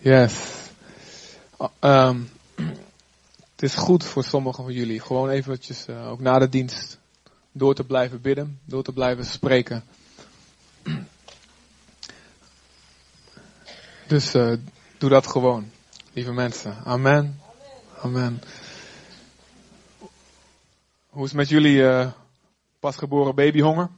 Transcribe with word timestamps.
Yes. 0.00 0.70
Uh, 1.80 2.14
het 3.50 3.62
is 3.62 3.74
goed 3.74 4.04
voor 4.04 4.24
sommigen 4.24 4.64
van 4.64 4.72
jullie. 4.72 5.00
Gewoon 5.00 5.28
eventjes, 5.28 5.86
uh, 5.88 6.10
ook 6.10 6.20
na 6.20 6.38
de 6.38 6.48
dienst, 6.48 6.98
door 7.52 7.74
te 7.74 7.84
blijven 7.84 8.20
bidden, 8.20 8.60
door 8.64 8.82
te 8.82 8.92
blijven 8.92 9.24
spreken. 9.24 9.84
Dus 14.06 14.34
uh, 14.34 14.52
doe 14.98 15.10
dat 15.10 15.26
gewoon, 15.26 15.70
lieve 16.12 16.32
mensen. 16.32 16.76
Amen. 16.84 17.40
Amen. 18.02 18.42
Hoe 21.08 21.24
is 21.24 21.28
het 21.28 21.38
met 21.38 21.48
jullie 21.48 21.76
uh, 21.76 22.10
pasgeboren 22.80 23.34
babyhonger? 23.34 23.88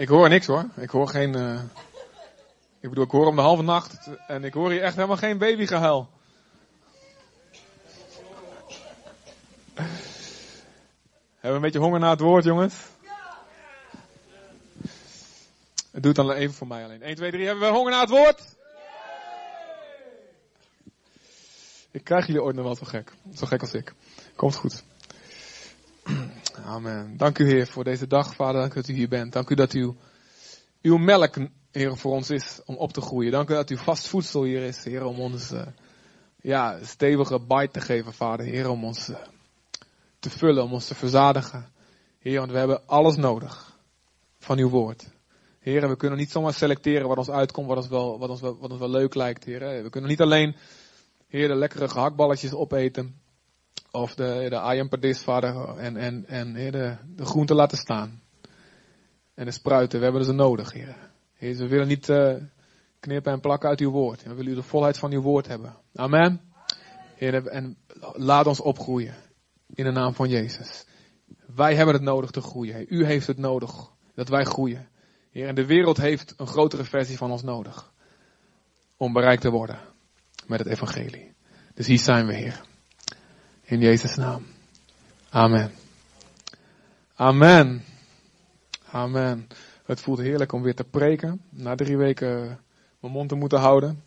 Ik 0.00 0.08
hoor 0.08 0.28
niks 0.28 0.46
hoor. 0.46 0.64
Ik 0.76 0.90
hoor 0.90 1.08
geen. 1.08 1.36
Uh, 1.36 1.60
ik 2.80 2.88
bedoel, 2.88 3.04
ik 3.04 3.10
hoor 3.10 3.26
om 3.26 3.36
de 3.36 3.42
halve 3.42 3.62
nacht 3.62 4.08
en 4.26 4.44
ik 4.44 4.54
hoor 4.54 4.70
hier 4.70 4.82
echt 4.82 4.94
helemaal 4.94 5.16
geen 5.16 5.38
babygehuil. 5.38 6.08
Hebben 9.74 9.90
we 11.40 11.48
een 11.48 11.60
beetje 11.60 11.78
honger 11.78 12.00
naar 12.00 12.10
het 12.10 12.20
woord, 12.20 12.44
jongens? 12.44 12.74
Het 15.90 16.14
dan 16.14 16.32
even 16.32 16.54
voor 16.54 16.66
mij 16.66 16.84
alleen. 16.84 17.02
1, 17.02 17.16
2, 17.16 17.30
3. 17.30 17.46
Hebben 17.46 17.68
we 17.68 17.74
honger 17.74 17.90
naar 17.90 18.00
het 18.00 18.10
woord? 18.10 18.56
Ik 21.90 22.04
krijg 22.04 22.26
jullie 22.26 22.42
ooit 22.42 22.56
nog 22.56 22.64
wel 22.64 22.76
zo 22.76 22.84
gek. 22.84 23.12
Zo 23.34 23.46
gek 23.46 23.60
als 23.60 23.74
ik. 23.74 23.94
Komt 24.36 24.54
goed. 24.54 24.84
Amen. 26.56 27.16
Dank 27.16 27.38
u 27.38 27.46
Heer 27.46 27.66
voor 27.66 27.84
deze 27.84 28.06
dag, 28.06 28.34
Vader. 28.34 28.60
Dank 28.60 28.72
u 28.72 28.80
dat 28.80 28.88
u 28.88 28.92
hier 28.92 29.08
bent. 29.08 29.32
Dank 29.32 29.50
u 29.50 29.54
dat 29.54 29.74
u, 29.74 29.94
uw 30.82 30.96
melk, 30.96 31.36
Heer, 31.70 31.96
voor 31.96 32.12
ons 32.12 32.30
is 32.30 32.60
om 32.64 32.76
op 32.76 32.92
te 32.92 33.00
groeien. 33.00 33.32
Dank 33.32 33.50
u 33.50 33.54
dat 33.54 33.70
uw 33.70 33.76
vast 33.76 34.08
voedsel 34.08 34.42
hier 34.42 34.62
is, 34.62 34.84
Heer, 34.84 35.04
om 35.04 35.20
ons 35.20 35.52
uh, 35.52 35.66
ja, 36.40 36.78
stevige 36.82 37.40
bite 37.40 37.70
te 37.72 37.80
geven, 37.80 38.12
Vader. 38.12 38.46
Heer, 38.46 38.68
om 38.68 38.84
ons 38.84 39.08
uh, 39.08 39.16
te 40.18 40.30
vullen, 40.30 40.64
om 40.64 40.72
ons 40.72 40.86
te 40.86 40.94
verzadigen. 40.94 41.72
Heer, 42.18 42.38
want 42.38 42.50
we 42.50 42.58
hebben 42.58 42.86
alles 42.86 43.16
nodig 43.16 43.76
van 44.38 44.58
uw 44.58 44.68
woord. 44.68 45.08
Heer, 45.60 45.88
we 45.88 45.96
kunnen 45.96 46.18
niet 46.18 46.30
zomaar 46.30 46.54
selecteren 46.54 47.08
wat 47.08 47.18
ons 47.18 47.30
uitkomt, 47.30 47.66
wat 47.66 47.76
ons 47.76 47.88
wel, 47.88 48.18
wat 48.18 48.28
ons 48.28 48.40
wel, 48.40 48.56
wat 48.60 48.70
ons 48.70 48.80
wel 48.80 48.90
leuk 48.90 49.14
lijkt, 49.14 49.44
Heer. 49.44 49.82
We 49.82 49.90
kunnen 49.90 50.10
niet 50.10 50.20
alleen, 50.20 50.56
Heer, 51.28 51.48
de 51.48 51.54
lekkere 51.54 51.88
gehaktballetjes 51.88 52.52
opeten. 52.52 53.19
Of 53.90 54.14
de, 54.14 54.46
de 54.48 54.58
ayam 54.58 54.88
vader, 55.14 55.78
en, 55.78 55.96
en, 55.96 56.26
en 56.26 56.54
heer, 56.54 56.72
de, 56.72 56.96
de 57.16 57.24
groenten 57.24 57.56
laten 57.56 57.78
staan. 57.78 58.22
En 59.34 59.44
de 59.44 59.50
spruiten, 59.52 59.98
we 59.98 60.04
hebben 60.04 60.24
ze 60.24 60.32
nodig, 60.32 60.72
Heer. 60.72 60.96
Heer, 61.34 61.56
we 61.56 61.68
willen 61.68 61.88
niet 61.88 62.08
uh, 62.08 62.34
knippen 63.00 63.32
en 63.32 63.40
plakken 63.40 63.68
uit 63.68 63.80
uw 63.80 63.90
woord. 63.90 64.22
We 64.22 64.34
willen 64.34 64.54
de 64.54 64.62
volheid 64.62 64.98
van 64.98 65.12
uw 65.12 65.20
woord 65.20 65.46
hebben. 65.46 65.76
Amen. 65.94 66.40
Heer, 67.14 67.46
en 67.46 67.76
laat 68.12 68.46
ons 68.46 68.60
opgroeien. 68.60 69.14
In 69.74 69.84
de 69.84 69.90
naam 69.90 70.14
van 70.14 70.28
Jezus. 70.28 70.84
Wij 71.54 71.74
hebben 71.74 71.94
het 71.94 72.04
nodig 72.04 72.30
te 72.30 72.40
groeien. 72.40 72.86
U 72.88 73.04
heeft 73.04 73.26
het 73.26 73.38
nodig 73.38 73.90
dat 74.14 74.28
wij 74.28 74.44
groeien. 74.44 74.88
Heer, 75.30 75.46
en 75.46 75.54
de 75.54 75.66
wereld 75.66 75.96
heeft 75.96 76.34
een 76.36 76.46
grotere 76.46 76.84
versie 76.84 77.16
van 77.16 77.30
ons 77.30 77.42
nodig. 77.42 77.92
Om 78.96 79.12
bereikt 79.12 79.42
te 79.42 79.50
worden 79.50 79.78
met 80.46 80.58
het 80.58 80.68
evangelie. 80.68 81.34
Dus 81.74 81.86
hier 81.86 81.98
zijn 81.98 82.26
we, 82.26 82.34
Heer. 82.34 82.60
In 83.70 83.80
Jezus' 83.80 84.16
naam. 84.16 84.46
Amen. 85.28 85.72
Amen. 87.14 87.84
Amen. 88.90 89.48
Het 89.84 90.00
voelt 90.00 90.18
heerlijk 90.18 90.52
om 90.52 90.62
weer 90.62 90.74
te 90.74 90.84
preken. 90.84 91.40
Na 91.50 91.74
drie 91.74 91.96
weken 91.96 92.60
mijn 93.00 93.12
mond 93.12 93.28
te 93.28 93.34
moeten 93.34 93.58
houden. 93.58 94.02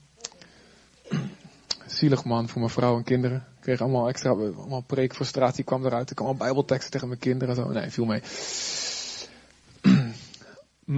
Zielig 1.86 2.23
man 2.23 2.49
voor 2.49 2.60
mijn 2.60 2.71
vrouw 2.71 2.98
en 2.98 3.04
kinderen. 3.04 3.37
Ik 3.37 3.61
kreeg 3.61 3.82
allemaal 3.82 4.08
extra, 4.08 4.30
allemaal 4.30 4.82
preekfrustratie 4.82 5.64
kwam 5.64 5.86
eruit. 5.86 6.10
Ik 6.10 6.16
kwam 6.16 6.27
al 6.27 6.36
bijbelteksten 6.36 6.92
tegen 6.92 7.08
mijn 7.08 7.20
kinderen. 7.20 7.55
Zo. 7.55 7.70
Nee, 7.70 7.89
viel 7.89 8.05
mee. 8.05 8.21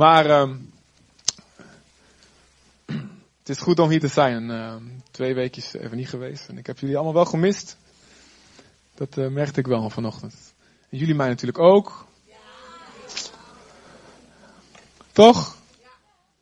Maar 0.01 0.39
um, 0.41 0.72
het 3.39 3.50
is 3.50 3.59
goed 3.59 3.79
om 3.79 3.89
hier 3.89 4.00
te 4.00 4.07
zijn. 4.07 4.50
Uh, 4.50 4.75
twee 5.12 5.34
weekjes 5.34 5.73
even 5.73 5.97
niet 5.97 6.09
geweest. 6.09 6.50
En 6.50 6.57
ik 6.57 6.68
heb 6.68 6.79
jullie 6.79 6.95
allemaal 6.95 7.13
wel 7.13 7.25
gemist. 7.25 7.78
Dat 8.95 9.17
uh, 9.17 9.28
merkte 9.28 9.59
ik 9.59 9.67
wel 9.67 9.89
vanochtend. 9.89 10.53
En 10.89 10.97
jullie 10.97 11.16
mij 11.16 11.28
natuurlijk 11.28 11.59
ook. 11.59 12.06
Ja. 12.23 12.35
Toch? 15.11 15.57
Ja. 15.81 15.89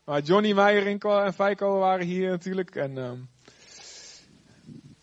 Maar 0.03 0.21
Johnny 0.21 0.53
Meijer 0.53 0.99
en 1.25 1.33
Feiko 1.33 1.79
waren 1.79 2.05
hier 2.05 2.29
natuurlijk. 2.29 2.75
En, 2.75 2.97
uh, 2.97 3.11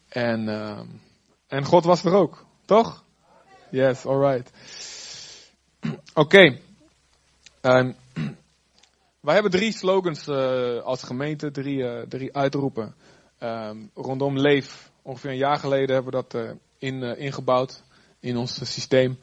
en, 0.08 0.48
uh, 0.48 0.80
en 1.46 1.64
God 1.64 1.84
was 1.84 2.04
er 2.04 2.12
ook. 2.12 2.44
Toch? 2.64 3.04
Yes, 3.70 4.06
alright. 4.06 4.50
Oké. 6.14 6.20
Okay. 6.20 6.60
Um, 7.62 7.96
wij 9.26 9.34
hebben 9.34 9.52
drie 9.52 9.72
slogans 9.72 10.28
uh, 10.28 10.80
als 10.80 11.02
gemeente, 11.02 11.50
drie, 11.50 11.76
uh, 11.76 12.00
drie 12.08 12.36
uitroepen. 12.36 12.94
Um, 13.40 13.90
rondom 13.94 14.38
Leef. 14.38 14.90
Ongeveer 15.02 15.30
een 15.30 15.36
jaar 15.36 15.58
geleden 15.58 15.94
hebben 15.94 16.12
we 16.12 16.24
dat 16.28 16.56
in, 16.80 17.02
ingebouwd 17.02 17.82
in 18.20 18.36
ons 18.36 18.72
systeem. 18.72 19.18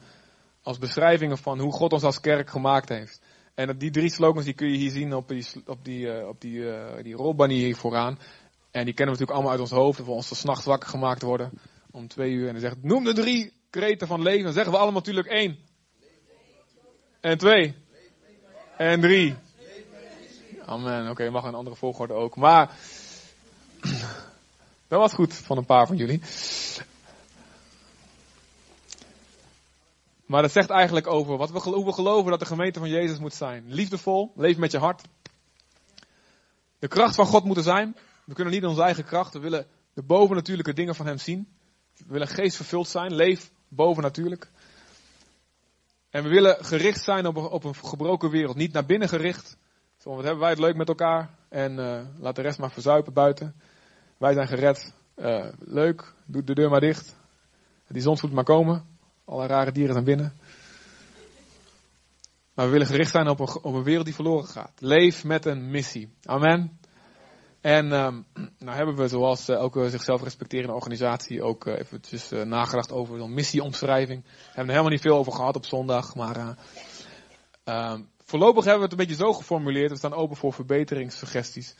Als 0.62 0.78
beschrijvingen 0.78 1.38
van 1.38 1.58
hoe 1.58 1.72
God 1.72 1.92
ons 1.92 2.02
als 2.02 2.20
kerk 2.20 2.50
gemaakt 2.50 2.88
heeft. 2.88 3.20
En 3.54 3.78
die 3.78 3.90
drie 3.90 4.10
slogans 4.10 4.44
die 4.44 4.54
kun 4.54 4.70
je 4.70 4.76
hier 4.76 4.90
zien 4.90 5.14
op 5.14 5.28
die, 5.28 5.46
op 5.66 5.84
die, 5.84 6.26
op 6.28 6.40
die, 6.40 6.64
die 7.02 7.14
rolbanier 7.14 7.64
hier 7.64 7.76
vooraan. 7.76 8.18
En 8.70 8.84
die 8.84 8.94
kennen 8.94 9.14
we 9.14 9.20
natuurlijk 9.20 9.30
allemaal 9.30 9.50
uit 9.50 9.60
ons 9.60 9.70
hoofd. 9.70 9.98
Dat 9.98 10.06
we 10.06 10.12
ons 10.12 10.38
s'nachts 10.38 10.64
wakker 10.64 10.88
gemaakt 10.88 11.22
worden 11.22 11.50
om 11.90 12.08
twee 12.08 12.32
uur. 12.32 12.46
En 12.46 12.52
dan 12.52 12.60
zegt, 12.60 12.82
noem 12.82 13.04
de 13.04 13.12
drie 13.12 13.52
kreten 13.70 14.06
van 14.06 14.22
leven. 14.22 14.44
Dan 14.44 14.52
zeggen 14.52 14.72
we 14.72 14.78
allemaal 14.78 15.00
natuurlijk 15.00 15.26
één. 15.26 15.58
En 17.20 17.38
twee. 17.38 17.74
En 18.76 19.00
drie. 19.00 19.34
Amen. 20.64 21.10
Oké, 21.10 21.30
mag 21.30 21.44
een 21.44 21.54
andere 21.54 21.76
volgorde 21.76 22.12
ook. 22.12 22.36
Maar 22.36 22.76
dat 24.88 25.00
was 25.00 25.12
goed 25.12 25.34
van 25.34 25.56
een 25.56 25.66
paar 25.66 25.86
van 25.86 25.96
jullie. 25.96 26.20
Maar 30.28 30.42
dat 30.42 30.52
zegt 30.52 30.70
eigenlijk 30.70 31.06
over 31.06 31.36
wat 31.36 31.50
we, 31.50 31.58
hoe 31.58 31.84
we 31.84 31.92
geloven 31.92 32.30
dat 32.30 32.40
de 32.40 32.46
gemeente 32.46 32.78
van 32.78 32.88
Jezus 32.88 33.18
moet 33.18 33.34
zijn. 33.34 33.64
Liefdevol, 33.66 34.32
leef 34.36 34.56
met 34.56 34.70
je 34.70 34.78
hart. 34.78 35.02
De 36.78 36.88
kracht 36.88 37.14
van 37.14 37.26
God 37.26 37.44
moet 37.44 37.56
er 37.56 37.62
zijn. 37.62 37.96
We 38.24 38.34
kunnen 38.34 38.52
niet 38.52 38.64
onze 38.64 38.82
eigen 38.82 39.04
kracht. 39.04 39.32
We 39.32 39.38
willen 39.38 39.66
de 39.94 40.02
bovennatuurlijke 40.02 40.72
dingen 40.72 40.94
van 40.94 41.06
Hem 41.06 41.18
zien. 41.18 41.48
We 41.96 42.12
willen 42.12 42.28
geestvervuld 42.28 42.88
zijn. 42.88 43.14
Leef 43.14 43.50
bovennatuurlijk. 43.68 44.50
En 46.10 46.22
we 46.22 46.28
willen 46.28 46.64
gericht 46.64 47.02
zijn 47.02 47.26
op, 47.26 47.36
op 47.36 47.64
een 47.64 47.74
gebroken 47.74 48.30
wereld. 48.30 48.56
Niet 48.56 48.72
naar 48.72 48.86
binnen 48.86 49.08
gericht, 49.08 49.56
zo, 49.96 50.10
wat 50.10 50.24
hebben 50.24 50.40
wij 50.40 50.50
het 50.50 50.58
leuk 50.58 50.76
met 50.76 50.88
elkaar. 50.88 51.30
En 51.48 51.78
uh, 51.78 52.00
laat 52.18 52.36
de 52.36 52.42
rest 52.42 52.58
maar 52.58 52.70
verzuipen 52.70 53.12
buiten. 53.12 53.54
Wij 54.16 54.32
zijn 54.32 54.48
gered. 54.48 54.92
Uh, 55.16 55.46
leuk, 55.58 56.14
doe 56.26 56.44
de 56.44 56.54
deur 56.54 56.70
maar 56.70 56.80
dicht. 56.80 57.16
Die 57.86 58.02
zon 58.02 58.18
moet 58.22 58.32
maar 58.32 58.44
komen. 58.44 58.97
Alle 59.28 59.46
rare 59.46 59.72
dieren 59.72 59.92
zijn 59.92 60.04
binnen. 60.04 60.32
Maar 62.54 62.66
we 62.66 62.72
willen 62.72 62.86
gericht 62.86 63.10
zijn 63.10 63.28
op 63.28 63.40
een, 63.40 63.58
op 63.62 63.74
een 63.74 63.82
wereld 63.82 64.04
die 64.04 64.14
verloren 64.14 64.46
gaat. 64.46 64.72
Leef 64.78 65.24
met 65.24 65.44
een 65.44 65.70
missie. 65.70 66.12
Amen. 66.22 66.78
En 67.60 67.92
um, 67.92 68.26
nou 68.58 68.76
hebben 68.76 68.96
we 68.96 69.08
zoals 69.08 69.48
uh, 69.48 69.56
elke 69.56 69.90
zichzelf 69.90 70.22
respecterende 70.22 70.74
organisatie 70.74 71.42
ook 71.42 71.66
uh, 71.66 71.78
eventjes 71.78 72.32
uh, 72.32 72.42
nagedacht 72.42 72.92
over 72.92 73.18
zo'n 73.18 73.34
missieomschrijving. 73.34 74.22
We 74.24 74.30
hebben 74.44 74.64
er 74.64 74.70
helemaal 74.70 74.90
niet 74.90 75.00
veel 75.00 75.16
over 75.16 75.32
gehad 75.32 75.56
op 75.56 75.66
zondag, 75.66 76.14
maar 76.14 76.58
um, 77.64 78.08
Voorlopig 78.28 78.64
hebben 78.64 78.82
we 78.82 78.88
het 78.88 79.00
een 79.00 79.06
beetje 79.06 79.24
zo 79.24 79.32
geformuleerd, 79.32 79.90
we 79.90 79.96
staan 79.96 80.14
open 80.14 80.36
voor 80.36 80.52
verbeteringssuggesties. 80.52 81.74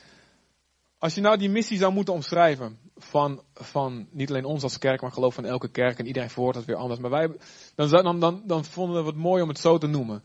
Als 0.99 1.15
je 1.15 1.21
nou 1.21 1.37
die 1.37 1.51
missie 1.51 1.79
zou 1.79 1.93
moeten 1.93 2.15
omschrijven, 2.15 2.79
van, 2.99 3.43
van 3.55 4.09
niet 4.11 4.29
alleen 4.29 4.45
ons 4.45 4.63
als 4.63 4.79
kerk, 4.79 5.01
maar 5.01 5.13
geloof 5.13 5.35
van 5.35 5.45
elke 5.45 5.69
kerk 5.69 5.99
en 5.99 6.07
iedereen 6.07 6.31
verhoort 6.31 6.55
dat 6.55 6.65
weer 6.65 6.77
anders. 6.77 7.01
Maar 7.01 7.11
wij, 7.11 7.37
dan, 7.75 7.89
dan, 7.89 8.21
dan, 8.21 8.43
dan 8.45 8.65
vonden 8.65 9.03
we 9.03 9.09
het 9.09 9.19
mooi 9.19 9.43
om 9.43 9.49
het 9.49 9.59
zo 9.59 9.79
te 9.79 9.87
noemen. 9.87 10.23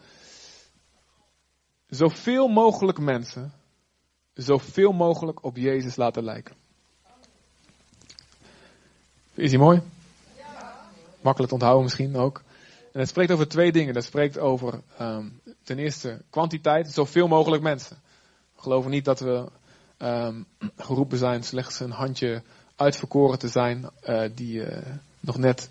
Zoveel 1.87 2.47
mogelijk 2.47 2.99
mensen, 2.99 3.53
zoveel 4.33 4.91
mogelijk 4.91 5.43
op 5.43 5.57
Jezus 5.57 5.95
laten 5.95 6.23
lijken. 6.23 6.55
Is 9.33 9.49
die 9.49 9.59
mooi? 9.59 9.81
Makkelijk 11.21 11.47
te 11.47 11.53
onthouden 11.53 11.83
misschien 11.83 12.15
ook. 12.15 12.41
En 12.91 12.99
het 12.99 13.09
spreekt 13.09 13.31
over 13.31 13.47
twee 13.47 13.71
dingen. 13.71 13.93
Dat 13.93 14.03
spreekt 14.03 14.37
over 14.37 14.81
um, 15.01 15.41
ten 15.63 15.79
eerste 15.79 16.21
kwantiteit, 16.29 16.91
zoveel 16.91 17.27
mogelijk 17.27 17.63
mensen. 17.63 17.97
We 18.55 18.61
geloven 18.61 18.91
niet 18.91 19.05
dat 19.05 19.19
we 19.19 19.49
um, 19.97 20.45
geroepen 20.75 21.17
zijn 21.17 21.43
slechts 21.43 21.79
een 21.79 21.91
handje 21.91 22.43
uitverkoren 22.75 23.39
te 23.39 23.47
zijn, 23.47 23.89
uh, 24.03 24.23
die 24.35 24.53
uh, 24.53 24.77
nog 25.19 25.37
net 25.37 25.69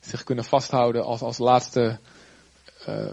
zich 0.00 0.24
kunnen 0.24 0.44
vasthouden 0.44 1.04
als, 1.04 1.20
als 1.20 1.38
laatste 1.38 1.98
uh, 2.88 3.12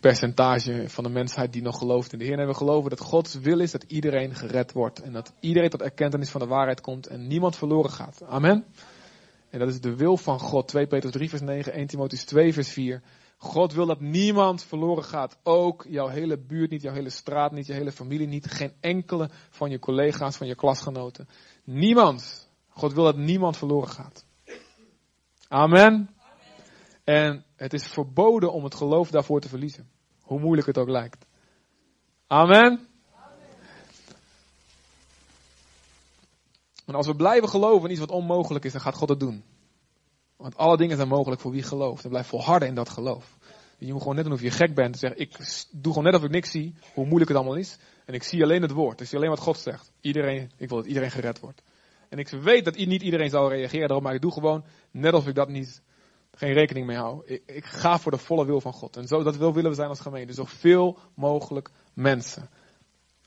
percentage 0.00 0.84
van 0.88 1.04
de 1.04 1.10
mensheid 1.10 1.52
die 1.52 1.62
nog 1.62 1.78
gelooft 1.78 2.12
in 2.12 2.18
de 2.18 2.24
Heer. 2.24 2.38
En 2.38 2.46
we 2.46 2.54
geloven 2.54 2.90
dat 2.90 3.00
Gods 3.00 3.34
wil 3.34 3.60
is 3.60 3.70
dat 3.70 3.84
iedereen 3.86 4.34
gered 4.34 4.72
wordt. 4.72 5.00
En 5.00 5.12
dat 5.12 5.32
iedereen 5.40 5.70
tot 5.70 5.82
erkentenis 5.82 6.30
van 6.30 6.40
de 6.40 6.46
waarheid 6.46 6.80
komt 6.80 7.06
en 7.06 7.26
niemand 7.26 7.56
verloren 7.56 7.90
gaat. 7.90 8.22
Amen. 8.28 8.64
En 9.50 9.58
dat 9.58 9.68
is 9.68 9.80
de 9.80 9.96
wil 9.96 10.16
van 10.16 10.40
God. 10.40 10.68
2 10.68 10.86
Petrus 10.86 11.12
3 11.12 11.28
vers 11.28 11.40
9, 11.40 11.72
1 11.72 11.86
Timotheus 11.86 12.24
2 12.24 12.52
vers 12.52 12.68
4. 12.68 13.02
God 13.36 13.72
wil 13.72 13.86
dat 13.86 14.00
niemand 14.00 14.64
verloren 14.64 15.04
gaat. 15.04 15.38
Ook 15.42 15.86
jouw 15.88 16.08
hele 16.08 16.38
buurt 16.38 16.70
niet, 16.70 16.82
jouw 16.82 16.92
hele 16.92 17.10
straat 17.10 17.52
niet, 17.52 17.66
je 17.66 17.72
hele 17.72 17.92
familie 17.92 18.26
niet. 18.26 18.50
Geen 18.50 18.72
enkele 18.80 19.30
van 19.50 19.70
je 19.70 19.78
collega's, 19.78 20.36
van 20.36 20.46
je 20.46 20.54
klasgenoten. 20.54 21.28
Niemand. 21.64 22.48
God 22.80 22.92
wil 22.92 23.04
dat 23.04 23.16
niemand 23.16 23.56
verloren 23.56 23.88
gaat. 23.88 24.24
Amen. 25.48 26.10
En 27.04 27.44
het 27.56 27.72
is 27.72 27.86
verboden 27.86 28.52
om 28.52 28.64
het 28.64 28.74
geloof 28.74 29.10
daarvoor 29.10 29.40
te 29.40 29.48
verliezen. 29.48 29.90
Hoe 30.22 30.40
moeilijk 30.40 30.66
het 30.66 30.78
ook 30.78 30.88
lijkt. 30.88 31.26
Amen. 32.26 32.88
En 36.86 36.94
als 36.94 37.06
we 37.06 37.16
blijven 37.16 37.48
geloven 37.48 37.84
in 37.84 37.90
iets 37.90 38.00
wat 38.00 38.10
onmogelijk 38.10 38.64
is, 38.64 38.72
dan 38.72 38.80
gaat 38.80 38.94
God 38.94 39.08
het 39.08 39.20
doen. 39.20 39.44
Want 40.36 40.56
alle 40.56 40.76
dingen 40.76 40.96
zijn 40.96 41.08
mogelijk 41.08 41.40
voor 41.40 41.50
wie 41.50 41.62
gelooft. 41.62 42.04
En 42.04 42.10
blijf 42.10 42.26
volharden 42.26 42.68
in 42.68 42.74
dat 42.74 42.88
geloof. 42.88 43.38
Je 43.78 43.92
moet 43.92 44.00
gewoon 44.00 44.16
net 44.16 44.24
doen 44.24 44.32
of 44.32 44.40
je 44.40 44.50
gek 44.50 44.74
bent. 44.74 44.98
Zeg, 44.98 45.14
ik 45.14 45.36
doe 45.70 45.92
gewoon 45.92 46.10
net 46.10 46.20
of 46.20 46.26
ik 46.26 46.30
niks 46.30 46.50
zie, 46.50 46.74
hoe 46.94 47.04
moeilijk 47.04 47.30
het 47.30 47.38
allemaal 47.38 47.56
is. 47.56 47.78
En 48.04 48.14
ik 48.14 48.22
zie 48.22 48.42
alleen 48.42 48.62
het 48.62 48.70
woord. 48.70 49.00
Ik 49.00 49.06
zie 49.06 49.16
alleen 49.16 49.30
wat 49.30 49.38
God 49.38 49.58
zegt. 49.58 49.92
Iedereen, 50.00 50.50
ik 50.56 50.68
wil 50.68 50.78
dat 50.78 50.86
iedereen 50.86 51.10
gered 51.10 51.40
wordt. 51.40 51.62
En 52.10 52.18
ik 52.18 52.28
weet 52.28 52.64
dat 52.64 52.76
niet 52.76 53.02
iedereen 53.02 53.30
zal 53.30 53.48
reageren 53.48 53.86
daarop, 53.86 54.02
maar 54.02 54.14
ik 54.14 54.20
doe 54.20 54.32
gewoon 54.32 54.64
net 54.90 55.12
of 55.12 55.28
ik 55.28 55.34
dat 55.34 55.48
niet, 55.48 55.82
geen 56.34 56.52
rekening 56.52 56.86
mee 56.86 56.96
hou. 56.96 57.22
Ik, 57.24 57.42
ik 57.46 57.64
ga 57.64 57.98
voor 57.98 58.12
de 58.12 58.18
volle 58.18 58.46
wil 58.46 58.60
van 58.60 58.72
God. 58.72 58.96
En 58.96 59.06
zo, 59.06 59.22
dat 59.22 59.36
wil 59.36 59.54
willen 59.54 59.70
we 59.70 59.76
zijn 59.76 59.88
als 59.88 60.00
gemeente. 60.00 60.32
Zoveel 60.32 60.98
mogelijk 61.14 61.70
mensen. 61.94 62.50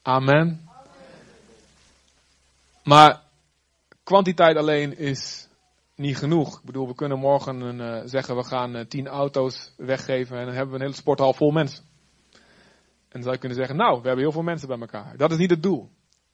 Amen. 0.01 0.69
Maar 2.83 3.21
kwantiteit 4.03 4.57
alleen 4.57 4.97
is 4.97 5.47
niet 5.95 6.17
genoeg. 6.17 6.57
Ik 6.59 6.65
bedoel, 6.65 6.87
we 6.87 6.95
kunnen 6.95 7.19
morgen 7.19 7.61
een, 7.61 7.79
uh, 7.79 8.01
zeggen 8.05 8.35
we 8.35 8.43
gaan 8.43 8.75
uh, 8.75 8.85
tien 8.85 9.07
auto's 9.07 9.73
weggeven 9.77 10.37
en 10.37 10.45
dan 10.45 10.53
hebben 10.53 10.73
we 10.73 10.79
een 10.79 10.85
hele 10.85 11.01
sporthal 11.01 11.33
vol 11.33 11.51
mensen. 11.51 11.83
En 12.83 13.19
dan 13.19 13.21
zou 13.21 13.33
je 13.33 13.39
kunnen 13.39 13.57
zeggen, 13.57 13.75
nou, 13.75 14.01
we 14.01 14.07
hebben 14.07 14.23
heel 14.23 14.31
veel 14.31 14.41
mensen 14.41 14.67
bij 14.67 14.79
elkaar. 14.79 15.17
Dat 15.17 15.31
is 15.31 15.37
niet 15.37 15.49
het 15.49 15.63
doel. 15.63 15.89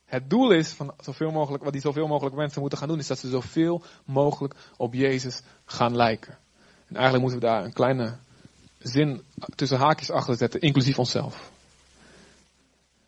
Het 0.09 0.29
doel 0.29 0.51
is, 0.51 0.71
van 0.71 0.93
zoveel 0.99 1.31
mogelijk, 1.31 1.63
wat 1.63 1.73
die 1.73 1.81
zoveel 1.81 2.07
mogelijk 2.07 2.35
mensen 2.35 2.61
moeten 2.61 2.79
gaan 2.79 2.87
doen, 2.87 2.99
is 2.99 3.07
dat 3.07 3.19
ze 3.19 3.29
zoveel 3.29 3.83
mogelijk 4.05 4.55
op 4.77 4.93
Jezus 4.93 5.41
gaan 5.65 5.95
lijken. 5.95 6.37
En 6.87 6.95
eigenlijk 6.95 7.21
moeten 7.23 7.39
we 7.39 7.45
daar 7.45 7.63
een 7.63 7.73
kleine 7.73 8.17
zin 8.77 9.23
tussen 9.55 9.77
haakjes 9.77 10.11
achter 10.11 10.35
zetten, 10.35 10.61
inclusief 10.61 10.99
onszelf. 10.99 11.51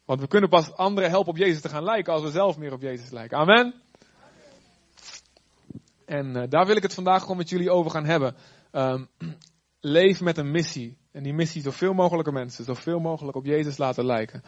Want 0.05 0.19
we 0.19 0.27
kunnen 0.27 0.49
pas 0.49 0.75
anderen 0.75 1.09
helpen 1.09 1.31
op 1.31 1.37
Jezus 1.37 1.61
te 1.61 1.69
gaan 1.69 1.83
lijken 1.83 2.13
als 2.13 2.21
we 2.21 2.31
zelf 2.31 2.57
meer 2.57 2.73
op 2.73 2.81
Jezus 2.81 3.09
lijken. 3.09 3.37
Amen. 3.37 3.73
En 6.05 6.37
uh, 6.37 6.43
daar 6.49 6.65
wil 6.65 6.75
ik 6.75 6.83
het 6.83 6.93
vandaag 6.93 7.21
gewoon 7.21 7.37
met 7.37 7.49
jullie 7.49 7.71
over 7.71 7.91
gaan 7.91 8.05
hebben. 8.05 8.35
Um, 8.71 9.07
leef 9.79 10.21
met 10.21 10.37
een 10.37 10.51
missie. 10.51 10.97
En 11.11 11.23
die 11.23 11.33
missie 11.33 11.61
zoveel 11.61 11.93
mogelijke 11.93 12.31
mensen, 12.31 12.65
zoveel 12.65 12.99
mogelijk 12.99 13.37
op 13.37 13.45
Jezus 13.45 13.77
laten 13.77 14.05
lijken. 14.05 14.43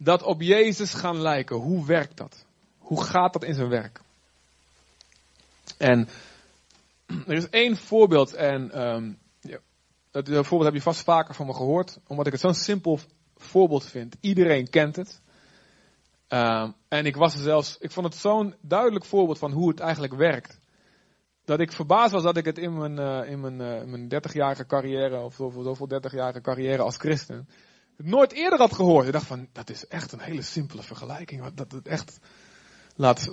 Dat 0.00 0.22
op 0.22 0.42
Jezus 0.42 0.94
gaan 0.94 1.20
lijken, 1.20 1.56
hoe 1.56 1.86
werkt 1.86 2.16
dat? 2.16 2.44
Hoe 2.78 3.04
gaat 3.04 3.32
dat 3.32 3.44
in 3.44 3.54
zijn 3.54 3.68
werk? 3.68 4.00
En 5.78 6.08
er 7.26 7.34
is 7.34 7.48
één 7.48 7.76
voorbeeld, 7.76 8.34
en 8.34 8.88
um, 8.88 9.18
ja, 9.40 9.58
dat 10.10 10.28
voorbeeld 10.28 10.64
heb 10.64 10.74
je 10.74 10.82
vast 10.82 11.02
vaker 11.02 11.34
van 11.34 11.46
me 11.46 11.54
gehoord, 11.54 11.98
omdat 12.06 12.26
ik 12.26 12.32
het 12.32 12.40
zo'n 12.40 12.54
simpel 12.54 13.00
voorbeeld 13.36 13.84
vind. 13.84 14.16
Iedereen 14.20 14.70
kent 14.70 14.96
het. 14.96 15.20
Uh, 16.28 16.68
en 16.88 17.06
ik 17.06 17.16
was 17.16 17.34
er 17.34 17.40
zelfs, 17.40 17.78
ik 17.78 17.90
vond 17.90 18.06
het 18.06 18.16
zo'n 18.16 18.54
duidelijk 18.60 19.04
voorbeeld 19.04 19.38
van 19.38 19.52
hoe 19.52 19.68
het 19.68 19.80
eigenlijk 19.80 20.14
werkt. 20.14 20.58
Dat 21.44 21.60
ik 21.60 21.72
verbaasd 21.72 22.12
was 22.12 22.22
dat 22.22 22.36
ik 22.36 22.44
het 22.44 22.58
in 22.58 22.78
mijn, 22.78 22.98
uh, 22.98 23.30
in 23.30 23.40
mijn, 23.40 23.60
uh, 23.60 23.84
mijn 23.84 24.08
30-jarige 24.08 24.66
carrière, 24.66 25.20
of 25.20 25.34
zoveel 25.34 25.88
30-jarige 25.88 26.40
carrière 26.40 26.82
als 26.82 26.96
christen, 26.96 27.48
nooit 27.98 28.32
eerder 28.32 28.58
had 28.58 28.74
gehoord. 28.74 29.06
Ik 29.06 29.12
dacht 29.12 29.26
van, 29.26 29.48
dat 29.52 29.70
is 29.70 29.86
echt 29.86 30.12
een 30.12 30.20
hele 30.20 30.42
simpele 30.42 30.82
vergelijking. 30.82 31.54
Dat 31.54 31.72
het 31.72 31.88
echt 31.88 32.18
laat, 32.94 33.30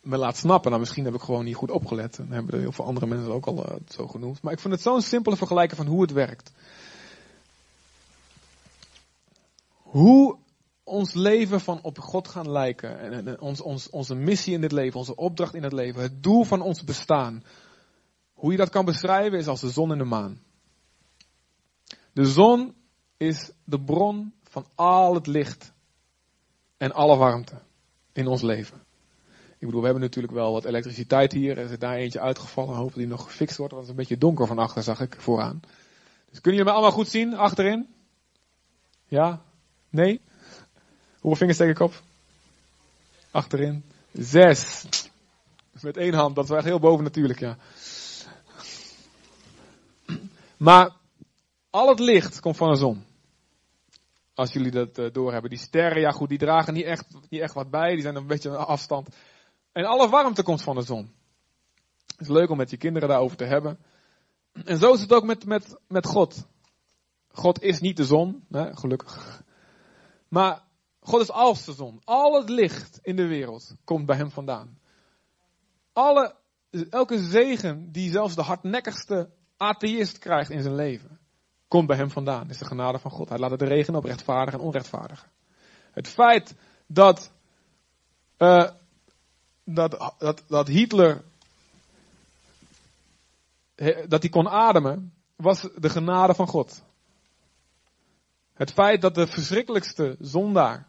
me 0.00 0.16
laat 0.16 0.36
snappen. 0.36 0.68
Nou, 0.68 0.82
misschien 0.82 1.04
heb 1.04 1.14
ik 1.14 1.20
gewoon 1.20 1.44
niet 1.44 1.54
goed 1.54 1.70
opgelet. 1.70 2.18
En 2.18 2.32
hebben 2.32 2.54
er 2.54 2.60
heel 2.60 2.72
veel 2.72 2.84
andere 2.84 3.06
mensen 3.06 3.32
ook 3.32 3.46
al 3.46 3.70
uh, 3.70 3.76
zo 3.88 4.06
genoemd. 4.06 4.42
Maar 4.42 4.52
ik 4.52 4.58
vond 4.58 4.74
het 4.74 4.82
zo'n 4.82 5.02
simpele 5.02 5.36
vergelijking 5.36 5.78
van 5.78 5.86
hoe 5.86 6.02
het 6.02 6.12
werkt. 6.12 6.52
Hoe 9.72 10.38
ons 10.84 11.14
leven 11.14 11.60
van 11.60 11.82
op 11.82 11.98
God 11.98 12.28
gaan 12.28 12.50
lijken. 12.50 12.98
En, 12.98 13.26
en 13.26 13.40
ons, 13.40 13.60
ons, 13.60 13.90
onze 13.90 14.14
missie 14.14 14.54
in 14.54 14.60
dit 14.60 14.72
leven, 14.72 14.98
onze 14.98 15.16
opdracht 15.16 15.54
in 15.54 15.62
het 15.62 15.72
leven, 15.72 16.02
het 16.02 16.22
doel 16.22 16.44
van 16.44 16.60
ons 16.60 16.84
bestaan. 16.84 17.44
Hoe 18.32 18.50
je 18.50 18.58
dat 18.58 18.70
kan 18.70 18.84
beschrijven 18.84 19.38
is 19.38 19.46
als 19.46 19.60
de 19.60 19.70
zon 19.70 19.92
en 19.92 19.98
de 19.98 20.04
maan. 20.04 20.40
De 22.12 22.26
zon 22.26 22.74
is 23.16 23.50
de 23.64 23.80
bron 23.80 24.32
van 24.42 24.66
al 24.74 25.14
het 25.14 25.26
licht 25.26 25.72
en 26.76 26.92
alle 26.92 27.16
warmte 27.16 27.54
in 28.12 28.26
ons 28.26 28.42
leven. 28.42 28.84
Ik 29.58 29.66
bedoel, 29.66 29.80
we 29.80 29.86
hebben 29.86 30.04
natuurlijk 30.04 30.34
wel 30.34 30.52
wat 30.52 30.64
elektriciteit 30.64 31.32
hier. 31.32 31.58
Er 31.58 31.70
is 31.70 31.78
daar 31.78 31.96
eentje 31.96 32.20
uitgevallen. 32.20 32.74
Hopen 32.74 32.98
die 32.98 33.06
nog 33.06 33.24
gefixt 33.24 33.56
wordt. 33.56 33.72
Want 33.72 33.86
het 33.86 33.94
is 33.94 34.00
een 34.00 34.08
beetje 34.08 34.26
donker 34.26 34.46
van 34.46 34.58
achter, 34.58 34.82
zag 34.82 35.00
ik 35.00 35.16
vooraan. 35.18 35.60
Dus 36.30 36.40
kunnen 36.40 36.60
jullie 36.60 36.64
me 36.64 36.70
allemaal 36.70 36.90
goed 36.90 37.08
zien 37.08 37.34
achterin? 37.34 37.86
Ja? 39.06 39.42
Nee? 39.88 40.20
Hoeveel 41.12 41.36
vingers 41.36 41.56
steek 41.56 41.70
ik 41.70 41.80
op? 41.80 42.02
Achterin. 43.30 43.84
Zes. 44.12 44.84
Met 45.80 45.96
één 45.96 46.14
hand, 46.14 46.34
dat 46.34 46.44
is 46.44 46.50
echt 46.50 46.64
heel 46.64 46.78
boven 46.78 47.04
natuurlijk, 47.04 47.40
ja. 47.40 47.56
Maar 50.56 50.90
al 51.76 51.88
het 51.88 51.98
licht 51.98 52.40
komt 52.40 52.56
van 52.56 52.70
de 52.70 52.76
zon. 52.76 53.04
Als 54.34 54.52
jullie 54.52 54.70
dat 54.70 54.98
uh, 54.98 55.12
doorhebben. 55.12 55.50
Die 55.50 55.58
sterren, 55.58 56.00
ja 56.00 56.10
goed, 56.10 56.28
die 56.28 56.38
dragen 56.38 56.74
niet 56.74 56.84
echt, 56.84 57.06
niet 57.28 57.40
echt 57.40 57.54
wat 57.54 57.70
bij. 57.70 57.92
Die 57.92 58.02
zijn 58.02 58.16
een 58.16 58.26
beetje 58.26 58.50
aan 58.50 58.66
afstand. 58.66 59.08
En 59.72 59.84
alle 59.84 60.08
warmte 60.08 60.42
komt 60.42 60.62
van 60.62 60.74
de 60.74 60.82
zon. 60.82 61.12
Het 62.06 62.20
is 62.20 62.28
leuk 62.28 62.50
om 62.50 62.56
met 62.56 62.70
je 62.70 62.76
kinderen 62.76 63.08
daarover 63.08 63.36
te 63.36 63.44
hebben. 63.44 63.78
En 64.64 64.78
zo 64.78 64.92
is 64.92 65.00
het 65.00 65.12
ook 65.12 65.24
met, 65.24 65.44
met, 65.44 65.76
met 65.88 66.06
God. 66.06 66.46
God 67.28 67.62
is 67.62 67.80
niet 67.80 67.96
de 67.96 68.04
zon, 68.04 68.44
hè, 68.50 68.76
gelukkig. 68.76 69.42
Maar 70.28 70.62
God 71.00 71.20
is 71.20 71.30
als 71.30 71.64
de 71.64 71.72
zon. 71.72 72.00
Al 72.04 72.34
het 72.40 72.48
licht 72.48 72.98
in 73.02 73.16
de 73.16 73.26
wereld 73.26 73.76
komt 73.84 74.06
bij 74.06 74.16
hem 74.16 74.30
vandaan. 74.30 74.78
Alle, 75.92 76.34
elke 76.90 77.18
zegen 77.18 77.92
die 77.92 78.10
zelfs 78.10 78.34
de 78.34 78.42
hardnekkigste 78.42 79.30
atheïst 79.56 80.18
krijgt 80.18 80.50
in 80.50 80.62
zijn 80.62 80.74
leven, 80.74 81.20
komt 81.68 81.86
bij 81.86 81.96
hem 81.96 82.10
vandaan. 82.10 82.50
Is 82.50 82.58
de 82.58 82.64
genade 82.64 82.98
van 82.98 83.10
God. 83.10 83.28
Hij 83.28 83.38
laat 83.38 83.50
het 83.50 83.62
regenen 83.62 84.00
op 84.00 84.04
rechtvaardigen 84.04 84.60
en 84.60 84.66
onrechtvaardigen. 84.66 85.28
Het 85.90 86.08
feit 86.08 86.54
dat, 86.86 87.30
uh, 88.38 88.70
dat, 89.64 90.14
dat, 90.18 90.42
dat 90.48 90.68
Hitler, 90.68 91.24
dat 94.08 94.22
hij 94.22 94.30
kon 94.30 94.48
ademen, 94.48 95.12
was 95.36 95.68
de 95.76 95.88
genade 95.88 96.34
van 96.34 96.46
God. 96.46 96.82
Het 98.54 98.72
feit 98.72 99.00
dat 99.00 99.14
de 99.14 99.26
verschrikkelijkste 99.26 100.16
zondaar 100.20 100.88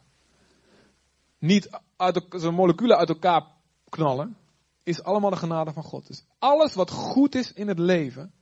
niet 1.38 1.70
uit 1.96 2.26
zijn 2.30 2.54
moleculen 2.54 2.96
uit 2.96 3.08
elkaar 3.08 3.46
knallen, 3.88 4.36
is 4.82 5.02
allemaal 5.02 5.30
de 5.30 5.36
genade 5.36 5.72
van 5.72 5.82
God. 5.82 6.06
Dus 6.06 6.24
alles 6.38 6.74
wat 6.74 6.90
goed 6.90 7.34
is 7.34 7.52
in 7.52 7.68
het 7.68 7.78
leven, 7.78 8.32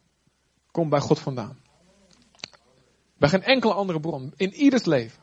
komt 0.71 0.90
bij 0.90 1.00
God 1.00 1.19
vandaan. 1.19 1.59
Bij 3.17 3.29
geen 3.29 3.43
enkele 3.43 3.75
andere 3.75 4.01
bron. 4.01 4.33
In 4.37 4.53
ieders 4.55 4.85
leven. 4.85 5.23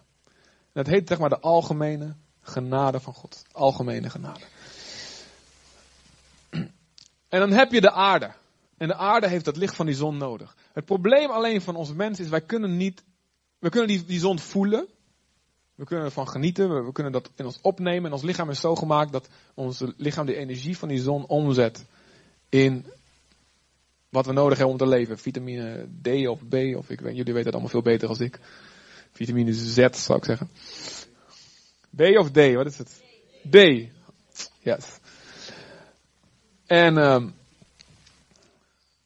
dat 0.73 0.87
heet 0.87 1.07
zeg 1.07 1.19
maar 1.19 1.29
de 1.29 1.39
algemene 1.39 2.15
genade 2.41 2.99
van 2.99 3.13
God. 3.13 3.45
Algemene 3.51 4.09
genade. 4.09 4.45
En 7.29 7.39
dan 7.39 7.51
heb 7.51 7.71
je 7.71 7.81
de 7.81 7.91
aarde. 7.91 8.31
En 8.77 8.87
de 8.87 8.95
aarde 8.95 9.27
heeft 9.27 9.45
het 9.45 9.57
licht 9.57 9.75
van 9.75 9.85
die 9.85 9.95
zon 9.95 10.17
nodig. 10.17 10.55
Het 10.73 10.85
probleem 10.85 11.29
alleen 11.29 11.61
van 11.61 11.75
ons 11.75 11.93
mens 11.93 12.19
is, 12.19 12.29
wij 12.29 12.41
kunnen 12.41 12.77
niet, 12.77 13.03
we 13.59 13.69
kunnen 13.69 13.87
die, 13.87 14.05
die 14.05 14.19
zon 14.19 14.39
voelen. 14.39 14.87
We 15.75 15.85
kunnen 15.85 16.05
ervan 16.05 16.27
genieten, 16.27 16.85
we, 16.85 16.91
kunnen 16.91 17.11
dat 17.11 17.29
in 17.35 17.45
ons 17.45 17.59
opnemen. 17.61 18.05
En 18.05 18.11
ons 18.11 18.21
lichaam 18.21 18.49
is 18.49 18.59
zo 18.59 18.75
gemaakt 18.75 19.11
dat 19.11 19.27
ons 19.53 19.83
lichaam 19.97 20.25
de 20.25 20.35
energie 20.35 20.77
van 20.77 20.87
die 20.87 21.01
zon 21.01 21.27
omzet 21.27 21.85
in 22.49 22.85
wat 24.13 24.25
we 24.25 24.33
nodig 24.33 24.57
hebben 24.57 24.75
om 24.75 24.79
te 24.79 24.87
leven. 24.87 25.17
Vitamine 25.17 25.87
D 26.01 26.27
of 26.27 26.47
B, 26.47 26.53
of 26.53 26.89
ik 26.89 26.99
weet, 27.01 27.15
jullie 27.15 27.33
weten 27.33 27.43
het 27.43 27.53
allemaal 27.53 27.69
veel 27.69 27.81
beter 27.81 28.09
als 28.09 28.19
ik. 28.19 28.39
Vitamine 29.11 29.53
Z 29.53 29.87
zou 29.91 30.17
ik 30.17 30.25
zeggen. 30.25 30.49
B 31.95 32.01
of 32.01 32.31
D, 32.31 32.53
wat 32.53 32.65
is 32.65 32.77
het? 32.77 33.01
D. 33.49 33.55
Yes. 34.59 34.99
En, 36.65 36.97
um, 36.97 37.33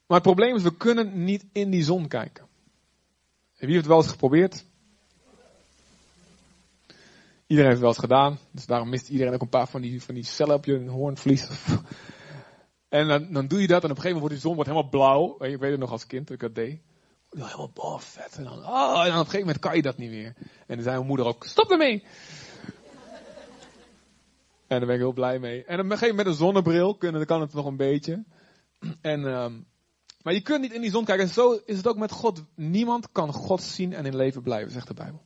maar 0.08 0.18
het 0.18 0.22
probleem 0.22 0.56
is, 0.56 0.64
we 0.64 0.78
kunnen 0.78 1.24
niet 1.24 1.46
in 1.52 1.70
die 1.70 1.84
zon 1.84 2.08
kijken. 2.08 2.46
Wie 3.58 3.70
heeft 3.70 3.76
het 3.76 3.88
wel 3.88 3.98
eens 3.98 4.12
geprobeerd? 4.12 4.66
Iedereen 7.48 7.72
heeft 7.72 7.72
het 7.72 7.80
wel 7.80 7.90
eens 7.90 8.00
gedaan. 8.00 8.40
Dus 8.52 8.66
daarom 8.66 8.90
mist 8.90 9.10
iedereen 9.10 9.34
ook 9.34 9.42
een 9.42 9.50
paar 9.50 9.68
van 9.68 9.82
die, 9.82 10.04
van 10.04 10.16
die 10.16 10.24
cellen 10.24 10.56
op 10.56 10.66
je 10.66 10.90
hoornvlies. 10.90 11.48
En 12.90 13.08
dan, 13.08 13.34
dan 13.34 13.48
doe 13.48 13.62
je 13.62 13.68
dat 13.68 13.84
en 13.84 13.90
op 13.90 13.96
een 13.96 14.02
gegeven 14.02 14.20
moment 14.20 14.20
wordt 14.20 14.34
die 14.34 14.44
zon 14.44 14.56
wordt 14.56 14.70
helemaal 14.70 14.90
blauw. 14.90 15.46
Ik 15.46 15.60
weet 15.60 15.72
het 15.72 15.80
nog 15.80 15.92
als 15.92 16.08
kind 16.08 16.28
dat 16.28 16.36
ik 16.36 16.42
dat 16.42 16.56
deed. 16.56 16.82
Helemaal 17.30 17.72
oh, 17.76 18.00
vet. 18.00 18.36
En 18.38 18.44
dan, 18.44 18.58
oh, 18.58 19.04
en 19.04 19.06
dan 19.06 19.06
op 19.06 19.06
een 19.06 19.16
gegeven 19.18 19.40
moment 19.40 19.60
kan 19.60 19.76
je 19.76 19.82
dat 19.82 19.98
niet 19.98 20.10
meer. 20.10 20.34
En 20.68 20.76
dan 20.76 20.84
zei 20.84 20.96
mijn 20.96 21.08
moeder 21.08 21.26
ook, 21.26 21.44
stop 21.44 21.72
ermee! 21.72 22.04
En 24.68 24.78
daar 24.78 24.86
ben 24.86 24.96
ik 24.96 25.02
heel 25.02 25.14
blij 25.14 25.40
mee. 25.40 25.64
En 25.64 25.80
op 25.80 25.86
een 25.86 25.92
gegeven 25.92 26.08
moment 26.08 26.16
met 26.16 26.26
een 26.26 26.46
zonnebril 26.46 26.96
kunnen, 26.96 27.18
dan 27.18 27.38
kan 27.38 27.42
het 27.42 27.54
nog 27.54 27.66
een 27.66 27.78
beetje. 27.78 28.24
En, 29.02 29.24
um, 29.24 29.66
maar 30.22 30.34
je 30.34 30.42
kunt 30.42 30.62
niet 30.62 30.74
in 30.74 30.82
die 30.82 30.92
zon 30.92 31.06
kijken. 31.06 31.26
En 31.26 31.34
zo 31.34 31.60
is 31.66 31.78
het 31.78 31.88
ook 31.88 31.98
met 31.98 32.12
God. 32.12 32.44
Niemand 32.56 33.12
kan 33.12 33.34
God 33.34 33.62
zien 33.62 33.94
en 33.94 34.06
in 34.06 34.16
leven 34.16 34.42
blijven, 34.42 34.72
zegt 34.72 34.88
de 34.88 34.94
Bijbel. 34.94 35.26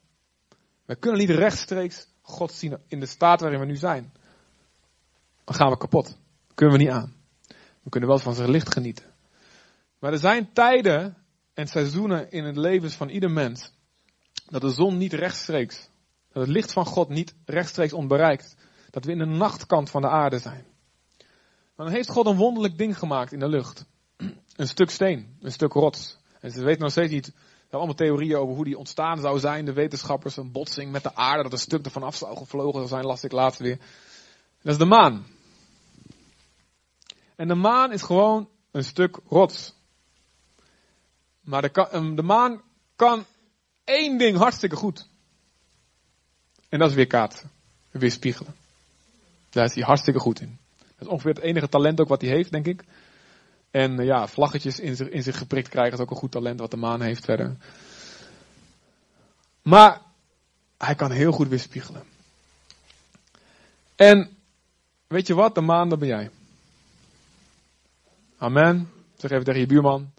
We 0.86 0.96
kunnen 0.96 1.20
niet 1.20 1.30
rechtstreeks 1.30 2.08
God 2.22 2.52
zien 2.52 2.78
in 2.88 3.00
de 3.00 3.06
staat 3.06 3.42
waarin 3.42 3.60
we 3.60 3.66
nu 3.66 3.76
zijn. 3.76 4.14
Dan 5.44 5.56
gaan 5.56 5.70
we 5.70 5.78
kapot. 5.78 6.18
Kunnen 6.54 6.78
we 6.78 6.84
niet 6.84 6.92
aan. 6.92 7.21
We 7.84 7.90
kunnen 7.90 8.10
wel 8.10 8.20
van 8.20 8.34
zijn 8.34 8.50
licht 8.50 8.74
genieten. 8.74 9.06
Maar 10.00 10.12
er 10.12 10.20
zijn 10.20 10.54
tijden 10.54 11.18
en 11.54 11.68
seizoenen 11.68 12.32
in 12.32 12.44
het 12.44 12.58
leven 12.58 12.92
van 12.92 13.10
ieder 13.10 13.32
mens. 13.32 13.72
Dat 14.50 14.62
de 14.62 14.70
zon 14.70 14.98
niet 14.98 15.14
rechtstreeks, 15.14 15.90
dat 16.32 16.42
het 16.42 16.52
licht 16.52 16.74
van 16.74 16.86
God 16.86 17.10
niet 17.10 17.36
rechtstreeks 17.46 17.94
onbereikt. 17.94 18.56
Dat 18.90 19.06
we 19.06 19.12
in 19.12 19.18
de 19.18 19.26
nachtkant 19.26 19.90
van 19.90 20.02
de 20.02 20.10
aarde 20.10 20.40
zijn. 20.40 20.66
Maar 21.76 21.86
dan 21.86 21.96
heeft 21.96 22.10
God 22.10 22.26
een 22.26 22.36
wonderlijk 22.36 22.78
ding 22.78 22.98
gemaakt 22.98 23.32
in 23.32 23.40
de 23.40 23.50
lucht. 23.50 23.86
Een 24.56 24.68
stuk 24.68 24.90
steen, 24.90 25.38
een 25.42 25.52
stuk 25.52 25.74
rots. 25.74 26.18
En 26.40 26.52
ze 26.52 26.64
weten 26.64 26.82
nog 26.82 26.92
steeds 26.92 27.12
niet, 27.12 27.34
er 27.70 27.78
allemaal 27.78 27.96
theorieën 27.96 28.38
over 28.38 28.56
hoe 28.56 28.66
die 28.66 28.78
ontstaan 28.78 29.20
zou 29.20 29.40
zijn. 29.40 29.66
De 29.66 29.74
wetenschappers, 29.74 30.38
een 30.38 30.52
botsing 30.52 30.92
met 30.92 31.04
de 31.04 31.16
aarde, 31.16 31.44
dat 31.44 31.52
een 31.52 31.58
stuk 31.58 31.86
ervan 31.86 32.04
af 32.04 32.16
zou 32.16 32.38
gevlogen 32.38 32.88
zijn, 32.88 33.06
las 33.06 33.24
ik 33.24 33.32
laatst 33.32 33.60
weer. 33.60 33.78
Dat 34.62 34.74
is 34.74 34.78
de 34.78 34.86
maan. 34.86 35.26
En 37.42 37.48
de 37.48 37.56
maan 37.56 37.92
is 37.92 38.02
gewoon 38.02 38.50
een 38.72 38.84
stuk 38.84 39.20
rots. 39.28 39.74
Maar 41.42 41.62
de, 41.62 42.12
de 42.16 42.22
maan 42.22 42.62
kan 42.96 43.26
één 43.84 44.18
ding 44.18 44.38
hartstikke 44.38 44.76
goed. 44.76 45.08
En 46.70 46.80
dat 46.80 46.90
is 46.90 46.96
weer 46.96 47.08
kaatsen. 47.08 47.52
Weer 47.92 48.12
spiegelen. 48.12 48.56
Daar 49.50 49.66
is 49.66 49.74
hij 49.74 49.84
hartstikke 49.84 50.20
goed 50.20 50.40
in. 50.40 50.58
Dat 50.78 50.88
is 51.00 51.08
ongeveer 51.08 51.34
het 51.34 51.44
enige 51.44 51.70
talent 51.70 52.02
ook 52.02 52.08
wat 52.08 52.22
hij 52.22 52.30
heeft, 52.30 52.52
denk 52.52 52.66
ik. 52.66 52.84
En 53.72 54.00
uh, 54.00 54.06
ja, 54.06 54.28
vlaggetjes 54.28 54.80
in 54.80 54.96
zich, 54.96 55.10
in 55.10 55.24
zich 55.24 55.38
geprikt 55.38 55.70
krijgen 55.70 55.94
is 55.94 56.00
ook 56.00 56.12
een 56.12 56.16
goed 56.16 56.32
talent 56.32 56.60
wat 56.60 56.72
de 56.72 56.78
maan 56.78 57.02
heeft 57.02 57.26
verder. 57.26 57.58
Maar 59.62 60.02
hij 60.78 60.96
kan 60.96 61.12
heel 61.12 61.32
goed 61.32 61.48
weerspiegelen. 61.48 62.04
En 63.96 64.38
weet 65.08 65.28
je 65.28 65.34
wat? 65.34 65.56
De 65.56 65.62
maan, 65.62 65.90
dat 65.90 66.00
ben 66.00 66.08
jij. 66.08 66.30
Amen. 68.42 68.90
Zeg 69.16 69.32
even 69.32 69.44
tegen 69.44 69.60
je 69.60 69.66
buurman. 69.66 70.12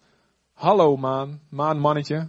Hallo 0.52 0.96
maan, 0.96 1.40
maanmannetje. 1.48 2.28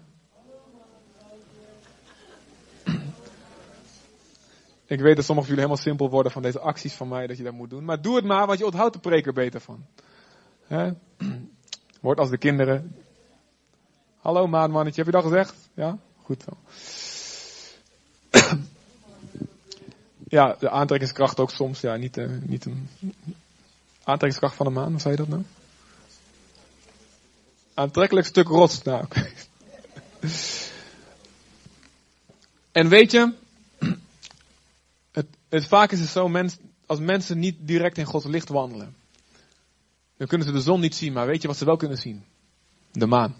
Ik 4.86 5.00
weet 5.00 5.16
dat 5.16 5.26
sommigen 5.26 5.36
van 5.36 5.42
jullie 5.42 5.56
helemaal 5.56 5.78
simpel 5.78 6.10
worden 6.10 6.32
van 6.32 6.42
deze 6.42 6.60
acties 6.60 6.94
van 6.94 7.08
mij, 7.08 7.28
dat 7.28 7.38
je 7.38 7.44
dat 7.44 7.54
moet 7.54 7.70
doen. 7.70 7.86
Maar 7.86 8.02
doe 8.02 8.16
het 8.16 8.26
maar, 8.26 8.48
want 8.48 8.60
je 8.60 8.66
onthoudt 8.66 8.94
de 8.94 9.00
preker 9.00 9.34
beter 9.34 9.62
van. 9.62 9.86
He? 10.68 10.92
Word 12.02 12.20
als 12.20 12.30
de 12.30 12.38
kinderen. 12.38 12.96
Hallo 14.18 14.48
maanmannetje, 14.48 15.04
heb 15.04 15.14
je 15.14 15.20
dat 15.22 15.30
gezegd? 15.30 15.70
Ja? 15.74 15.98
Goed 16.24 16.44
zo. 16.44 16.58
ja, 20.38 20.56
de 20.60 20.70
aantrekkingskracht 20.70 21.40
ook 21.40 21.52
soms. 21.52 21.82
Ja, 21.82 21.96
niet, 21.96 22.18
uh, 22.18 22.42
niet 22.42 22.66
een 22.66 22.90
aantrekkingskracht 24.04 24.56
van 24.56 24.66
de 24.66 24.72
maan, 24.72 24.92
hoe 24.92 25.00
zei 25.00 25.14
je 25.14 25.20
dat 25.20 25.30
nou? 25.30 25.44
Aantrekkelijk 27.74 28.28
stuk 28.28 28.48
rots. 28.48 28.82
Nou. 28.82 29.06
En 32.72 32.90
weet 32.90 33.12
je, 33.12 33.34
het, 35.12 35.26
het, 35.50 35.68
vaak 35.68 35.92
is 35.92 36.00
het 36.00 36.10
zo, 36.10 36.28
mens, 36.28 36.58
als 36.86 37.00
mensen 37.00 37.40
niet 37.40 37.56
direct 37.60 37.98
in 37.98 38.06
Gods 38.06 38.26
licht 38.26 38.50
wandelen, 38.50 38.96
dan 40.18 40.28
kunnen 40.28 40.48
ze 40.48 40.54
de 40.54 40.62
zon 40.62 40.80
niet 40.80 40.96
zien, 40.96 41.14
maar 41.14 41.28
weet 41.28 41.42
je 41.42 41.48
wat 41.48 41.58
ze 41.58 41.66
wel 41.66 41.78
kunnen 41.78 41.98
zien? 41.98 42.26
De 42.92 43.06
maan. 43.06 43.36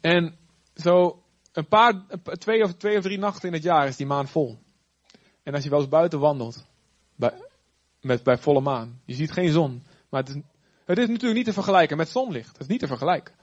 En 0.00 0.36
zo 0.76 1.22
een 1.52 1.66
paar, 1.66 2.04
twee 2.38 2.62
of, 2.62 2.74
twee 2.74 2.96
of 2.96 3.02
drie 3.02 3.18
nachten 3.18 3.48
in 3.48 3.54
het 3.54 3.62
jaar 3.62 3.86
is 3.86 3.96
die 3.96 4.06
maan 4.06 4.28
vol. 4.28 4.58
En 5.42 5.54
als 5.54 5.64
je 5.64 5.70
wel 5.70 5.80
eens 5.80 5.88
buiten 5.88 6.18
wandelt, 6.18 6.64
bij, 7.14 7.32
met, 8.00 8.22
bij 8.22 8.38
volle 8.38 8.60
maan, 8.60 9.00
je 9.04 9.14
ziet 9.14 9.32
geen 9.32 9.52
zon, 9.52 9.82
maar 10.08 10.20
het 10.20 10.34
is 10.34 10.42
het 10.86 10.98
is 10.98 11.06
natuurlijk 11.06 11.34
niet 11.34 11.44
te 11.44 11.52
vergelijken 11.52 11.96
met 11.96 12.08
zonlicht. 12.08 12.52
Het 12.52 12.60
is 12.60 12.66
niet 12.66 12.80
te 12.80 12.86
vergelijken. 12.86 13.34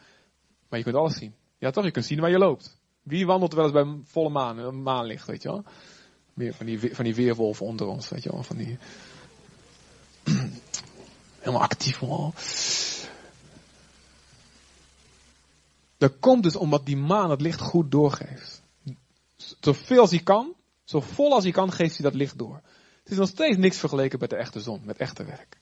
Maar 0.70 0.80
je 0.80 0.86
kunt 0.86 0.98
alles 0.98 1.18
zien. 1.18 1.36
Ja 1.58 1.72
toch, 1.72 1.84
je 1.84 1.92
kunt 1.92 2.06
zien 2.06 2.20
waar 2.20 2.30
je 2.30 2.38
loopt. 2.38 2.78
Wie 3.02 3.26
wandelt 3.26 3.54
wel 3.54 3.64
eens 3.64 3.74
bij 3.74 3.98
volle 4.04 4.30
maan, 4.30 4.84
maanlicht, 4.84 5.28
weet 5.28 5.42
je 5.42 5.50
wel? 5.50 5.64
Meer 6.34 6.54
van 6.54 6.66
die, 6.66 6.96
van 6.96 7.04
die 7.04 7.16
weerwolven 7.16 7.66
onder 7.66 7.88
ons, 7.88 8.10
weet 8.10 8.24
je 8.24 8.32
wel? 8.32 8.44
Van 8.44 8.58
die... 8.58 8.78
Helemaal 11.40 11.62
actief 11.62 11.98
hoor. 11.98 12.34
Dat 15.98 16.20
komt 16.20 16.44
dus 16.44 16.56
omdat 16.56 16.86
die 16.86 16.98
maan 16.98 17.30
het 17.30 17.42
licht 17.42 17.62
goed 17.62 17.92
doorgeeft. 17.92 18.62
Zoveel 19.60 20.00
als 20.00 20.10
hij 20.10 20.20
kan, 20.20 20.54
zo 20.84 21.02
vol 21.02 21.34
als 21.34 21.44
hij 21.44 21.54
kan, 21.54 21.72
geeft 21.72 21.98
hij 21.98 22.10
dat 22.10 22.20
licht 22.20 22.38
door. 22.38 22.62
Het 23.04 23.12
is 23.12 23.18
nog 23.18 23.28
steeds 23.28 23.58
niks 23.58 23.78
vergeleken 23.78 24.20
met 24.20 24.30
de 24.30 24.36
echte 24.36 24.60
zon, 24.60 24.82
met 24.86 24.98
echte 24.98 25.24
werk. 25.24 25.62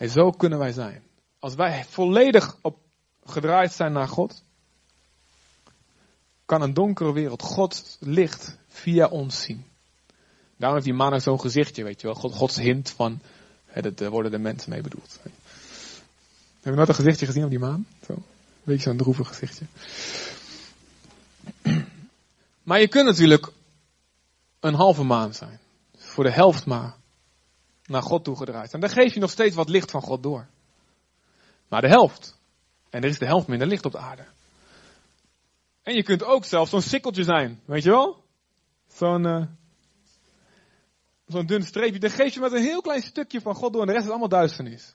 Zo 0.00 0.30
kunnen 0.30 0.58
wij 0.58 0.72
zijn. 0.72 1.02
Als 1.38 1.54
wij 1.54 1.84
volledig 1.84 2.56
op 2.62 2.78
gedraaid 3.24 3.72
zijn 3.72 3.92
naar 3.92 4.08
God, 4.08 4.42
kan 6.44 6.62
een 6.62 6.74
donkere 6.74 7.12
wereld 7.12 7.42
God 7.42 7.96
licht 8.00 8.56
via 8.68 9.06
ons 9.08 9.42
zien. 9.42 9.64
Daarom 10.56 10.78
heeft 10.78 10.90
die 10.90 10.96
man 10.96 11.14
ook 11.14 11.20
zo'n 11.20 11.40
gezichtje, 11.40 11.84
weet 11.84 12.00
je 12.00 12.06
wel. 12.06 12.16
God, 12.16 12.34
Gods 12.34 12.56
hint 12.56 12.90
van, 12.90 13.20
hè, 13.64 13.82
dat 13.82 14.08
worden 14.08 14.30
de 14.30 14.38
mensen 14.38 14.70
mee 14.70 14.80
bedoeld. 14.80 15.18
Heb 15.22 15.32
je 16.62 16.70
nooit 16.70 16.88
een 16.88 16.94
gezichtje 16.94 17.26
gezien 17.26 17.44
op 17.44 17.50
die 17.50 17.58
maan? 17.58 17.86
Zo. 18.06 18.12
Een 18.12 18.22
beetje 18.62 18.88
zo'n 18.88 18.96
droevig 18.96 19.28
gezichtje. 19.28 19.64
Maar 22.62 22.80
je 22.80 22.88
kunt 22.88 23.06
natuurlijk 23.06 23.52
een 24.60 24.74
halve 24.74 25.02
maan 25.02 25.34
zijn. 25.34 25.58
Voor 25.96 26.24
de 26.24 26.30
helft 26.30 26.66
maar 26.66 26.95
naar 27.86 28.02
God 28.02 28.24
toegedraaid 28.24 28.70
zijn. 28.70 28.82
Dan 28.82 28.90
geef 28.90 29.14
je 29.14 29.20
nog 29.20 29.30
steeds 29.30 29.54
wat 29.54 29.68
licht 29.68 29.90
van 29.90 30.02
God 30.02 30.22
door. 30.22 30.46
Maar 31.68 31.80
de 31.80 31.88
helft. 31.88 32.38
En 32.90 33.02
er 33.02 33.08
is 33.08 33.18
de 33.18 33.26
helft 33.26 33.46
minder 33.46 33.66
licht 33.66 33.84
op 33.84 33.92
de 33.92 33.98
aarde. 33.98 34.24
En 35.82 35.94
je 35.94 36.02
kunt 36.02 36.24
ook 36.24 36.44
zelfs 36.44 36.70
zo'n 36.70 36.82
sikkeltje 36.82 37.24
zijn, 37.24 37.60
weet 37.64 37.82
je 37.82 37.90
wel? 37.90 38.24
Zo'n 38.86 39.26
uh, 39.26 39.46
zo'n 41.26 41.46
dun 41.46 41.62
streepje. 41.62 42.00
Dan 42.00 42.10
geef 42.10 42.34
je 42.34 42.40
met 42.40 42.52
een 42.52 42.62
heel 42.62 42.80
klein 42.80 43.02
stukje 43.02 43.40
van 43.40 43.54
God 43.54 43.72
door 43.72 43.80
en 43.80 43.86
de 43.86 43.92
rest 43.92 44.04
is 44.04 44.10
allemaal 44.10 44.28
duisternis. 44.28 44.94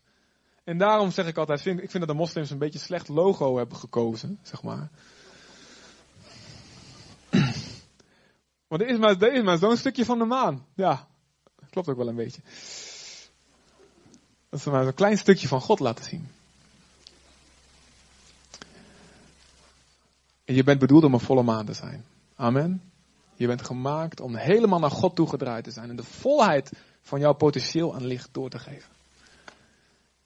En 0.64 0.78
daarom 0.78 1.12
zeg 1.12 1.28
ik 1.28 1.38
altijd, 1.38 1.62
vind, 1.62 1.82
ik 1.82 1.90
vind 1.90 2.06
dat 2.06 2.16
de 2.16 2.22
moslims 2.22 2.50
een 2.50 2.58
beetje 2.58 2.80
slecht 2.80 3.08
logo 3.08 3.58
hebben 3.58 3.78
gekozen, 3.78 4.40
zeg 4.42 4.64
maar. 4.64 4.90
Want 8.68 8.82
er 8.82 8.88
is 8.88 8.98
maar, 8.98 9.22
er 9.22 9.34
is 9.34 9.44
maar 9.44 9.58
zo'n 9.58 9.78
stukje 9.78 10.06
van 10.06 10.18
de 10.18 10.26
maan. 10.26 10.66
Ja, 10.76 11.08
klopt 11.72 11.88
ook 11.88 11.98
wel 11.98 12.08
een 12.08 12.16
beetje. 12.16 12.42
Dat 14.50 14.62
ze 14.62 14.70
maar 14.70 14.88
een 14.88 14.94
klein 14.94 15.18
stukje 15.18 15.48
van 15.48 15.62
God 15.62 15.80
laten 15.80 16.06
zien. 16.06 16.28
En 20.46 20.56
je 20.56 20.64
bent 20.64 20.80
bedoeld 20.80 21.04
om 21.04 21.14
een 21.14 21.20
volle 21.20 21.44
maan 21.44 21.66
te 21.66 21.74
zijn. 21.74 22.06
Amen. 22.36 22.82
Je 23.36 23.48
bent 23.48 23.66
gemaakt 23.66 24.20
om 24.20 24.36
helemaal 24.36 24.80
naar 24.80 24.92
God 24.92 25.16
toegedraaid 25.16 25.64
te 25.64 25.72
zijn. 25.72 25.90
En 25.90 25.96
de 25.96 26.04
volheid 26.04 26.72
van 27.02 27.20
jouw 27.20 27.34
potentieel 27.34 27.96
aan 27.96 28.06
licht 28.06 28.30
door 28.32 28.50
te 28.50 28.60
geven. 28.60 28.90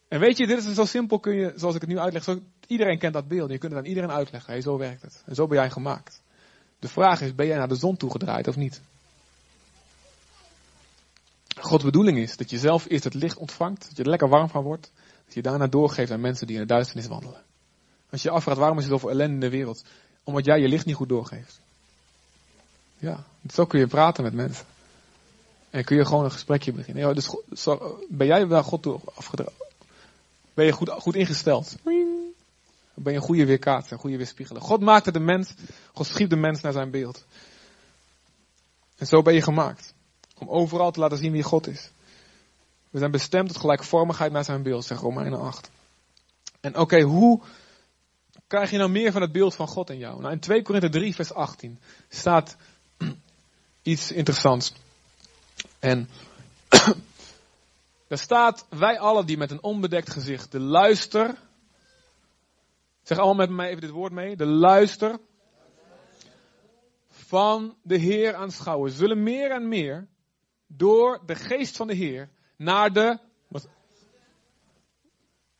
En 0.08 0.20
weet 0.20 0.38
je, 0.38 0.48
dit 0.48 0.66
is 0.66 0.74
zo 0.74 0.86
simpel 0.86 1.20
kun 1.20 1.36
je, 1.36 1.54
zoals 1.56 1.76
ik 1.76 1.82
het 1.82 1.90
nu 1.90 2.00
uitleg, 2.00 2.24
zo, 2.24 2.40
iedereen 2.68 3.00
kent 3.00 3.14
dat 3.14 3.28
beeld. 3.28 3.52
Je 3.52 3.58
kunt 3.58 3.72
het 3.72 3.82
aan 3.82 3.88
iedereen 3.88 4.12
uitleggen. 4.12 4.52
Hey, 4.52 4.62
zo 4.62 4.78
werkt 4.78 5.02
het. 5.02 5.24
En 5.26 5.36
zo 5.36 5.48
ben 5.48 5.58
jij 5.58 5.70
gemaakt. 5.70 6.22
De 6.80 6.88
vraag 6.88 7.22
is, 7.22 7.36
ben 7.36 7.48
jij 7.48 7.58
naar 7.58 7.68
de 7.68 7.76
zon 7.76 7.98
toegedraaid 7.98 8.48
of 8.48 8.56
niet? 8.56 8.82
Gods 11.60 11.84
bedoeling 11.84 12.18
is 12.18 12.38
dat 12.38 12.50
je 12.50 12.58
zelf 12.58 12.86
eerst 12.90 13.04
het 13.04 13.14
licht 13.14 13.38
ontvangt, 13.38 13.88
dat 13.88 13.98
je 13.98 14.04
er 14.04 14.10
lekker 14.10 14.30
warm 14.30 14.50
van 14.50 14.64
wordt, 14.64 14.92
dat 15.26 15.34
je 15.34 15.42
daarna 15.42 15.68
doorgeeft 15.68 16.12
aan 16.12 16.22
mensen 16.22 16.48
die 16.48 16.56
in 16.56 16.62
de 16.62 16.68
duisternis 16.68 17.08
wandelen. 17.08 17.44
Als 18.10 18.22
je 18.22 18.30
je 18.30 18.36
afvraagt 18.36 18.60
waarom 18.60 18.78
is 18.78 18.84
er 18.84 18.90
zoveel 18.90 19.10
ellende 19.10 19.34
in 19.34 19.40
de 19.40 19.50
wereld, 19.50 19.84
omdat 20.24 20.46
jij 20.46 20.60
je 20.60 20.68
licht 20.68 20.86
niet 20.86 20.96
goed 20.96 21.10
doorgeeft. 21.10 21.60
Ja, 22.98 23.24
zo 23.52 23.66
kun 23.66 23.80
je 23.80 23.88
praten 23.88 24.24
met 24.24 24.34
mensen. 24.34 24.66
En 25.70 25.84
kun 25.84 25.98
je 25.98 26.06
gewoon 26.06 26.24
een 26.24 26.32
gesprekje 26.32 26.72
beginnen. 26.72 27.08
Ja, 27.08 27.14
dus 27.14 27.36
ben 28.10 28.28
jij 28.28 28.48
wel 28.48 28.64
God 28.64 28.84
door 28.84 29.02
afgedragen? 29.14 29.54
Ben 30.54 30.66
je 30.66 30.72
goed, 30.72 30.90
goed 30.90 31.16
ingesteld? 31.16 31.76
Ben 31.84 33.14
je 33.14 33.20
een 33.20 33.26
goede 33.26 33.46
weerkaatser, 33.46 33.94
een 33.94 34.00
goede 34.00 34.18
weerspiegelen. 34.18 34.62
God 34.62 34.82
maakte 34.82 35.12
de 35.12 35.20
mens, 35.20 35.54
God 35.94 36.06
schiep 36.06 36.30
de 36.30 36.36
mens 36.36 36.62
naar 36.62 36.72
zijn 36.72 36.92
beeld. 36.92 37.26
En 38.96 39.08
zo 39.08 39.22
ben 39.22 39.34
je 39.34 39.42
gemaakt. 39.42 39.94
Om 40.38 40.50
overal 40.50 40.92
te 40.92 41.00
laten 41.00 41.18
zien 41.18 41.32
wie 41.32 41.44
God 41.44 41.68
is. 41.68 41.92
We 42.90 43.00
zijn 43.00 43.12
bestemd 43.12 43.48
tot 43.48 43.58
gelijkvormigheid 43.58 44.32
naar 44.32 44.44
zijn 44.44 44.64
beeld, 44.64 44.86
zegt 44.86 45.02
Romeinen 45.02 45.40
8. 45.40 45.70
En 46.60 46.78
oké, 46.78 47.02
hoe 47.02 47.42
krijg 48.48 48.72
je 48.72 48.78
nou 48.78 48.90
meer 48.90 49.12
van 49.12 49.22
het 49.22 49.32
beeld 49.32 49.56
van 49.56 49.68
God 49.68 49.90
in 49.90 49.98
jou? 49.98 50.22
Nou, 50.22 50.34
in 50.34 50.40
2 50.40 50.62
Korinther 50.62 50.92
3, 50.92 51.16
vers 51.16 51.34
18 51.34 51.80
staat 52.10 52.58
iets 53.82 54.12
interessants. 54.12 54.74
En 55.80 56.10
daar 58.08 58.18
staat, 58.18 58.66
wij 58.70 59.00
allen 59.00 59.26
die 59.26 59.38
met 59.38 59.52
een 59.52 59.64
onbedekt 59.64 60.10
gezicht 60.10 60.52
de 60.52 60.60
luister, 60.60 61.36
zeg 63.04 63.18
allemaal 63.18 63.46
met 63.46 63.56
mij 63.56 63.70
even 63.70 63.82
dit 63.82 63.90
woord 63.90 64.12
mee, 64.12 64.36
de 64.36 64.46
luister 64.46 65.20
van 67.10 67.76
de 67.82 67.98
Heer 67.98 68.36
aanschouwen, 68.36 68.92
zullen 68.92 69.24
meer 69.24 69.52
en 69.52 69.68
meer 69.68 70.08
door 70.68 71.22
de 71.26 71.36
geest 71.36 71.76
van 71.76 71.88
de 71.88 71.94
Heer 71.94 72.30
naar 72.56 72.94
de, 72.94 73.20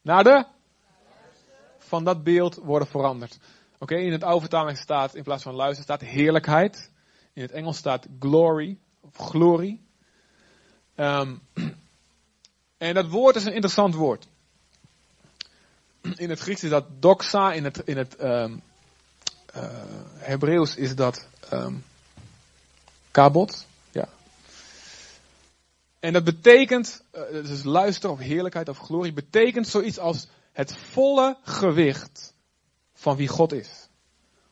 naar 0.02 0.24
de, 0.24 0.46
van 1.78 2.04
dat 2.04 2.24
beeld 2.24 2.56
worden 2.56 2.88
veranderd. 2.88 3.38
Oké, 3.80 3.96
in 3.96 4.12
het 4.12 4.24
oude 4.24 4.40
vertaling 4.40 4.78
staat 4.78 5.16
in 5.16 5.24
plaats 5.24 5.44
van 5.44 5.54
luister 5.54 5.84
staat 5.84 6.02
heerlijkheid. 6.02 6.92
In 7.34 7.42
het 7.42 7.52
Engels 7.52 7.78
staat 7.78 8.08
glory, 8.20 8.78
of 9.02 9.16
glory. 9.16 9.80
Um, 10.96 11.42
en 12.78 12.94
dat 12.94 13.10
woord 13.10 13.36
is 13.36 13.46
een 13.46 13.54
interessant 13.54 13.96
woord. 13.96 14.28
In 16.02 16.30
het 16.30 16.40
Grieks 16.40 16.64
is 16.64 16.70
dat 16.70 16.86
doxa, 17.02 17.54
in 17.54 17.64
het, 17.64 17.78
in 17.78 17.98
het 17.98 18.24
um, 18.24 18.62
Hebreeuws 20.18 20.76
is 20.76 20.96
dat 20.96 21.28
um, 21.54 21.84
kabot. 23.12 23.66
En 26.06 26.14
dat 26.14 26.24
betekent, 26.24 27.04
dus 27.32 27.64
luister 27.64 28.10
of 28.10 28.20
heerlijkheid 28.20 28.70
of 28.70 28.78
glorie, 28.78 29.14
betekent 29.14 29.68
zoiets 29.68 30.00
als 30.00 30.28
het 30.52 30.76
volle 30.76 31.38
gewicht 31.44 32.34
van 32.94 33.16
wie 33.16 33.28
God 33.28 33.54
is. 33.54 33.88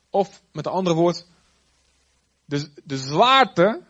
Of 0.09 0.41
met 0.51 0.65
een 0.65 0.71
andere 0.71 0.95
woord, 0.95 1.25
de, 2.45 2.69
de 2.83 2.97
zwaarte 2.97 3.81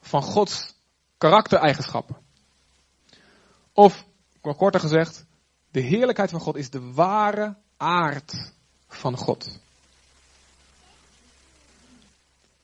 van 0.00 0.22
Gods 0.22 0.74
karaktereigenschappen. 1.18 2.16
Of, 3.72 4.06
korter 4.40 4.80
gezegd, 4.80 5.24
de 5.70 5.80
heerlijkheid 5.80 6.30
van 6.30 6.40
God 6.40 6.56
is 6.56 6.70
de 6.70 6.92
ware 6.92 7.56
aard 7.76 8.52
van 8.88 9.16
God. 9.16 9.58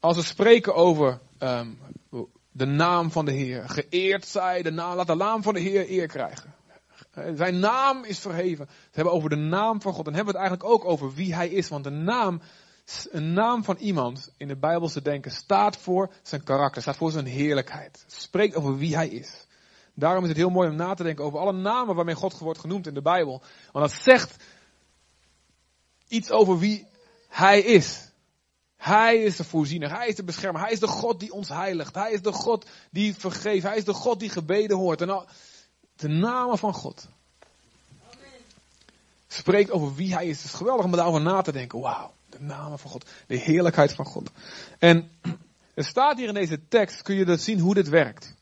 Als 0.00 0.16
we 0.16 0.22
spreken 0.22 0.74
over 0.74 1.20
um, 1.38 1.78
de 2.56 2.66
naam 2.66 3.10
van 3.10 3.24
de 3.24 3.32
Heer, 3.32 3.68
geëerd 3.68 4.26
zij 4.26 4.62
de 4.62 4.70
naam, 4.70 4.96
laat 4.96 5.06
de 5.06 5.14
naam 5.14 5.42
van 5.42 5.54
de 5.54 5.60
Heer 5.60 5.90
eer 5.90 6.06
krijgen. 6.06 6.54
Zijn 7.34 7.58
naam 7.58 8.04
is 8.04 8.18
verheven. 8.18 8.66
Ze 8.68 8.90
hebben 8.92 9.12
over 9.12 9.30
de 9.30 9.36
naam 9.36 9.80
van 9.80 9.92
God. 9.92 10.06
En 10.06 10.14
hebben 10.14 10.34
we 10.34 10.38
het 10.40 10.48
eigenlijk 10.48 10.80
ook 10.80 10.90
over 10.90 11.14
wie 11.14 11.34
hij 11.34 11.48
is. 11.48 11.68
Want 11.68 11.84
de 11.84 11.90
naam, 11.90 12.40
een 13.10 13.32
naam 13.32 13.64
van 13.64 13.76
iemand 13.76 14.32
in 14.36 14.48
het 14.48 14.60
Bijbelse 14.60 15.02
denken 15.02 15.30
staat 15.30 15.76
voor 15.76 16.12
zijn 16.22 16.44
karakter, 16.44 16.82
staat 16.82 16.96
voor 16.96 17.10
zijn 17.10 17.26
heerlijkheid. 17.26 18.04
Spreekt 18.06 18.54
over 18.54 18.76
wie 18.76 18.96
hij 18.96 19.08
is. 19.08 19.46
Daarom 19.94 20.22
is 20.22 20.28
het 20.28 20.38
heel 20.38 20.50
mooi 20.50 20.68
om 20.68 20.76
na 20.76 20.94
te 20.94 21.02
denken 21.02 21.24
over 21.24 21.38
alle 21.38 21.52
namen 21.52 21.94
waarmee 21.94 22.14
God 22.14 22.38
wordt 22.38 22.60
genoemd 22.60 22.86
in 22.86 22.94
de 22.94 23.02
Bijbel. 23.02 23.42
Want 23.72 23.90
dat 23.90 24.00
zegt 24.02 24.44
iets 26.08 26.30
over 26.30 26.58
wie 26.58 26.88
hij 27.28 27.60
is. 27.60 28.05
Hij 28.86 29.16
is 29.22 29.36
de 29.36 29.44
voorziener, 29.44 29.96
hij 29.96 30.08
is 30.08 30.14
de 30.14 30.24
beschermer, 30.24 30.60
hij 30.60 30.72
is 30.72 30.80
de 30.80 30.86
God 30.86 31.20
die 31.20 31.32
ons 31.32 31.48
heiligt, 31.48 31.94
hij 31.94 32.12
is 32.12 32.22
de 32.22 32.32
God 32.32 32.66
die 32.90 33.14
vergeeft, 33.14 33.62
hij 33.62 33.76
is 33.76 33.84
de 33.84 33.92
God 33.92 34.20
die 34.20 34.30
gebeden 34.30 34.76
hoort. 34.76 35.00
En 35.00 35.10
al, 35.10 35.26
de 35.96 36.08
namen 36.08 36.58
van 36.58 36.74
God. 36.74 37.08
Spreekt 39.26 39.70
over 39.70 39.94
wie 39.94 40.14
hij 40.14 40.26
is. 40.26 40.36
Het 40.36 40.46
is 40.46 40.58
geweldig 40.58 40.84
om 40.84 40.90
daarover 40.90 41.20
na 41.20 41.42
te 41.42 41.52
denken. 41.52 41.80
Wauw, 41.80 42.12
de 42.28 42.40
namen 42.40 42.78
van 42.78 42.90
God, 42.90 43.08
de 43.26 43.36
heerlijkheid 43.36 43.92
van 43.92 44.04
God. 44.04 44.30
En 44.78 45.10
er 45.74 45.84
staat 45.84 46.16
hier 46.16 46.28
in 46.28 46.34
deze 46.34 46.68
tekst, 46.68 47.02
kun 47.02 47.14
je 47.14 47.24
dat 47.24 47.40
zien 47.40 47.60
hoe 47.60 47.74
dit 47.74 47.88
werkt. 47.88 48.34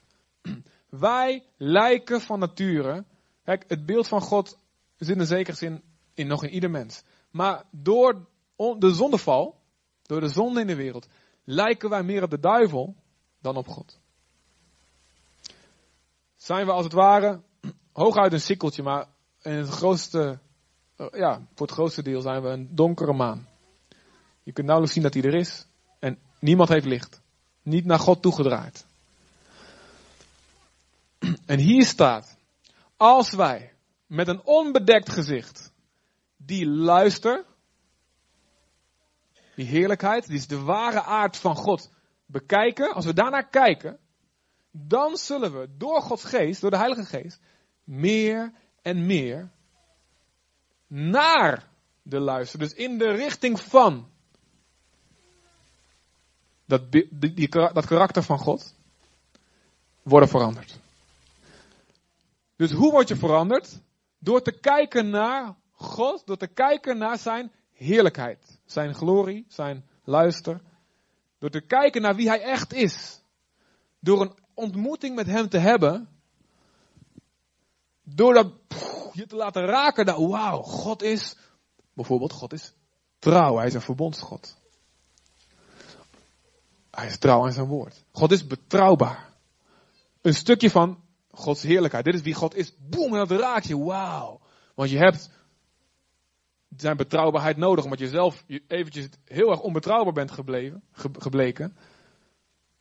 Wij 0.89 1.45
lijken 1.57 2.21
van 2.21 2.39
nature. 2.39 3.05
Kijk, 3.45 3.65
het 3.69 3.87
beeld 3.87 4.09
van 4.09 4.21
God 4.21 4.57
zit 4.99 5.17
in 5.17 5.27
zekere 5.27 5.57
zin 5.57 5.83
in 6.15 6.27
nog 6.27 6.45
in 6.45 6.51
ieder 6.51 6.71
mens. 6.71 7.03
Maar 7.31 7.65
door 7.71 8.27
de 8.57 8.95
zondeval, 8.95 9.63
door 10.07 10.21
de 10.21 10.29
zonde 10.29 10.61
in 10.61 10.67
de 10.67 10.75
wereld, 10.75 11.09
lijken 11.45 11.91
wij 11.91 12.03
meer 12.03 12.23
op 12.23 12.31
de 12.31 12.41
duivel 12.41 12.95
dan 13.41 13.57
op 13.57 13.69
God. 13.69 13.99
Zijn 16.37 16.67
we 16.67 16.73
als 16.73 16.85
het 16.85 16.93
ware 16.93 17.41
hooguit 17.93 18.33
een 18.33 18.41
sikkeltje, 18.41 18.83
maar 18.83 19.07
in 19.43 19.53
het 19.53 19.69
grootste, 19.69 20.39
ja, 21.13 21.47
voor 21.55 21.67
het 21.67 21.77
grootste 21.77 22.03
deel 22.03 22.21
zijn 22.21 22.43
we 22.43 22.49
een 22.49 22.75
donkere 22.75 23.13
maan. 23.13 23.49
Je 24.43 24.53
kunt 24.53 24.67
nauwelijks 24.67 24.95
zien 24.95 25.03
dat 25.03 25.15
hij 25.15 25.23
er 25.23 25.39
is 25.39 25.67
en 25.99 26.19
niemand 26.39 26.69
heeft 26.69 26.87
licht. 26.87 27.21
Niet 27.63 27.85
naar 27.85 27.99
God 27.99 28.23
toegedraaid. 28.23 28.87
En 31.47 31.59
hier 31.59 31.85
staat, 31.85 32.37
als 32.97 33.31
wij 33.31 33.73
met 34.07 34.29
een 34.29 34.45
onbedekt 34.45 35.11
gezicht 35.11 35.73
die 36.37 36.67
luister, 36.67 37.45
die 39.55 39.67
heerlijkheid, 39.67 40.27
die 40.27 40.37
is 40.37 40.47
de 40.47 40.61
ware 40.61 41.03
aard 41.03 41.37
van 41.37 41.57
God, 41.57 41.91
bekijken, 42.27 42.95
als 42.95 43.05
we 43.05 43.13
daarnaar 43.13 43.49
kijken, 43.49 43.99
dan 44.71 45.17
zullen 45.17 45.61
we 45.61 45.69
door 45.77 46.03
Gods 46.03 46.25
geest, 46.25 46.61
door 46.61 46.71
de 46.71 46.77
Heilige 46.77 47.05
Geest, 47.05 47.41
meer 47.85 48.53
en 48.83 49.07
meer 49.07 49.51
naar 50.87 51.69
de 52.03 52.19
luister. 52.19 52.59
Dus 52.59 52.75
in 52.75 52.99
de 52.99 53.11
richting 53.11 53.61
van 53.61 54.09
dat, 56.67 56.93
die, 56.93 57.49
dat 57.49 57.87
karakter 57.87 58.23
van 58.23 58.39
God 58.39 58.75
worden 60.03 60.29
veranderd. 60.29 60.79
Dus 62.57 62.73
hoe 62.73 62.91
word 62.91 63.09
je 63.09 63.17
veranderd? 63.17 63.81
Door 64.19 64.43
te 64.43 64.53
kijken 64.53 65.11
naar 65.11 65.55
God, 65.73 66.27
door 66.27 66.37
te 66.37 66.47
kijken 66.47 66.99
naar 66.99 67.19
zijn 67.19 67.53
heerlijkheid, 67.73 68.54
zijn 68.65 68.95
glorie, 68.95 69.45
zijn 69.49 69.85
luister. 70.05 70.61
Door 71.39 71.51
te 71.51 71.61
kijken 71.61 72.03
naar 72.03 72.15
wie 72.15 72.29
hij 72.29 72.43
echt 72.43 72.73
is. 72.73 73.23
Door 74.01 74.21
een 74.21 74.39
ontmoeting 74.55 75.15
met 75.15 75.27
hem 75.27 75.49
te 75.49 75.59
hebben. 75.59 76.09
Door 78.03 78.35
dat, 78.35 78.53
je 79.13 79.27
te 79.27 79.37
laten 79.37 79.65
raken 79.65 80.07
dat, 80.07 80.19
wauw, 80.19 80.63
God 80.63 81.03
is, 81.03 81.37
bijvoorbeeld, 81.93 82.33
God 82.33 82.53
is 82.53 82.75
trouw, 83.19 83.57
hij 83.57 83.67
is 83.67 83.75
een 83.75 83.81
verbondsgod. 83.81 84.57
Hij 86.91 87.07
is 87.07 87.19
trouw 87.19 87.45
aan 87.45 87.53
zijn 87.53 87.67
woord. 87.67 88.05
God 88.13 88.33
is 88.33 88.47
betrouwbaar. 88.47 89.33
Een 90.21 90.35
stukje 90.35 90.71
van 90.71 91.03
Gods 91.31 91.63
heerlijkheid. 91.63 92.05
Dit 92.05 92.15
is 92.15 92.21
wie 92.21 92.35
God 92.35 92.55
is. 92.55 92.73
Boem, 92.79 93.13
en 93.13 93.27
dat 93.27 93.41
raakt 93.41 93.67
je. 93.67 93.79
Wauw. 93.79 94.41
Want 94.75 94.91
je 94.91 94.99
hebt 94.99 95.31
zijn 96.77 96.97
betrouwbaarheid 96.97 97.57
nodig. 97.57 97.85
Omdat 97.85 97.99
je 97.99 98.09
zelf 98.09 98.45
eventjes 98.67 99.09
heel 99.25 99.51
erg 99.51 99.61
onbetrouwbaar 99.61 100.13
bent 100.13 100.31
gebleven, 100.31 100.83
gebleken. 101.19 101.77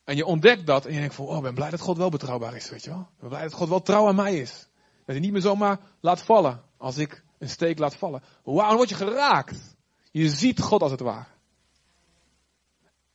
En 0.03 0.15
je 0.15 0.25
ontdekt 0.25 0.65
dat 0.65 0.85
en 0.85 0.93
je 0.93 0.99
denkt 0.99 1.15
van, 1.15 1.25
oh, 1.25 1.37
ik 1.37 1.41
ben 1.41 1.53
blij 1.53 1.69
dat 1.69 1.79
God 1.79 1.97
wel 1.97 2.09
betrouwbaar 2.09 2.55
is, 2.55 2.69
weet 2.69 2.83
je 2.83 2.89
wel. 2.89 2.99
Ik 2.99 3.19
ben 3.19 3.29
blij 3.29 3.41
dat 3.41 3.53
God 3.53 3.69
wel 3.69 3.81
trouw 3.81 4.07
aan 4.07 4.15
mij 4.15 4.35
is. 4.35 4.67
Dat 5.05 5.15
hij 5.15 5.19
niet 5.19 5.31
meer 5.31 5.41
zomaar 5.41 5.79
laat 5.99 6.21
vallen 6.21 6.61
als 6.77 6.97
ik 6.97 7.23
een 7.37 7.49
steek 7.49 7.79
laat 7.79 7.95
vallen. 7.95 8.23
Wauw, 8.43 8.67
dan 8.67 8.75
word 8.75 8.89
je 8.89 8.95
geraakt. 8.95 9.75
Je 10.11 10.29
ziet 10.29 10.61
God 10.61 10.81
als 10.81 10.91
het 10.91 10.99
ware. 10.99 11.31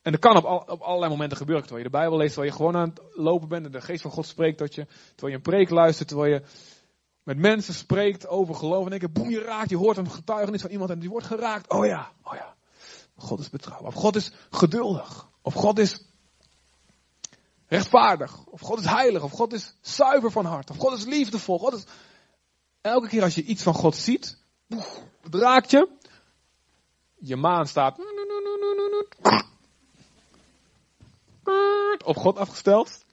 En 0.01 0.11
dat 0.11 0.21
kan 0.21 0.37
op, 0.37 0.69
op 0.69 0.81
allerlei 0.81 1.11
momenten 1.11 1.37
gebeuren. 1.37 1.65
Terwijl 1.65 1.85
je 1.85 1.91
de 1.91 1.97
Bijbel 1.97 2.17
leest, 2.17 2.33
terwijl 2.33 2.51
je 2.51 2.57
gewoon 2.57 2.75
aan 2.75 2.89
het 2.89 3.01
lopen 3.13 3.47
bent 3.47 3.65
en 3.65 3.71
de 3.71 3.81
geest 3.81 4.01
van 4.01 4.11
God 4.11 4.25
spreekt 4.25 4.57
tot 4.57 4.75
je. 4.75 4.85
Terwijl 4.85 5.31
je 5.31 5.35
een 5.35 5.51
preek 5.51 5.69
luistert, 5.69 6.07
terwijl 6.07 6.33
je 6.33 6.41
met 7.29 7.37
mensen 7.37 7.73
spreekt 7.73 8.27
over 8.27 8.55
geloof. 8.55 8.83
En 8.83 8.99
denk 8.99 9.13
boem, 9.13 9.29
je 9.29 9.39
raakt, 9.39 9.69
je 9.69 9.77
hoort 9.77 9.97
een 9.97 10.11
getuigenis 10.11 10.61
van 10.61 10.69
iemand 10.69 10.89
en 10.89 10.99
die 10.99 11.09
wordt 11.09 11.25
geraakt. 11.25 11.71
Oh 11.71 11.85
ja, 11.85 12.11
oh 12.23 12.33
ja. 12.33 12.55
God 13.15 13.39
is 13.39 13.49
betrouwbaar. 13.49 13.87
Of 13.87 13.93
God 13.93 14.15
is 14.15 14.31
geduldig. 14.49 15.29
Of 15.41 15.53
God 15.53 15.79
is 15.79 16.05
rechtvaardig. 17.67 18.45
Of 18.45 18.61
God 18.61 18.79
is 18.79 18.85
heilig. 18.85 19.23
Of 19.23 19.31
God 19.31 19.53
is 19.53 19.73
zuiver 19.81 20.31
van 20.31 20.45
hart. 20.45 20.69
Of 20.69 20.77
God 20.77 20.97
is 20.97 21.05
liefdevol. 21.05 21.59
God 21.59 21.73
is... 21.73 21.83
Elke 22.81 23.07
keer 23.07 23.23
als 23.23 23.35
je 23.35 23.43
iets 23.43 23.63
van 23.63 23.73
God 23.73 23.95
ziet, 23.95 24.37
het 25.21 25.35
raakt 25.35 25.71
je. 25.71 25.89
Je 27.19 27.35
maan 27.35 27.67
staat 27.67 27.97
op 32.05 32.17
God 32.17 32.37
afgesteld. 32.37 33.05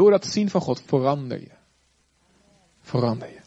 Door 0.00 0.10
dat 0.10 0.26
zien 0.26 0.50
van 0.50 0.60
God 0.60 0.82
verander 0.86 1.40
je. 1.40 1.50
Verander 2.80 3.28
je. 3.28 3.40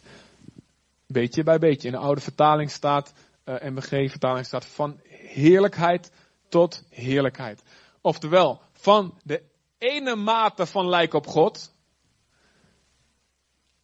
beetje 1.06 1.42
bij 1.42 1.58
beetje. 1.58 1.88
In 1.88 1.94
de 1.94 2.00
oude 2.00 2.20
vertaling 2.20 2.70
staat, 2.70 3.12
uh, 3.44 3.54
MBG-vertaling 3.54 4.46
staat 4.46 4.64
van 4.64 5.00
heerlijkheid 5.08 6.10
tot 6.48 6.84
heerlijkheid. 6.90 7.62
Oftewel, 8.00 8.60
van 8.72 9.18
de 9.22 9.42
ene 9.78 10.14
mate 10.14 10.66
van 10.66 10.88
lijken 10.88 11.18
op 11.18 11.26
God 11.26 11.72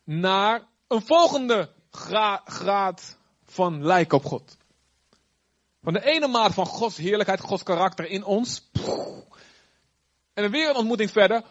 naar 0.05 0.67
een 0.89 1.03
volgende 1.03 1.71
gra 1.91 2.43
graad 2.45 3.19
van 3.45 3.85
lijken 3.85 4.17
op 4.17 4.25
God. 4.25 4.57
Van 5.83 5.93
de 5.93 6.05
ene 6.05 6.29
mate 6.29 6.53
van 6.53 6.67
Gods 6.67 6.97
heerlijkheid, 6.97 7.41
Gods 7.41 7.63
karakter 7.63 8.07
in 8.07 8.25
ons. 8.25 8.71
En 10.35 10.51
weer 10.51 10.69
een 10.69 10.77
ontmoeting 10.77 11.11
verder. 11.11 11.45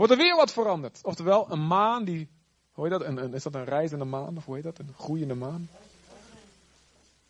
Wordt 0.00 0.14
er 0.14 0.20
weer 0.20 0.36
wat 0.36 0.52
veranderd. 0.52 0.98
Oftewel, 1.02 1.50
een 1.50 1.66
maan 1.66 2.04
die. 2.04 2.28
Hoe 2.72 2.88
heet 2.88 2.98
dat? 2.98 3.08
Een, 3.08 3.34
is 3.34 3.42
dat 3.42 3.54
een 3.54 3.64
reizende 3.64 4.04
maan? 4.04 4.36
Of 4.36 4.44
hoe 4.44 4.54
heet 4.54 4.64
dat? 4.64 4.78
Een 4.78 4.94
groeiende 4.98 5.34
maan? 5.34 5.68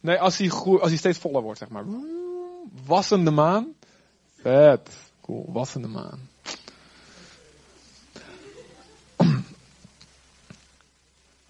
Nee, 0.00 0.20
als 0.20 0.38
hij, 0.38 0.50
als 0.50 0.96
steeds 0.96 1.18
voller 1.18 1.42
wordt, 1.42 1.58
zeg 1.58 1.68
maar. 1.68 1.84
Wassende 2.86 3.30
maan. 3.30 3.74
Vet. 4.34 4.90
Cool. 5.20 5.52
Wassende 5.52 5.88
maan. 5.88 6.28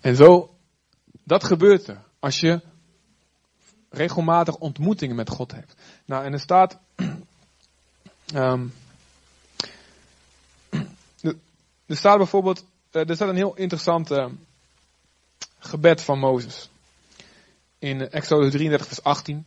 En 0.00 0.16
zo, 0.16 0.54
dat 1.22 1.44
gebeurt 1.44 1.86
er. 1.86 2.02
Als 2.18 2.40
je 2.40 2.60
regelmatig 3.90 4.56
ontmoetingen 4.56 5.16
met 5.16 5.30
God 5.30 5.52
hebt. 5.52 5.74
Nou, 6.04 6.24
en 6.24 6.32
er 6.32 6.40
staat. 6.40 6.78
Um, 8.34 8.72
er 11.90 11.96
staat 11.96 12.16
bijvoorbeeld. 12.16 12.64
Eh, 12.90 13.08
er 13.08 13.14
staat 13.14 13.28
een 13.28 13.36
heel 13.36 13.56
interessant 13.56 14.10
uh, 14.10 14.26
gebed 15.58 16.00
van 16.00 16.18
Mozes. 16.18 16.70
In 17.78 18.10
Exodus 18.10 18.50
33, 18.50 18.86
vers 18.86 19.02
18. 19.02 19.44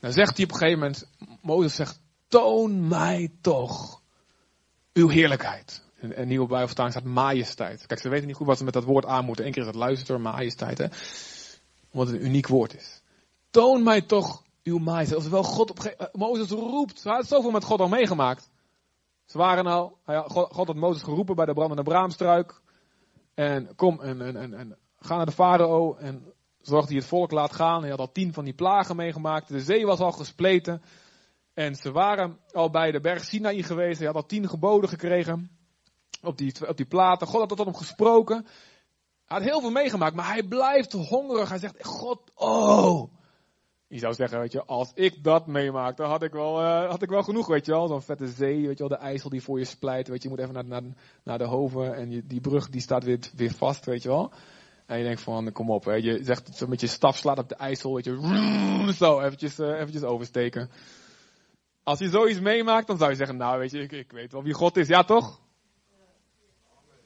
Dan 0.00 0.12
zegt 0.12 0.36
hij 0.36 0.44
op 0.44 0.52
een 0.52 0.58
gegeven 0.58 0.78
moment. 0.78 1.06
Mozes 1.40 1.74
zegt: 1.74 2.00
Toon 2.28 2.88
mij 2.88 3.30
toch 3.40 4.00
uw 4.92 5.08
heerlijkheid. 5.08 5.82
En 6.00 6.20
een 6.20 6.28
nieuwe 6.28 6.46
Bijbelvertaling 6.46 6.94
staat 6.94 7.12
majesteit. 7.12 7.86
Kijk, 7.86 8.00
ze 8.00 8.08
weten 8.08 8.26
niet 8.26 8.36
goed 8.36 8.46
wat 8.46 8.58
ze 8.58 8.64
met 8.64 8.72
dat 8.72 8.84
woord 8.84 9.06
aan 9.06 9.24
moeten. 9.24 9.46
Eén 9.46 9.52
keer 9.52 9.62
is 9.62 9.72
dat 9.72 9.80
luister, 9.80 10.20
majesteit, 10.20 10.78
hè. 10.78 10.86
Omdat 11.90 12.12
het 12.12 12.20
een 12.20 12.26
uniek 12.26 12.46
woord 12.46 12.74
is. 12.74 13.00
Toon 13.50 13.82
mij 13.82 14.00
toch 14.00 14.42
uw 14.62 14.78
majesteit. 14.78 15.18
Oftewel, 15.18 15.42
God 15.42 15.70
op 15.70 15.84
uh, 15.84 16.06
Mozes 16.12 16.50
roept. 16.50 17.02
Hij 17.02 17.14
had 17.14 17.26
zoveel 17.26 17.50
met 17.50 17.64
God 17.64 17.80
al 17.80 17.88
meegemaakt. 17.88 18.48
Ze 19.28 19.38
waren 19.38 19.66
al, 19.66 19.98
God, 20.06 20.52
had 20.52 20.74
Mozes 20.74 21.02
geroepen 21.02 21.36
bij 21.36 21.44
de 21.44 21.52
brandende 21.52 21.82
braamstruik. 21.82 22.60
En 23.34 23.74
kom 23.76 24.00
en, 24.00 24.20
en, 24.20 24.36
en, 24.36 24.54
en 24.54 24.76
ga 24.98 25.16
naar 25.16 25.26
de 25.26 25.32
farao 25.32 25.94
en 25.94 26.32
zorg 26.60 26.80
dat 26.80 26.88
hij 26.88 26.98
het 26.98 27.08
volk 27.08 27.30
laat 27.30 27.52
gaan. 27.52 27.80
Hij 27.80 27.90
had 27.90 27.98
al 27.98 28.12
tien 28.12 28.32
van 28.32 28.44
die 28.44 28.54
plagen 28.54 28.96
meegemaakt. 28.96 29.48
De 29.48 29.60
zee 29.60 29.86
was 29.86 30.00
al 30.00 30.12
gespleten. 30.12 30.82
En 31.54 31.74
ze 31.74 31.92
waren 31.92 32.38
al 32.52 32.70
bij 32.70 32.90
de 32.90 33.00
berg 33.00 33.24
Sinaï 33.24 33.62
geweest. 33.62 33.98
Hij 33.98 34.06
had 34.06 34.16
al 34.16 34.26
tien 34.26 34.48
geboden 34.48 34.88
gekregen. 34.88 35.50
Op 36.22 36.38
die, 36.38 36.68
op 36.68 36.76
die 36.76 36.86
platen. 36.86 37.26
God 37.26 37.40
had 37.40 37.48
tot 37.48 37.58
hem 37.58 37.74
gesproken. 37.74 38.46
Hij 39.24 39.38
had 39.38 39.42
heel 39.42 39.60
veel 39.60 39.70
meegemaakt, 39.70 40.14
maar 40.14 40.32
hij 40.32 40.42
blijft 40.42 40.92
hongerig. 40.92 41.48
Hij 41.48 41.58
zegt, 41.58 41.84
God, 41.86 42.20
oh, 42.34 43.12
je 43.88 43.98
zou 43.98 44.14
zeggen, 44.14 44.38
weet 44.38 44.52
je, 44.52 44.64
als 44.64 44.90
ik 44.94 45.24
dat 45.24 45.46
meemaak, 45.46 45.96
dan 45.96 46.10
had 46.10 46.22
ik 46.22 46.32
wel, 46.32 46.60
uh, 46.62 46.88
had 46.88 47.02
ik 47.02 47.08
wel 47.08 47.22
genoeg, 47.22 47.46
weet 47.46 47.66
je 47.66 47.72
wel. 47.72 47.88
Zo'n 47.88 48.02
vette 48.02 48.28
zee, 48.28 48.66
weet 48.66 48.78
je 48.78 48.88
wel, 48.88 48.98
de 48.98 49.04
IJssel 49.04 49.30
die 49.30 49.42
voor 49.42 49.58
je 49.58 49.64
splijt, 49.64 50.08
weet 50.08 50.22
je. 50.22 50.28
Je 50.28 50.34
moet 50.34 50.42
even 50.42 50.54
naar, 50.54 50.64
naar, 50.64 50.82
naar 51.22 51.38
de 51.38 51.44
hoven 51.44 51.94
en 51.94 52.22
die 52.26 52.40
brug 52.40 52.68
die 52.68 52.80
staat 52.80 53.04
weer, 53.04 53.18
weer 53.36 53.52
vast, 53.52 53.84
weet 53.84 54.02
je 54.02 54.08
wel. 54.08 54.32
En 54.86 54.98
je 54.98 55.04
denkt 55.04 55.20
van, 55.20 55.52
kom 55.52 55.70
op, 55.70 55.84
hè. 55.84 55.92
je 55.92 56.24
zegt 56.24 56.56
zo 56.56 56.66
met 56.66 56.80
je 56.80 56.86
staf 56.86 57.16
slaat 57.16 57.38
op 57.38 57.48
de 57.48 57.54
IJssel, 57.54 57.94
weet 57.94 58.04
je, 58.04 58.92
zo, 58.98 59.20
eventjes, 59.20 59.58
uh, 59.58 59.80
eventjes 59.80 60.02
oversteken. 60.02 60.70
Als 61.82 61.98
je 61.98 62.08
zoiets 62.08 62.40
meemaakt, 62.40 62.86
dan 62.86 62.98
zou 62.98 63.10
je 63.10 63.16
zeggen, 63.16 63.36
nou 63.36 63.58
weet 63.58 63.70
je, 63.70 63.80
ik, 63.80 63.92
ik 63.92 64.12
weet 64.12 64.32
wel 64.32 64.42
wie 64.42 64.54
God 64.54 64.76
is, 64.76 64.88
ja 64.88 65.04
toch? 65.04 65.40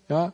Ja. 0.06 0.32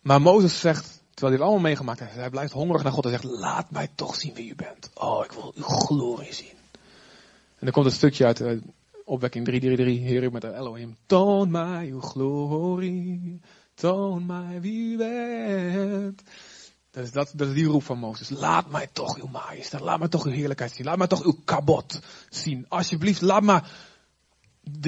Maar 0.00 0.20
Mozes 0.20 0.60
zegt, 0.60 0.97
Terwijl 1.18 1.38
hij 1.38 1.46
het 1.46 1.52
allemaal 1.52 1.70
meegemaakt 1.70 2.00
heeft. 2.00 2.14
Hij 2.14 2.30
blijft 2.30 2.52
hongerig 2.52 2.82
naar 2.82 2.92
God 2.92 3.04
en 3.04 3.10
zegt, 3.10 3.24
laat 3.24 3.70
mij 3.70 3.90
toch 3.94 4.14
zien 4.14 4.34
wie 4.34 4.50
u 4.50 4.54
bent. 4.54 4.90
Oh, 4.94 5.24
ik 5.24 5.32
wil 5.32 5.52
uw 5.56 5.62
glorie 5.62 6.34
zien. 6.34 6.56
En 7.58 7.60
dan 7.60 7.70
komt 7.70 7.86
het 7.86 7.94
stukje 7.94 8.26
uit 8.26 8.40
uh, 8.40 8.60
opwekking 9.04 9.44
333, 9.44 10.08
Heer 10.08 10.32
met 10.32 10.42
de 10.42 10.54
Elohim. 10.54 10.96
Toon 11.06 11.50
mij 11.50 11.86
uw 11.86 12.00
glorie, 12.00 13.40
toon 13.74 14.26
mij 14.26 14.60
wie 14.60 14.92
u 14.92 14.96
bent. 14.96 16.22
Dat 16.90 17.04
is, 17.04 17.12
dat, 17.12 17.32
dat 17.34 17.48
is 17.48 17.54
die 17.54 17.66
roep 17.66 17.82
van 17.82 17.98
Mozes. 17.98 18.28
Laat 18.28 18.70
mij 18.70 18.88
toch 18.92 19.16
uw 19.16 19.28
majesteit, 19.28 19.82
laat 19.82 19.98
mij 19.98 20.08
toch 20.08 20.24
uw 20.24 20.32
heerlijkheid 20.32 20.72
zien. 20.72 20.86
Laat 20.86 20.98
mij 20.98 21.06
toch 21.06 21.24
uw 21.24 21.36
kabot 21.44 22.00
zien. 22.28 22.66
Alsjeblieft, 22.68 23.20
laat 23.20 23.42
me 23.42 23.62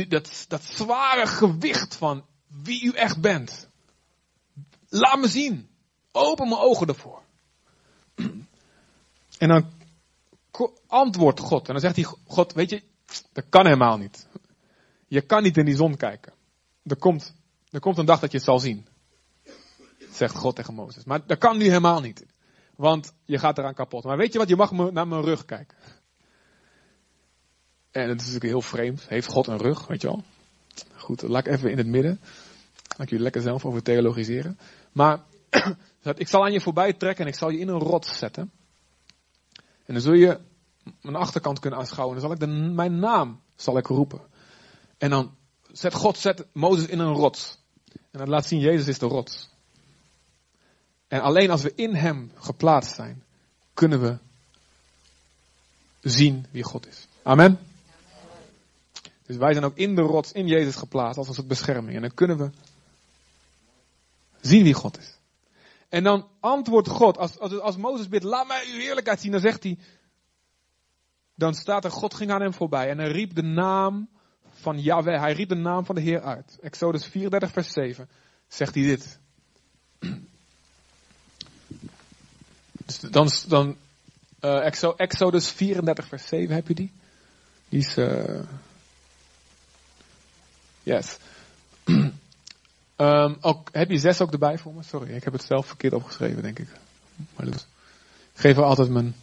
dat, 0.08 0.44
dat 0.48 0.62
zware 0.62 1.26
gewicht 1.26 1.96
van 1.96 2.24
wie 2.46 2.84
u 2.84 2.90
echt 2.90 3.20
bent. 3.20 3.68
Laat 4.88 5.20
me 5.20 5.28
zien. 5.28 5.69
Open 6.12 6.48
mijn 6.48 6.60
ogen 6.60 6.86
ervoor. 6.86 7.22
En 9.38 9.48
dan 9.48 9.70
antwoordt 10.86 11.40
God. 11.40 11.66
En 11.66 11.72
dan 11.72 11.82
zegt 11.82 11.96
hij, 11.96 12.04
God, 12.26 12.52
weet 12.52 12.70
je, 12.70 12.82
dat 13.32 13.44
kan 13.48 13.64
helemaal 13.64 13.96
niet. 13.96 14.26
Je 15.06 15.20
kan 15.20 15.42
niet 15.42 15.56
in 15.56 15.64
die 15.64 15.76
zon 15.76 15.96
kijken. 15.96 16.32
Er 16.82 16.96
komt, 16.96 17.34
er 17.70 17.80
komt 17.80 17.98
een 17.98 18.04
dag 18.04 18.20
dat 18.20 18.30
je 18.30 18.36
het 18.36 18.46
zal 18.46 18.58
zien. 18.58 18.86
Zegt 20.12 20.34
God 20.34 20.56
tegen 20.56 20.74
Mozes. 20.74 21.04
Maar 21.04 21.26
dat 21.26 21.38
kan 21.38 21.58
nu 21.58 21.64
helemaal 21.64 22.00
niet. 22.00 22.26
Want 22.76 23.12
je 23.24 23.38
gaat 23.38 23.58
eraan 23.58 23.74
kapot. 23.74 24.04
Maar 24.04 24.16
weet 24.16 24.32
je 24.32 24.38
wat, 24.38 24.48
je 24.48 24.56
mag 24.56 24.70
naar 24.72 25.08
mijn 25.08 25.22
rug 25.22 25.44
kijken. 25.44 25.76
En 27.90 28.08
het 28.08 28.20
is 28.20 28.26
natuurlijk 28.26 28.52
heel 28.52 28.62
vreemd. 28.62 29.08
Heeft 29.08 29.26
God 29.26 29.46
een 29.46 29.58
rug, 29.58 29.86
weet 29.86 30.00
je 30.00 30.06
wel? 30.06 30.22
Goed, 30.96 31.22
laat 31.22 31.46
ik 31.46 31.52
even 31.52 31.70
in 31.70 31.78
het 31.78 31.86
midden. 31.86 32.20
Laat 32.88 33.00
ik 33.00 33.08
jullie 33.08 33.24
lekker 33.24 33.42
zelf 33.42 33.64
over 33.64 33.82
theologiseren. 33.82 34.58
Maar 34.92 35.20
ik 36.02 36.28
zal 36.28 36.44
aan 36.44 36.52
je 36.52 36.60
voorbij 36.60 36.92
trekken 36.92 37.24
en 37.24 37.30
ik 37.30 37.38
zal 37.38 37.50
je 37.50 37.58
in 37.58 37.68
een 37.68 37.78
rot 37.78 38.06
zetten. 38.06 38.50
En 39.86 39.94
dan 39.94 40.00
zul 40.00 40.12
je 40.12 40.40
mijn 41.00 41.16
achterkant 41.16 41.58
kunnen 41.58 41.78
aanschouwen. 41.78 42.16
En 42.16 42.20
dan 42.22 42.30
zal 42.30 42.38
ik 42.38 42.52
de, 42.52 42.72
mijn 42.72 42.98
naam 42.98 43.40
zal 43.56 43.78
ik 43.78 43.86
roepen. 43.86 44.20
En 44.98 45.10
dan 45.10 45.34
zet 45.72 45.94
God 45.94 46.18
zet 46.18 46.46
Mozes 46.52 46.86
in 46.86 46.98
een 46.98 47.14
rot. 47.14 47.58
En 48.10 48.18
dat 48.18 48.28
laat 48.28 48.46
zien, 48.46 48.60
Jezus 48.60 48.88
is 48.88 48.98
de 48.98 49.06
rot. 49.06 49.48
En 51.08 51.20
alleen 51.20 51.50
als 51.50 51.62
we 51.62 51.72
in 51.74 51.94
hem 51.94 52.32
geplaatst 52.34 52.94
zijn, 52.94 53.24
kunnen 53.74 54.00
we 54.00 54.18
zien 56.00 56.46
wie 56.50 56.62
God 56.62 56.86
is. 56.86 57.06
Amen. 57.22 57.58
Dus 59.26 59.36
wij 59.36 59.52
zijn 59.52 59.64
ook 59.64 59.76
in 59.76 59.94
de 59.94 60.02
rots, 60.02 60.32
in 60.32 60.46
Jezus 60.46 60.76
geplaatst 60.76 61.18
als 61.18 61.28
een 61.28 61.34
soort 61.34 61.48
bescherming. 61.48 61.96
En 61.96 62.00
dan 62.00 62.14
kunnen 62.14 62.38
we 62.38 62.50
zien 64.40 64.62
wie 64.62 64.74
God 64.74 64.98
is. 64.98 65.18
En 65.90 66.02
dan 66.02 66.28
antwoordt 66.40 66.88
God, 66.88 67.18
als, 67.18 67.38
als, 67.38 67.58
als 67.58 67.76
Mozes 67.76 68.08
bidt, 68.08 68.24
laat 68.24 68.46
mij 68.46 68.64
uw 68.72 68.78
heerlijkheid 68.78 69.20
zien, 69.20 69.32
dan 69.32 69.40
zegt 69.40 69.62
hij, 69.62 69.78
dan 71.34 71.54
staat 71.54 71.84
er, 71.84 71.90
God 71.90 72.14
ging 72.14 72.30
aan 72.30 72.40
hem 72.40 72.54
voorbij 72.54 72.88
en 72.88 72.98
hij 72.98 73.10
riep 73.10 73.34
de 73.34 73.42
naam 73.42 74.08
van 74.52 74.80
Yahweh, 74.82 75.20
hij 75.20 75.32
riep 75.32 75.48
de 75.48 75.54
naam 75.54 75.84
van 75.84 75.94
de 75.94 76.00
Heer 76.00 76.22
uit. 76.22 76.58
Exodus 76.60 77.06
34 77.06 77.50
vers 77.50 77.72
7 77.72 78.08
zegt 78.48 78.74
hij 78.74 78.84
dit. 78.84 79.18
Dus 82.86 83.00
dan, 83.00 83.30
dan 83.48 83.76
uh, 84.40 84.66
Exodus 84.96 85.50
34 85.50 86.06
vers 86.06 86.26
7, 86.26 86.54
heb 86.54 86.68
je 86.68 86.74
die? 86.74 86.92
Die 87.68 87.80
is, 87.80 87.96
uh, 87.96 88.40
yes. 90.82 91.16
Um, 93.00 93.36
ook, 93.40 93.68
heb 93.72 93.90
je 93.90 93.98
zes 93.98 94.20
ook 94.20 94.32
erbij 94.32 94.58
voor 94.58 94.74
me? 94.74 94.82
Sorry, 94.82 95.10
ik 95.14 95.24
heb 95.24 95.32
het 95.32 95.42
zelf 95.42 95.66
verkeerd 95.66 95.92
opgeschreven, 95.92 96.42
denk 96.42 96.58
ik. 96.58 96.68
Maar 97.36 97.46
dat, 97.46 97.66
ik 98.34 98.40
geef 98.40 98.56
wel 98.56 98.64
altijd 98.64 98.90
mijn, 98.90 99.14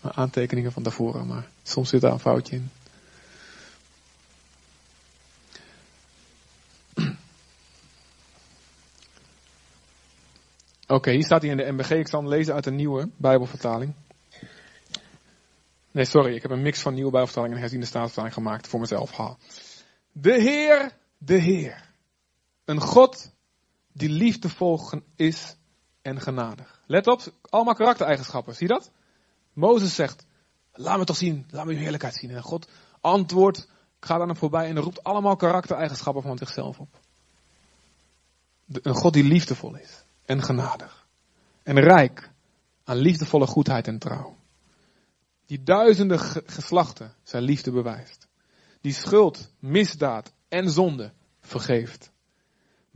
mijn 0.00 0.14
aantekeningen 0.14 0.72
van 0.72 0.82
daarvoor, 0.82 1.26
maar 1.26 1.48
soms 1.62 1.88
zit 1.88 2.00
daar 2.00 2.12
een 2.12 2.18
foutje 2.18 2.56
in. 2.56 2.70
Oké, 10.86 11.10
hier 11.10 11.24
staat 11.24 11.42
hij 11.42 11.50
in 11.50 11.56
de 11.56 11.72
MBG. 11.72 11.90
Ik 11.90 12.08
zal 12.08 12.20
hem 12.20 12.28
lezen 12.28 12.54
uit 12.54 12.66
een 12.66 12.76
nieuwe 12.76 13.08
Bijbelvertaling. 13.16 13.92
Nee, 15.90 16.04
sorry, 16.04 16.34
ik 16.34 16.42
heb 16.42 16.50
een 16.50 16.62
mix 16.62 16.80
van 16.80 16.94
nieuwe 16.94 17.10
Bijbelvertaling 17.10 17.54
en 17.54 17.60
herziende 17.60 17.86
staatsvertaling 17.86 18.34
gemaakt 18.34 18.66
voor 18.66 18.80
mezelf. 18.80 19.36
De 20.12 20.40
Heer, 20.40 20.92
de 21.18 21.34
Heer 21.34 21.85
een 22.66 22.80
God 22.80 23.32
die 23.92 24.08
liefdevol 24.08 24.80
is 25.16 25.56
en 26.02 26.20
genadig. 26.20 26.82
Let 26.86 27.06
op, 27.06 27.22
allemaal 27.42 27.74
karaktereigenschappen. 27.74 28.54
Zie 28.54 28.68
je 28.68 28.74
dat? 28.74 28.90
Mozes 29.52 29.94
zegt, 29.94 30.26
laat 30.72 30.98
me 30.98 31.04
toch 31.04 31.16
zien, 31.16 31.46
laat 31.50 31.66
me 31.66 31.72
uw 31.72 31.78
heerlijkheid 31.78 32.14
zien. 32.14 32.30
En 32.30 32.42
God 32.42 32.68
antwoordt, 33.00 33.68
gaat 34.00 34.20
aan 34.20 34.28
hem 34.28 34.36
voorbij 34.36 34.68
en 34.68 34.78
roept 34.78 35.04
allemaal 35.04 35.36
karaktereigenschappen 35.36 36.22
van 36.22 36.38
zichzelf 36.38 36.78
op. 36.78 37.00
een 38.66 38.94
God 38.94 39.12
die 39.12 39.24
liefdevol 39.24 39.76
is 39.76 40.04
en 40.24 40.42
genadig. 40.42 41.06
En 41.62 41.80
rijk 41.80 42.30
aan 42.84 42.96
liefdevolle 42.96 43.46
goedheid 43.46 43.86
en 43.86 43.98
trouw. 43.98 44.36
Die 45.46 45.62
duizenden 45.62 46.18
geslachten 46.46 47.14
zijn 47.22 47.42
liefde 47.42 47.70
bewijst. 47.70 48.28
Die 48.80 48.92
schuld, 48.92 49.52
misdaad 49.58 50.32
en 50.48 50.70
zonde 50.70 51.12
vergeeft. 51.40 52.10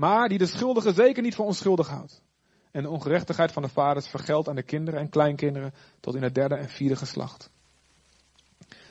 Maar 0.01 0.29
die 0.29 0.39
de 0.39 0.47
schuldige 0.47 0.93
zeker 0.93 1.23
niet 1.23 1.35
voor 1.35 1.47
onschuldig 1.47 1.89
houdt. 1.89 2.23
En 2.71 2.83
de 2.83 2.89
ongerechtigheid 2.89 3.53
van 3.53 3.63
de 3.63 3.69
vaders 3.69 4.09
vergeldt 4.09 4.49
aan 4.49 4.55
de 4.55 4.63
kinderen 4.63 5.01
en 5.01 5.09
kleinkinderen 5.09 5.75
tot 6.01 6.15
in 6.15 6.23
het 6.23 6.35
derde 6.35 6.55
en 6.55 6.69
vierde 6.69 6.97
geslacht. 6.97 7.51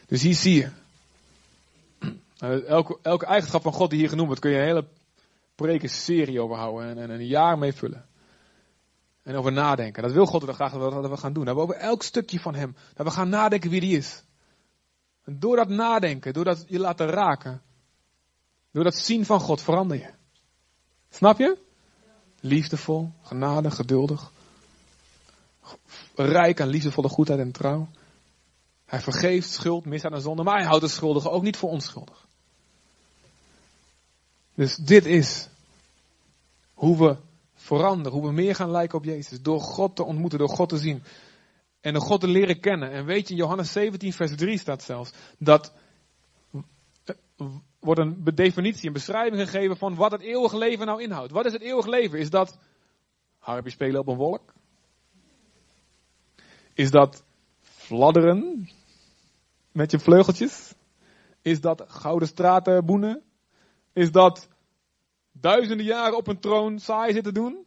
Dus 0.05 0.21
hier 0.21 0.33
zie 0.35 0.55
je. 0.55 0.69
Nou, 2.39 2.63
elke, 3.01 3.25
eigenschap 3.25 3.61
van 3.61 3.73
God 3.73 3.89
die 3.89 3.99
hier 3.99 4.09
genoemd 4.09 4.27
wordt, 4.27 4.41
kun 4.41 4.51
je 4.51 4.57
een 4.57 4.63
hele 4.63 4.87
preken 5.55 5.89
serie 5.89 6.41
over 6.41 6.57
houden 6.57 6.89
en, 6.89 6.97
en 6.97 7.09
een 7.09 7.27
jaar 7.27 7.57
mee 7.57 7.73
vullen. 7.73 8.05
En 9.23 9.35
over 9.35 9.51
nadenken. 9.51 10.03
Dat 10.03 10.11
wil 10.11 10.25
God 10.25 10.47
er 10.47 10.53
graag 10.53 10.71
dat 10.71 11.09
we 11.09 11.17
gaan 11.17 11.33
doen. 11.33 11.45
Dat 11.45 11.55
we 11.55 11.61
over 11.61 11.75
elk 11.75 12.03
stukje 12.03 12.39
van 12.39 12.55
Hem, 12.55 12.75
dat 12.93 13.05
we 13.05 13.11
gaan 13.11 13.29
nadenken 13.29 13.69
wie 13.69 13.79
die 13.79 13.97
is. 13.97 14.23
En 15.23 15.39
door 15.39 15.55
dat 15.55 15.69
nadenken, 15.69 16.33
door 16.33 16.43
dat 16.43 16.65
je 16.67 16.79
laten 16.79 17.07
raken, 17.07 17.61
door 18.71 18.83
dat 18.83 18.95
zien 18.95 19.25
van 19.25 19.39
God, 19.39 19.61
verander 19.61 19.97
je. 19.97 20.17
Snap 21.09 21.37
je? 21.37 21.57
Liefdevol, 22.39 23.11
genadig, 23.21 23.75
geduldig. 23.75 24.31
Rijk 26.15 26.61
aan 26.61 26.67
liefdevolle 26.67 27.09
goedheid 27.09 27.39
en 27.39 27.51
trouw. 27.51 27.87
Hij 28.85 29.01
vergeeft 29.01 29.49
schuld, 29.49 29.85
misdaad 29.85 30.11
en 30.11 30.21
zonde, 30.21 30.43
maar 30.43 30.57
hij 30.57 30.65
houdt 30.65 30.81
de 30.81 30.87
schuldigen 30.87 31.31
ook 31.31 31.43
niet 31.43 31.57
voor 31.57 31.69
onschuldig. 31.69 32.27
Dus 34.53 34.75
dit 34.75 35.05
is 35.05 35.47
hoe 36.73 36.97
we 36.97 37.17
veranderen, 37.55 38.19
hoe 38.19 38.27
we 38.27 38.33
meer 38.33 38.55
gaan 38.55 38.71
lijken 38.71 38.97
op 38.97 39.03
Jezus. 39.03 39.41
Door 39.41 39.61
God 39.61 39.95
te 39.95 40.03
ontmoeten, 40.03 40.39
door 40.39 40.49
God 40.49 40.69
te 40.69 40.77
zien. 40.77 41.03
En 41.81 41.93
door 41.93 42.01
God 42.01 42.21
te 42.21 42.27
leren 42.27 42.59
kennen. 42.59 42.91
En 42.91 43.05
weet 43.05 43.27
je, 43.27 43.33
in 43.33 43.39
Johannes 43.39 43.71
17, 43.71 44.13
vers 44.13 44.35
3 44.35 44.57
staat 44.57 44.83
zelfs 44.83 45.11
dat 45.37 45.73
wordt 47.79 47.99
een 47.99 48.23
definitie, 48.23 48.87
een 48.87 48.93
beschrijving 48.93 49.41
gegeven 49.41 49.77
van 49.77 49.95
wat 49.95 50.11
het 50.11 50.21
eeuwige 50.21 50.57
leven 50.57 50.85
nou 50.85 51.01
inhoudt. 51.01 51.31
Wat 51.31 51.45
is 51.45 51.53
het 51.53 51.61
eeuwige 51.61 51.89
leven? 51.89 52.19
Is 52.19 52.29
dat 52.29 52.57
harpje 53.39 53.71
spelen 53.71 53.99
op 53.99 54.07
een 54.07 54.17
wolk? 54.17 54.53
Is 56.73 56.91
dat 56.91 57.23
fladderen 57.61 58.69
met 59.71 59.91
je 59.91 59.99
vleugeltjes? 59.99 60.73
Is 61.41 61.61
dat 61.61 61.83
gouden 61.87 62.27
straten 62.27 62.85
boenen? 62.85 63.21
Is 63.93 64.11
dat 64.11 64.47
duizenden 65.31 65.85
jaren 65.85 66.17
op 66.17 66.27
een 66.27 66.39
troon 66.39 66.79
saai 66.79 67.13
zitten 67.13 67.33
doen? 67.33 67.65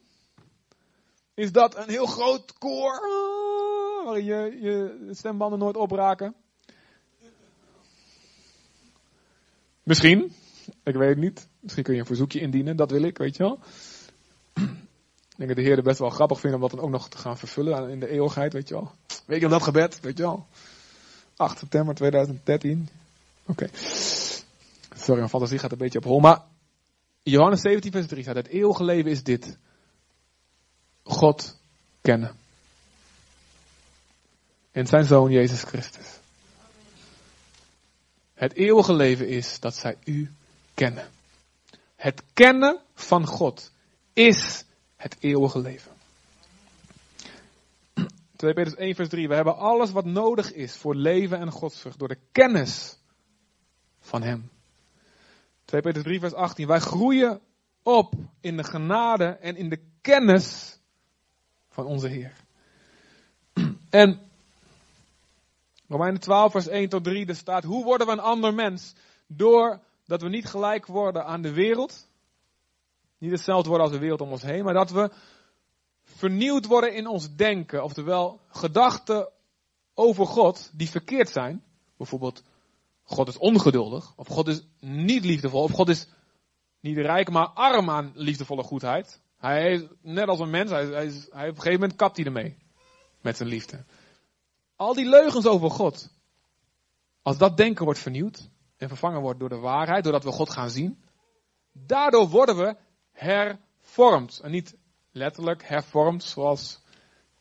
Is 1.35 1.53
dat 1.53 1.77
een 1.77 1.89
heel 1.89 2.07
groot 2.07 2.59
koor 2.59 2.93
ah, 2.93 4.07
waar 4.07 4.21
je 4.21 4.59
je 4.61 5.09
stembanden 5.11 5.59
nooit 5.59 5.77
opraken? 5.77 6.35
Misschien, 9.93 10.33
ik 10.83 10.95
weet 10.95 11.09
het 11.09 11.19
niet. 11.19 11.49
Misschien 11.61 11.85
kun 11.85 11.95
je 11.95 12.01
een 12.01 12.07
verzoekje 12.07 12.41
indienen, 12.41 12.77
dat 12.77 12.91
wil 12.91 13.03
ik, 13.03 13.19
weet 13.19 13.37
je 13.37 13.43
wel. 13.43 13.59
Ik 14.55 15.37
denk 15.37 15.49
dat 15.49 15.57
de 15.57 15.63
Heer 15.63 15.77
het 15.77 15.85
best 15.85 15.99
wel 15.99 16.11
grappig 16.11 16.41
vindt 16.41 16.57
om 16.57 16.63
dat 16.63 16.71
dan 16.71 16.81
ook 16.81 16.91
nog 16.91 17.09
te 17.09 17.19
gaan 17.19 17.39
vervullen 17.39 17.91
in 17.91 18.01
de 18.01 18.09
eeuwigheid, 18.09 18.53
weet 18.53 18.69
je 18.69 18.75
wel. 18.75 18.91
Weet 19.27 19.41
je 19.41 19.49
dat 19.49 19.63
gebed, 19.63 20.01
weet 20.01 20.17
je 20.17 20.23
wel. 20.23 20.47
8 21.37 21.59
september 21.59 21.95
2013. 21.95 22.89
Oké. 23.47 23.69
Sorry, 24.95 25.19
mijn 25.19 25.29
fantasie 25.29 25.59
gaat 25.59 25.73
een 25.73 25.79
beetje 25.79 25.99
op 25.99 26.05
hol. 26.05 26.21
Maar 26.21 26.43
Johannes 27.23 27.61
17 27.61 27.93
vers 27.93 28.07
3 28.07 28.23
staat, 28.23 28.37
het 28.37 28.49
eeuwige 28.49 28.85
leven 28.85 29.11
is 29.11 29.23
dit. 29.23 29.59
God 31.03 31.59
kennen. 32.01 32.37
En 34.71 34.87
zijn 34.87 35.05
Zoon 35.05 35.31
Jezus 35.31 35.63
Christus. 35.63 36.21
Het 38.43 38.55
eeuwige 38.55 38.93
leven 38.93 39.29
is 39.29 39.61
dat 39.61 39.75
zij 39.75 39.97
u 40.05 40.31
kennen. 40.75 41.11
Het 41.97 42.23
kennen 42.35 42.81
van 42.95 43.27
God 43.27 43.73
is 44.13 44.65
het 44.97 45.17
eeuwige 45.21 45.59
leven. 45.59 45.93
2 48.37 48.53
Petrus 48.53 48.75
1 48.75 48.95
vers 48.95 49.09
3. 49.09 49.29
We 49.29 49.35
hebben 49.35 49.57
alles 49.57 49.91
wat 49.91 50.05
nodig 50.05 50.53
is 50.53 50.77
voor 50.77 50.95
leven 50.95 51.39
en 51.39 51.51
godsvrucht 51.51 51.99
door 51.99 52.09
de 52.09 52.19
kennis 52.33 52.99
van 54.01 54.23
Hem. 54.23 54.51
2 55.65 55.81
Petrus 55.81 56.05
3 56.05 56.21
vers 56.21 56.35
18. 56.35 56.67
Wij 56.67 56.81
groeien 56.81 57.41
op 57.83 58.15
in 58.41 58.57
de 58.57 58.65
genade 58.65 59.25
en 59.25 59.57
in 59.57 59.69
de 59.69 59.81
kennis 60.01 60.79
van 61.69 61.85
onze 61.85 62.09
Heer. 62.09 62.33
En 63.91 64.32
Romeinen 65.93 66.21
12 66.21 66.53
vers 66.53 66.67
1 66.67 66.89
tot 66.89 67.05
3, 67.05 67.27
er 67.27 67.37
staat, 67.37 67.65
hoe 67.65 67.85
worden 67.85 68.07
we 68.07 68.13
een 68.13 68.21
ander 68.21 68.55
mens? 68.55 68.95
Doordat 69.27 70.23
we 70.23 70.29
niet 70.29 70.47
gelijk 70.47 70.87
worden 70.87 71.25
aan 71.25 71.43
de 71.43 71.53
wereld. 71.53 72.09
Niet 73.19 73.31
hetzelfde 73.31 73.69
worden 73.69 73.87
als 73.87 73.97
de 73.97 74.03
wereld 74.03 74.21
om 74.21 74.31
ons 74.31 74.43
heen, 74.43 74.65
maar 74.65 74.75
dat 74.75 74.91
we 74.91 75.11
vernieuwd 76.03 76.67
worden 76.67 76.95
in 76.95 77.07
ons 77.07 77.35
denken. 77.35 77.85
Oftewel, 77.85 78.41
gedachten 78.49 79.29
over 79.95 80.27
God 80.27 80.71
die 80.75 80.89
verkeerd 80.91 81.29
zijn. 81.29 81.65
Bijvoorbeeld, 81.97 82.43
God 83.03 83.29
is 83.29 83.39
ongeduldig. 83.39 84.13
Of 84.17 84.27
God 84.27 84.49
is 84.49 84.67
niet 84.81 85.25
liefdevol. 85.25 85.63
Of 85.63 85.73
God 85.73 85.89
is 85.89 86.09
niet 86.81 86.97
rijk, 86.97 87.31
maar 87.31 87.47
arm 87.47 87.91
aan 87.91 88.13
liefdevolle 88.15 88.63
goedheid. 88.63 89.21
Hij 89.37 89.73
is 89.73 89.83
net 90.01 90.29
als 90.29 90.41
een 90.41 90.51
mens. 90.51 90.71
Hij, 90.71 90.85
hij, 90.85 91.11
hij 91.31 91.49
op 91.49 91.57
een 91.57 91.63
gegeven 91.63 91.81
moment 91.81 91.97
kapt 91.97 92.17
hij 92.17 92.27
ermee. 92.27 92.57
Met 93.21 93.37
zijn 93.37 93.49
liefde. 93.49 93.85
Al 94.77 94.95
die 94.95 95.09
leugens 95.09 95.47
over 95.47 95.71
God. 95.71 96.09
Als 97.23 97.39
dat 97.39 97.57
denken 97.57 97.85
wordt 97.85 98.01
vernieuwd. 98.01 98.51
En 98.77 98.89
vervangen 98.89 99.21
wordt 99.21 99.41
door 99.41 99.49
de 99.49 99.59
waarheid. 99.59 100.05
Doordat 100.05 100.25
we 100.25 100.33
God 100.33 100.51
gaan 100.51 100.71
zien. 100.71 101.03
Daardoor 101.73 102.29
worden 102.29 102.57
we 102.57 102.77
hervormd. 103.13 104.41
En 104.41 104.51
niet 104.51 104.77
letterlijk 105.13 105.69
hervormd 105.69 106.25
zoals 106.25 106.81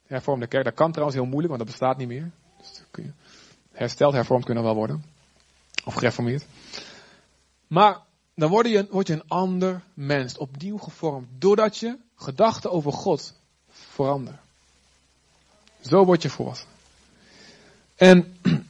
hervormde 0.03 0.47
kerk. 0.47 0.63
Dat 0.63 0.73
kan 0.73 0.91
trouwens 0.91 1.17
heel 1.17 1.27
moeilijk, 1.29 1.53
want 1.53 1.59
dat 1.67 1.77
bestaat 1.77 1.97
niet 1.97 2.07
meer. 2.07 2.31
Dus 2.57 2.83
hersteld, 3.71 4.13
hervormd 4.13 4.45
kunnen 4.45 4.63
wel 4.63 4.75
worden. 4.75 5.03
Of 5.85 5.93
gereformeerd. 5.93 6.45
Maar 7.67 7.99
dan 8.35 8.49
word 8.49 8.67
je, 8.67 8.87
je 8.91 9.13
een 9.13 9.27
ander 9.27 9.83
mens, 9.93 10.37
opnieuw 10.37 10.77
gevormd, 10.77 11.27
doordat 11.37 11.77
je 11.77 11.97
gedachten 12.15 12.71
over 12.71 12.93
God 12.93 13.33
verandert. 13.69 14.39
Zo 15.81 16.05
word 16.05 16.21
je 16.21 16.29
volwassen. 16.29 16.67
En 18.01 18.37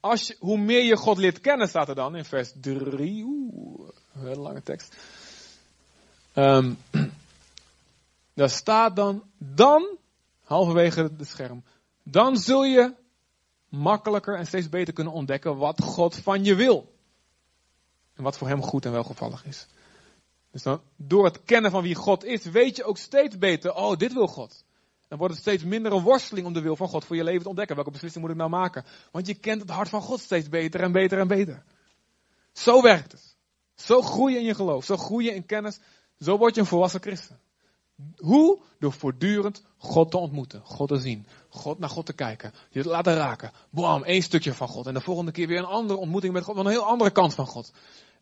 als 0.00 0.34
hoe 0.38 0.58
meer 0.58 0.82
je 0.82 0.96
God 0.96 1.18
leert 1.18 1.40
kennen, 1.40 1.68
staat 1.68 1.88
er 1.88 1.94
dan 1.94 2.16
in 2.16 2.24
vers 2.24 2.52
3. 2.60 3.24
Oeh, 3.24 3.88
een 4.14 4.38
lange 4.38 4.62
tekst. 4.62 4.96
Um, 6.34 6.78
daar 8.34 8.50
staat 8.50 8.96
dan, 8.96 9.22
dan, 9.38 9.98
halverwege 10.42 11.02
het 11.02 11.28
scherm, 11.28 11.64
dan 12.02 12.36
zul 12.36 12.64
je 12.64 12.94
makkelijker 13.68 14.36
en 14.36 14.46
steeds 14.46 14.68
beter 14.68 14.94
kunnen 14.94 15.12
ontdekken 15.12 15.56
wat 15.56 15.82
God 15.82 16.16
van 16.16 16.44
je 16.44 16.54
wil. 16.54 16.94
En 18.14 18.22
wat 18.22 18.36
voor 18.38 18.48
hem 18.48 18.62
goed 18.62 18.84
en 18.84 18.92
welgevallig 18.92 19.44
is. 19.44 19.66
Dus 20.50 20.62
dan, 20.62 20.80
door 20.96 21.24
het 21.24 21.44
kennen 21.44 21.70
van 21.70 21.82
wie 21.82 21.94
God 21.94 22.24
is, 22.24 22.44
weet 22.44 22.76
je 22.76 22.84
ook 22.84 22.98
steeds 22.98 23.38
beter, 23.38 23.74
oh, 23.74 23.96
dit 23.96 24.12
wil 24.12 24.26
God. 24.26 24.63
Dan 25.14 25.22
wordt 25.22 25.38
het 25.38 25.48
steeds 25.48 25.64
minder 25.64 25.92
een 25.92 26.02
worsteling 26.02 26.46
om 26.46 26.52
de 26.52 26.60
wil 26.60 26.76
van 26.76 26.88
God 26.88 27.04
voor 27.04 27.16
je 27.16 27.24
leven 27.24 27.42
te 27.42 27.48
ontdekken. 27.48 27.76
Welke 27.76 27.90
beslissing 27.90 28.24
moet 28.24 28.32
ik 28.32 28.38
nou 28.38 28.50
maken? 28.50 28.84
Want 29.10 29.26
je 29.26 29.34
kent 29.34 29.60
het 29.60 29.70
hart 29.70 29.88
van 29.88 30.00
God 30.00 30.20
steeds 30.20 30.48
beter 30.48 30.80
en 30.80 30.92
beter 30.92 31.18
en 31.18 31.28
beter. 31.28 31.62
Zo 32.52 32.82
werkt 32.82 33.12
het. 33.12 33.36
Zo 33.74 34.02
groei 34.02 34.32
je 34.32 34.38
in 34.38 34.44
je 34.44 34.54
geloof. 34.54 34.84
Zo 34.84 34.96
groei 34.96 35.24
je 35.24 35.34
in 35.34 35.46
kennis. 35.46 35.78
Zo 36.18 36.38
word 36.38 36.54
je 36.54 36.60
een 36.60 36.66
volwassen 36.66 37.00
christen. 37.00 37.40
Hoe? 38.16 38.60
Door 38.78 38.92
voortdurend 38.92 39.62
God 39.76 40.10
te 40.10 40.16
ontmoeten, 40.16 40.60
God 40.64 40.88
te 40.88 40.98
zien, 40.98 41.26
God 41.48 41.78
naar 41.78 41.88
God 41.88 42.06
te 42.06 42.12
kijken, 42.12 42.52
je 42.70 42.82
te 42.82 42.88
laten 42.88 43.14
raken. 43.14 43.52
Bam, 43.70 44.02
één 44.02 44.22
stukje 44.22 44.54
van 44.54 44.68
God. 44.68 44.86
En 44.86 44.94
de 44.94 45.00
volgende 45.00 45.32
keer 45.32 45.46
weer 45.46 45.58
een 45.58 45.64
andere 45.64 45.98
ontmoeting 45.98 46.32
met 46.32 46.44
God, 46.44 46.56
van 46.56 46.66
een 46.66 46.72
heel 46.72 46.84
andere 46.84 47.10
kant 47.10 47.34
van 47.34 47.46
God. 47.46 47.72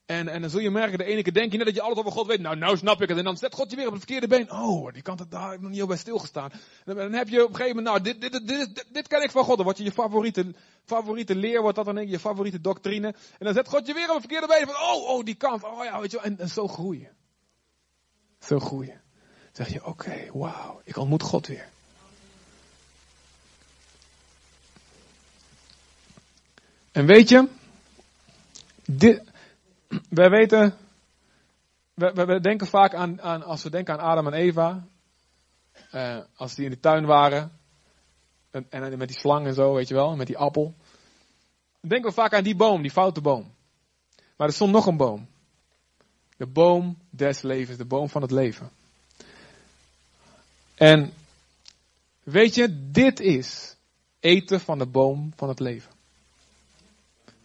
En, 0.06 0.28
en 0.28 0.40
dan 0.40 0.50
zul 0.50 0.60
je 0.60 0.70
merken, 0.70 0.98
de 0.98 1.04
ene 1.04 1.22
keer 1.22 1.32
denk 1.32 1.52
je 1.52 1.56
net 1.56 1.66
dat 1.66 1.74
je 1.74 1.82
alles 1.82 1.98
over 1.98 2.12
God 2.12 2.26
weet. 2.26 2.40
Nou, 2.40 2.56
nou 2.56 2.76
snap 2.76 3.02
ik 3.02 3.08
het. 3.08 3.18
En 3.18 3.24
dan 3.24 3.36
zet 3.36 3.54
God 3.54 3.70
je 3.70 3.76
weer 3.76 3.86
op 3.86 3.92
het 3.92 4.02
verkeerde 4.02 4.26
been. 4.26 4.52
Oh, 4.52 4.92
die 4.92 5.02
kant, 5.02 5.30
daar 5.30 5.44
heb 5.44 5.52
ik 5.52 5.60
nog 5.60 5.70
niet 5.70 5.80
al 5.80 5.86
bij 5.86 5.96
stilgestaan. 5.96 6.50
En 6.84 6.94
dan 6.94 7.12
heb 7.12 7.28
je 7.28 7.42
op 7.42 7.48
een 7.48 7.56
gegeven 7.56 7.76
moment, 7.76 8.04
nou, 8.04 8.14
dit, 8.18 8.32
dit, 8.32 8.48
dit, 8.48 8.74
dit, 8.74 8.86
dit 8.92 9.08
ken 9.08 9.22
ik 9.22 9.30
van 9.30 9.44
God. 9.44 9.56
Dan 9.56 9.64
wordt 9.64 9.78
je 9.78 9.84
je 9.84 9.92
favoriete, 9.92 10.54
favoriete 10.84 11.34
leer, 11.34 11.60
wordt 11.60 11.76
dat 11.76 11.84
dan 11.84 12.08
je 12.08 12.18
favoriete 12.18 12.60
doctrine. 12.60 13.06
En 13.06 13.44
dan 13.46 13.54
zet 13.54 13.68
God 13.68 13.86
je 13.86 13.94
weer 13.94 14.08
op 14.08 14.14
het 14.14 14.26
verkeerde 14.26 14.46
been. 14.46 14.66
Van, 14.66 14.82
oh, 14.82 15.08
oh, 15.08 15.24
die 15.24 15.34
kant. 15.34 15.64
Oh 15.64 15.84
ja, 15.84 16.00
weet 16.00 16.10
je 16.10 16.16
wel. 16.16 16.26
En, 16.26 16.38
en 16.38 16.48
zo 16.48 16.68
groeien. 16.68 17.10
Zo 18.40 18.58
groeien. 18.58 19.00
zeg 19.52 19.72
je, 19.72 19.86
oké, 19.86 20.28
wauw, 20.32 20.80
ik 20.84 20.96
ontmoet 20.96 21.22
God 21.22 21.46
weer. 21.46 21.68
En 26.92 27.06
weet 27.06 27.28
je, 27.28 27.48
dit, 28.84 29.22
wij 30.20 30.31
weten 30.31 30.76
we, 31.94 32.12
we, 32.26 32.40
denken 32.40 32.66
vaak 32.66 32.94
aan, 32.94 33.22
aan, 33.22 33.42
als 33.42 33.62
we 33.62 33.70
denken 33.70 33.94
aan 33.94 34.11
Adam 34.11 34.26
en 34.26 34.33
Eva, 34.33 34.87
eh, 35.90 36.18
als 36.35 36.55
die 36.55 36.64
in 36.64 36.70
de 36.70 36.81
tuin 36.81 37.05
waren, 37.05 37.52
en, 38.50 38.70
en 38.70 38.98
met 38.98 39.09
die 39.09 39.18
slang 39.18 39.46
en 39.46 39.55
zo, 39.55 39.74
weet 39.74 39.88
je 39.88 39.94
wel, 39.94 40.16
met 40.16 40.26
die 40.26 40.38
appel. 40.38 40.74
Denken 41.81 42.09
we 42.09 42.14
vaak 42.14 42.35
aan 42.35 42.42
die 42.42 42.57
boom, 42.57 42.83
die 42.83 42.90
foute 42.90 43.20
boom. 43.20 43.55
Maar 44.37 44.46
er 44.46 44.55
stond 44.55 44.72
nog 44.72 44.87
een 44.87 44.96
boom. 44.96 45.28
De 46.37 46.46
boom 46.46 46.98
des 47.11 47.42
levens, 47.42 47.78
de 47.78 47.85
boom 47.85 48.09
van 48.09 48.22
het 48.22 48.31
leven. 48.31 48.70
En 50.74 51.12
weet 52.22 52.55
je, 52.55 52.90
dit 52.90 53.20
is 53.20 53.76
eten 54.20 54.61
van 54.61 54.78
de 54.78 54.87
boom 54.87 55.33
van 55.37 55.48
het 55.48 55.61
leven. 55.61 55.92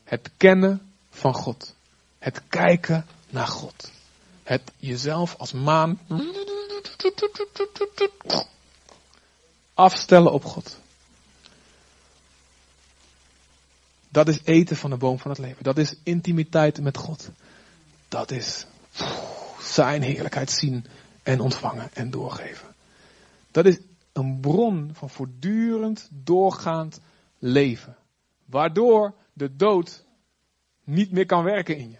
Het 0.04 0.32
kennen 0.38 0.94
van 1.10 1.34
God. 1.34 1.77
Het 2.20 2.42
kijken 2.48 3.06
naar 3.30 3.48
God. 3.48 3.92
Het 4.44 4.62
jezelf 4.78 5.36
als 5.36 5.52
maan 5.52 6.00
afstellen 9.74 10.32
op 10.32 10.46
God. 10.46 10.80
Dat 14.10 14.28
is 14.28 14.40
eten 14.44 14.76
van 14.76 14.90
de 14.90 14.98
boom 14.98 15.20
van 15.20 15.32
het 15.32 15.40
leven. 15.40 15.64
Dat 15.64 15.78
is 15.78 15.96
intimiteit 16.04 16.82
met 16.82 16.98
God. 16.98 17.30
Dat 18.08 18.32
is 18.32 18.66
zijn 19.62 20.02
heerlijkheid 20.02 20.52
zien 20.52 20.86
en 21.24 21.40
ontvangen 21.40 21.90
en 21.94 22.10
doorgeven. 22.10 22.76
Dat 23.52 23.66
is 23.66 23.80
een 24.14 24.40
bron 24.40 24.90
van 24.94 25.10
voortdurend 25.10 26.10
doorgaand 26.12 27.00
leven. 27.40 27.96
Waardoor 28.46 29.14
de 29.34 29.56
dood 29.56 30.06
niet 30.84 31.12
meer 31.12 31.26
kan 31.26 31.44
werken 31.44 31.78
in 31.78 31.92
je. 31.92 31.98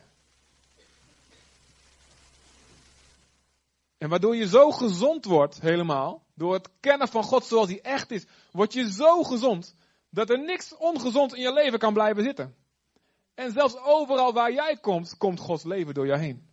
En 3.98 4.10
waardoor 4.10 4.36
je 4.36 4.48
zo 4.48 4.72
gezond 4.72 5.26
wordt, 5.26 5.62
helemaal, 5.62 6.26
door 6.36 6.54
het 6.54 6.70
kennen 6.80 7.08
van 7.08 7.24
God 7.24 7.46
zoals 7.46 7.68
hij 7.68 7.82
echt 7.82 8.12
is, 8.12 8.26
word 8.52 8.74
je 8.74 8.92
zo 8.92 9.24
gezond 9.24 9.76
dat 10.10 10.30
er 10.30 10.40
niks 10.40 10.78
ongezond 10.78 11.36
in 11.36 11.42
je 11.42 11.54
leven 11.54 11.80
kan 11.80 11.94
blijven 11.94 12.24
zitten. 12.24 12.56
En 13.34 13.52
zelfs 13.52 13.78
overal 13.78 14.34
waar 14.34 14.54
jij 14.54 14.78
komt, 14.82 15.18
komt 15.18 15.40
Gods 15.40 15.64
leven 15.64 15.94
door 15.94 16.06
jou 16.08 16.20
heen. 16.20 16.48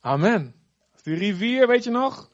Amen. 0.00 0.54
Die 1.02 1.14
rivier, 1.14 1.66
weet 1.66 1.84
je 1.84 1.90
nog? 1.90 2.30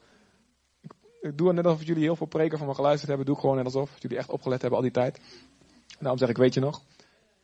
Ik 1.21 1.37
doe 1.37 1.47
het 1.47 1.55
net 1.55 1.65
alsof 1.65 1.83
jullie 1.83 2.03
heel 2.03 2.15
veel 2.15 2.27
preken 2.27 2.57
van 2.57 2.67
me 2.67 2.73
geluisterd 2.73 3.07
hebben. 3.07 3.25
Doe 3.25 3.39
gewoon 3.39 3.55
net 3.55 3.65
alsof 3.65 3.91
jullie 3.99 4.17
echt 4.17 4.29
opgelet 4.29 4.61
hebben 4.61 4.79
al 4.79 4.85
die 4.85 4.93
tijd. 4.93 5.19
Daarom 5.99 6.17
zeg 6.17 6.29
ik, 6.29 6.37
weet 6.37 6.53
je 6.53 6.59
nog? 6.59 6.81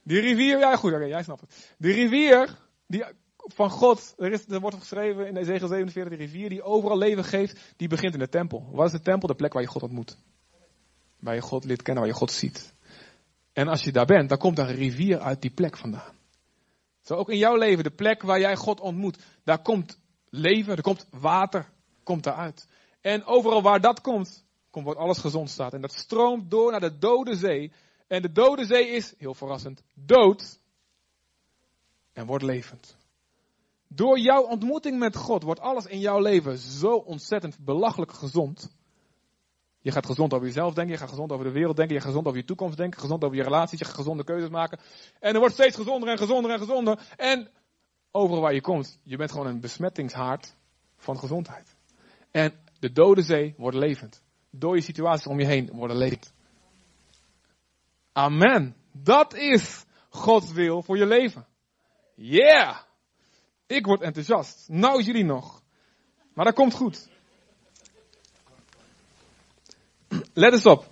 Die 0.04 0.20
rivier, 0.20 0.60
ja 0.60 0.76
goed, 0.76 0.94
oké, 0.94 1.04
jij 1.04 1.24
snapt 1.24 1.42
het. 1.42 1.76
Die 1.78 1.94
rivier, 1.94 2.58
die 2.88 3.04
van 3.54 3.70
God, 3.70 4.14
er, 4.18 4.32
is, 4.32 4.46
er 4.48 4.60
wordt 4.60 4.78
geschreven 4.78 5.28
in 5.28 5.38
Ezekiel 5.38 5.68
47, 5.68 6.18
de 6.18 6.24
rivier 6.24 6.50
die 6.50 6.64
overal 6.64 6.98
leven 6.98 7.24
geeft, 7.24 7.74
die 7.78 7.88
begint 7.88 8.14
in 8.14 8.20
de 8.20 8.30
tempel. 8.30 8.70
Wat 8.72 8.86
is 8.86 8.92
de 8.92 9.02
tempel? 9.02 9.28
De 9.28 9.36
plek 9.36 9.54
waar 9.54 9.62
je 9.62 9.68
God 9.68 9.84
ontmoet. 9.84 10.18
Waar 11.20 11.36
je 11.36 11.42
God 11.42 11.66
leert 11.66 11.82
kennen, 11.82 12.04
waar 12.04 12.12
je 12.12 12.20
God 12.20 12.32
ziet. 12.32 12.74
En 13.54 13.68
als 13.68 13.84
je 13.84 13.92
daar 13.92 14.06
bent, 14.06 14.30
dan 14.30 14.38
komt 14.38 14.60
er 14.60 14.70
een 14.70 14.76
rivier 14.76 15.20
uit 15.20 15.42
die 15.42 15.52
plek 15.52 15.78
vandaan. 15.78 16.14
Zo 17.02 17.14
ook 17.14 17.30
in 17.30 17.38
jouw 17.38 17.56
leven, 17.56 17.84
de 17.84 17.92
plek 17.92 18.22
waar 18.22 18.40
jij 18.40 18.56
God 18.56 18.80
ontmoet, 18.80 19.18
daar 19.44 19.62
komt 19.62 20.00
leven, 20.30 20.76
er 20.76 20.82
komt 20.82 21.08
water, 21.10 21.70
komt 22.04 22.24
daaruit. 22.24 22.68
En 23.02 23.26
overal 23.26 23.62
waar 23.62 23.82
dat 23.82 24.02
komt, 24.02 24.46
komt 24.70 24.86
wordt 24.86 25.00
alles 25.00 25.18
gezond 25.18 25.50
staat. 25.50 25.74
En 25.74 25.82
dat 25.82 25.94
stroomt 25.94 26.52
door 26.52 26.72
naar 26.72 26.80
de 26.80 26.98
dode 26.98 27.36
zee. 27.36 27.72
En 28.08 28.22
de 28.22 28.32
dode 28.32 28.66
zee 28.66 28.88
is, 28.88 29.14
heel 29.18 29.34
verrassend, 29.34 29.84
dood. 29.94 30.60
En 32.14 32.26
wordt 32.26 32.44
levend. 32.44 32.98
Door 33.96 34.20
jouw 34.20 34.42
ontmoeting 34.42 35.00
met 35.00 35.16
God 35.16 35.44
wordt 35.44 35.60
alles 35.60 35.86
in 35.86 36.00
jouw 36.00 36.20
leven 36.20 36.58
zo 36.58 36.96
ontzettend 36.96 37.58
belachelijk 37.60 38.12
gezond. 38.12 38.76
Je 39.80 39.92
gaat 39.92 40.06
gezond 40.06 40.34
over 40.34 40.48
jezelf 40.48 40.74
denken, 40.74 40.94
je 40.94 41.00
gaat 41.00 41.10
gezond 41.10 41.32
over 41.32 41.46
de 41.46 41.52
wereld 41.52 41.76
denken, 41.76 41.96
je 41.96 42.02
gaat 42.02 42.10
gezond 42.10 42.28
over 42.28 42.40
je 42.40 42.46
toekomst 42.46 42.78
denken, 42.78 43.00
gezond 43.00 43.24
over 43.24 43.38
je 43.38 43.44
relaties, 43.44 43.80
je 43.80 43.86
gaat 43.86 43.96
gezonde 43.96 44.24
keuzes 44.24 44.50
maken. 44.50 44.80
En 45.20 45.34
er 45.34 45.40
wordt 45.40 45.54
steeds 45.54 45.76
gezonder 45.76 46.10
en 46.10 46.18
gezonder 46.18 46.52
en 46.52 46.60
gezonder. 46.60 47.00
En 47.16 47.50
overal 48.12 48.42
waar 48.42 48.54
je 48.54 48.62
komt, 48.62 49.00
je 49.04 49.18
bent 49.18 49.32
gewoon 49.32 49.48
een 49.48 49.60
besmettingshaard 49.60 50.56
van 50.98 51.20
gezondheid. 51.20 51.76
En 52.32 52.54
de 52.80 52.92
dode 52.92 53.22
zee 53.22 53.54
wordt 53.58 53.78
levend. 53.78 54.24
Door 54.50 54.76
je 54.76 54.82
situaties 54.82 55.28
om 55.28 55.40
je 55.40 55.46
heen 55.46 55.70
worden 55.74 55.98
levend. 55.98 56.34
Amen. 58.12 58.76
Dat 58.92 59.34
is 59.34 59.86
Gods 60.10 60.52
wil 60.52 60.82
voor 60.84 60.98
je 60.98 61.06
leven. 61.06 61.48
Yeah! 62.16 62.85
Ik 63.68 63.86
word 63.86 64.02
enthousiast. 64.02 64.66
Nou 64.68 65.02
jullie 65.02 65.26
nog. 65.26 65.64
Maar 66.34 66.46
dat 66.46 66.54
komt 66.54 66.74
goed. 66.74 67.08
Let 70.34 70.54
eens 70.54 70.66
op. 70.66 70.86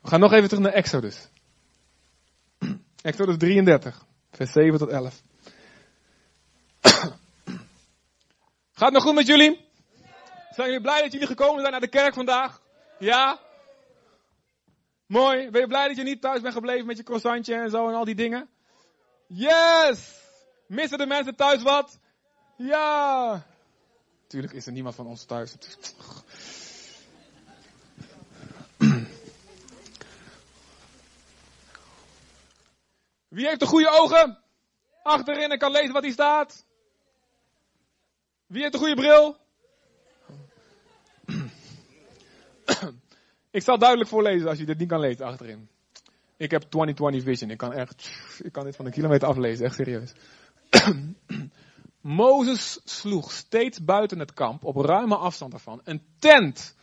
We 0.00 0.08
gaan 0.08 0.20
nog 0.20 0.32
even 0.32 0.48
terug 0.48 0.64
naar 0.64 0.72
Exodus. 0.72 1.28
Exodus 3.02 3.36
33, 3.36 4.06
vers 4.30 4.52
7 4.52 4.78
tot 4.78 4.88
11. 4.88 5.22
Gaat 8.72 8.84
het 8.84 8.92
nog 8.92 9.02
goed 9.02 9.14
met 9.14 9.26
jullie? 9.26 9.64
Zijn 10.50 10.66
jullie 10.66 10.82
blij 10.82 11.02
dat 11.02 11.12
jullie 11.12 11.26
gekomen 11.26 11.60
zijn 11.60 11.72
naar 11.72 11.80
de 11.80 11.88
kerk 11.88 12.14
vandaag? 12.14 12.62
Ja? 12.98 13.40
Mooi. 15.06 15.50
Ben 15.50 15.60
je 15.60 15.66
blij 15.66 15.88
dat 15.88 15.96
je 15.96 16.02
niet 16.02 16.20
thuis 16.20 16.40
bent 16.40 16.54
gebleven 16.54 16.86
met 16.86 16.96
je 16.96 17.02
croissantje 17.02 17.54
en 17.54 17.70
zo 17.70 17.88
en 17.88 17.94
al 17.94 18.04
die 18.04 18.14
dingen? 18.14 18.48
Yes! 19.26 20.25
Missen 20.66 20.98
de 20.98 21.06
mensen 21.06 21.36
thuis 21.36 21.62
wat? 21.62 21.98
Ja! 22.56 23.46
Tuurlijk 24.26 24.52
is 24.52 24.66
er 24.66 24.72
niemand 24.72 24.94
van 24.94 25.06
ons 25.06 25.24
thuis. 25.24 25.56
Wie 33.28 33.46
heeft 33.46 33.60
de 33.60 33.66
goede 33.66 33.90
ogen? 33.90 34.38
Achterin 35.02 35.50
en 35.50 35.58
kan 35.58 35.70
lezen 35.70 35.92
wat 35.92 36.02
hier 36.02 36.12
staat. 36.12 36.64
Wie 38.46 38.60
heeft 38.60 38.72
de 38.72 38.78
goede 38.78 38.94
bril? 38.94 39.36
Ik 43.50 43.62
zal 43.62 43.78
duidelijk 43.78 44.10
voorlezen 44.10 44.48
als 44.48 44.58
je 44.58 44.64
dit 44.64 44.78
niet 44.78 44.88
kan 44.88 45.00
lezen 45.00 45.26
achterin. 45.26 45.68
Ik 46.36 46.50
heb 46.50 46.62
2020 46.62 47.22
vision. 47.22 47.50
Ik 47.50 47.58
kan 47.58 47.72
echt, 47.72 48.10
ik 48.42 48.52
kan 48.52 48.64
dit 48.64 48.76
van 48.76 48.86
een 48.86 48.92
kilometer 48.92 49.28
aflezen. 49.28 49.64
Echt 49.66 49.74
serieus. 49.74 50.12
Mozes 52.00 52.80
sloeg 52.84 53.32
steeds 53.32 53.84
buiten 53.84 54.18
het 54.18 54.32
kamp, 54.32 54.64
op 54.64 54.76
ruime 54.76 55.16
afstand 55.16 55.52
ervan, 55.52 55.80
een 55.84 56.02
tent 56.18 56.76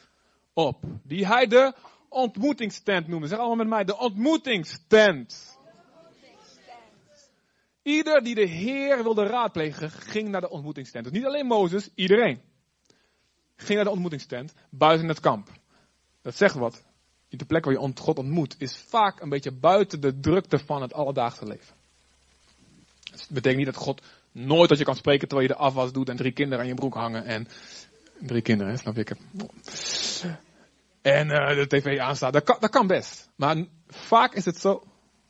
op. 0.54 0.84
Die 1.04 1.28
hij 1.28 1.48
de 1.48 1.74
ontmoetingstent 2.10 3.08
noemde. 3.08 3.28
Zeg 3.28 3.38
allemaal 3.38 3.56
met 3.56 3.68
mij, 3.68 3.84
de 3.84 3.98
ontmoetingstent. 3.98 5.58
Ieder 7.82 8.24
die 8.24 8.36
de 8.36 8.46
Heer 8.46 9.04
wilde 9.04 9.26
raadplegen, 9.26 9.92
ging 9.92 10.30
naar 10.30 10.42
de 10.42 10.50
ontmoetingstent. 10.50 11.04
Dus 11.04 11.14
niet 11.14 11.26
alleen 11.26 11.46
Mozes, 11.46 11.90
iedereen. 11.96 12.42
Ging 13.56 13.76
naar 13.76 13.84
de 13.84 13.92
ontmoetingstent, 13.92 14.54
buiten 14.70 15.08
het 15.08 15.20
kamp. 15.20 15.50
Dat 16.22 16.36
zegt 16.36 16.56
wat. 16.56 16.84
De 17.30 17.46
plek 17.46 17.66
waar 17.66 17.74
je 17.74 17.94
God 18.00 18.18
ontmoet, 18.18 18.56
is 18.58 18.78
vaak 18.78 19.22
een 19.22 19.30
beetje 19.30 19.52
buiten 19.52 20.02
de 20.02 20.20
drukte 20.20 20.60
van 20.60 20.82
het 20.82 20.94
alledaagse 20.94 21.46
leven. 21.46 21.76
Dat 23.14 23.28
betekent 23.30 23.58
niet 23.58 23.74
dat 23.74 23.84
God 23.84 24.02
nooit 24.32 24.70
dat 24.70 24.78
je 24.78 24.84
kan 24.84 24.96
spreken 24.96 25.28
terwijl 25.28 25.50
je 25.50 25.54
de 25.54 25.60
afwas 25.60 25.92
doet 25.92 26.10
en 26.10 26.16
drie 26.16 26.32
kinderen 26.32 26.60
aan 26.60 26.70
je 26.70 26.76
broek 26.76 26.94
hangen 26.94 27.26
en 27.26 27.48
drie 28.20 28.42
kinderen, 28.42 28.78
snap 28.78 28.98
ik. 28.98 29.16
En 31.02 31.28
uh, 31.28 31.56
de 31.56 31.68
tv 31.68 32.00
aanstaat. 32.00 32.34
Dat 32.34 32.44
kan, 32.44 32.58
dat 32.60 32.70
kan 32.70 32.88
best. 32.88 33.30
Maar 33.36 33.66
vaak 33.88 34.34
is 34.34 34.46
het 34.46 34.58
zo, 34.58 34.84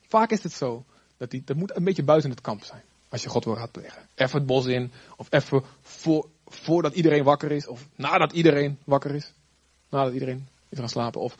vaak 0.08 0.30
is 0.30 0.42
het 0.42 0.52
zo 0.52 0.84
dat, 1.16 1.30
die, 1.30 1.42
dat 1.44 1.56
moet 1.56 1.76
een 1.76 1.84
beetje 1.84 2.02
buiten 2.02 2.30
het 2.30 2.40
kamp 2.40 2.64
zijn. 2.64 2.82
Als 3.08 3.22
je 3.22 3.28
God 3.28 3.44
wil 3.44 3.56
raadplegen. 3.56 4.08
Even 4.14 4.38
het 4.38 4.46
bos 4.46 4.66
in. 4.66 4.92
Of 5.16 5.26
even 5.30 5.62
voor, 5.80 6.28
voordat 6.46 6.94
iedereen 6.94 7.24
wakker 7.24 7.52
is. 7.52 7.66
Of 7.66 7.88
nadat 7.96 8.32
iedereen 8.32 8.78
wakker 8.84 9.14
is. 9.14 9.32
Nadat 9.88 10.12
iedereen 10.12 10.48
is 10.68 10.78
gaan 10.78 10.88
slapen. 10.88 11.20
Of 11.20 11.36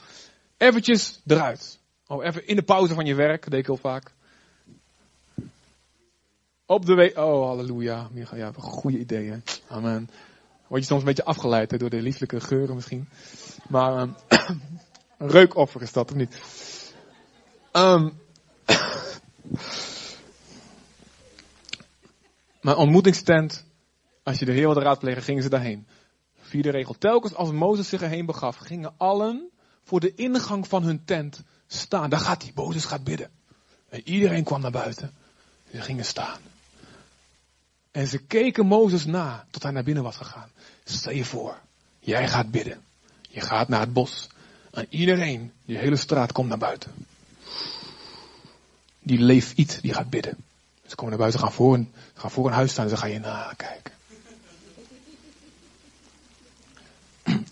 eventjes 0.57 1.21
eruit. 1.27 1.79
Of 2.07 2.23
even 2.23 2.47
in 2.47 2.57
de 2.57 2.63
pauze 2.63 2.95
van 2.95 3.07
je 3.07 3.15
werk. 3.15 3.43
Dat 3.43 3.51
deed 3.51 3.61
ik 3.61 3.67
heel 3.67 3.77
vaak. 3.77 4.14
Op 6.67 6.87
de 6.87 6.95
week. 6.95 7.17
Oh, 7.17 7.47
halleluja. 7.47 8.09
Ja, 8.35 8.53
goede 8.57 8.99
ideeën. 8.99 9.43
Amen. 9.69 10.11
Word 10.67 10.81
je 10.81 10.87
soms 10.87 11.01
een 11.01 11.07
beetje 11.07 11.25
afgeleid 11.25 11.79
door 11.79 11.91
de 11.91 12.03
lieflijke 12.03 12.41
geuren 12.41 12.75
misschien. 12.75 13.09
Maar 13.69 14.09
een 15.19 15.29
reukoffer 15.31 15.83
is 15.83 15.93
dat, 15.93 16.11
of 16.11 16.17
niet? 16.17 16.39
Um, 17.77 18.13
maar 22.61 22.77
ontmoetingstent, 22.77 23.65
als 24.23 24.39
je 24.39 24.45
de 24.45 24.53
Heer 24.53 24.65
wilde 24.65 24.81
raadplegen, 24.81 25.23
gingen 25.23 25.43
ze 25.43 25.49
daarheen. 25.49 25.87
Vierde 26.41 26.71
regel. 26.71 26.95
Telkens 26.99 27.35
als 27.35 27.51
Mozes 27.51 27.89
zich 27.89 28.03
erheen 28.03 28.27
begaf, 28.27 28.57
gingen 28.57 28.95
allen 28.97 29.51
voor 29.83 30.01
de 30.01 30.15
ingang 30.15 30.69
van 30.69 30.83
hun 30.83 31.05
tent 31.05 31.43
staan. 31.67 32.11
Daar 32.11 32.21
gaat 32.21 32.43
hij. 32.43 32.53
Mozes 32.55 32.85
gaat 32.85 33.05
bidden. 33.05 33.31
En 33.89 34.01
iedereen 34.09 34.45
kwam 34.45 34.61
naar 34.61 34.71
buiten. 34.71 35.15
Ze 35.71 35.81
gingen 35.81 36.05
staan. 36.05 36.39
En 37.95 38.07
ze 38.07 38.19
keken 38.19 38.67
Mozes 38.67 39.05
na 39.05 39.47
tot 39.51 39.63
hij 39.63 39.73
naar 39.73 39.83
binnen 39.85 40.03
was 40.03 40.17
gegaan. 40.17 40.51
Stel 40.85 41.13
je 41.13 41.25
voor, 41.25 41.61
jij 41.99 42.29
gaat 42.29 42.51
bidden. 42.51 42.83
Je 43.21 43.41
gaat 43.41 43.69
naar 43.69 43.81
het 43.81 43.93
bos. 43.93 44.29
En 44.71 44.87
iedereen, 44.91 45.53
die 45.65 45.77
hele 45.77 45.97
straat, 45.97 46.33
komt 46.33 46.49
naar 46.49 46.59
buiten. 46.59 46.93
Die 49.01 49.19
leeft 49.19 49.57
die 49.83 49.93
gaat 49.93 50.11
bidden. 50.11 50.37
Ze 50.87 50.95
komen 50.95 51.11
naar 51.11 51.19
buiten, 51.19 51.41
gaan 51.41 51.53
voor 51.53 51.75
een, 51.75 51.93
gaan 52.15 52.31
voor 52.31 52.47
een 52.47 52.53
huis 52.53 52.71
staan 52.71 52.85
en 52.85 52.91
ze 52.91 52.97
gaan 52.97 53.11
je 53.11 53.19
nakijken. 53.19 53.93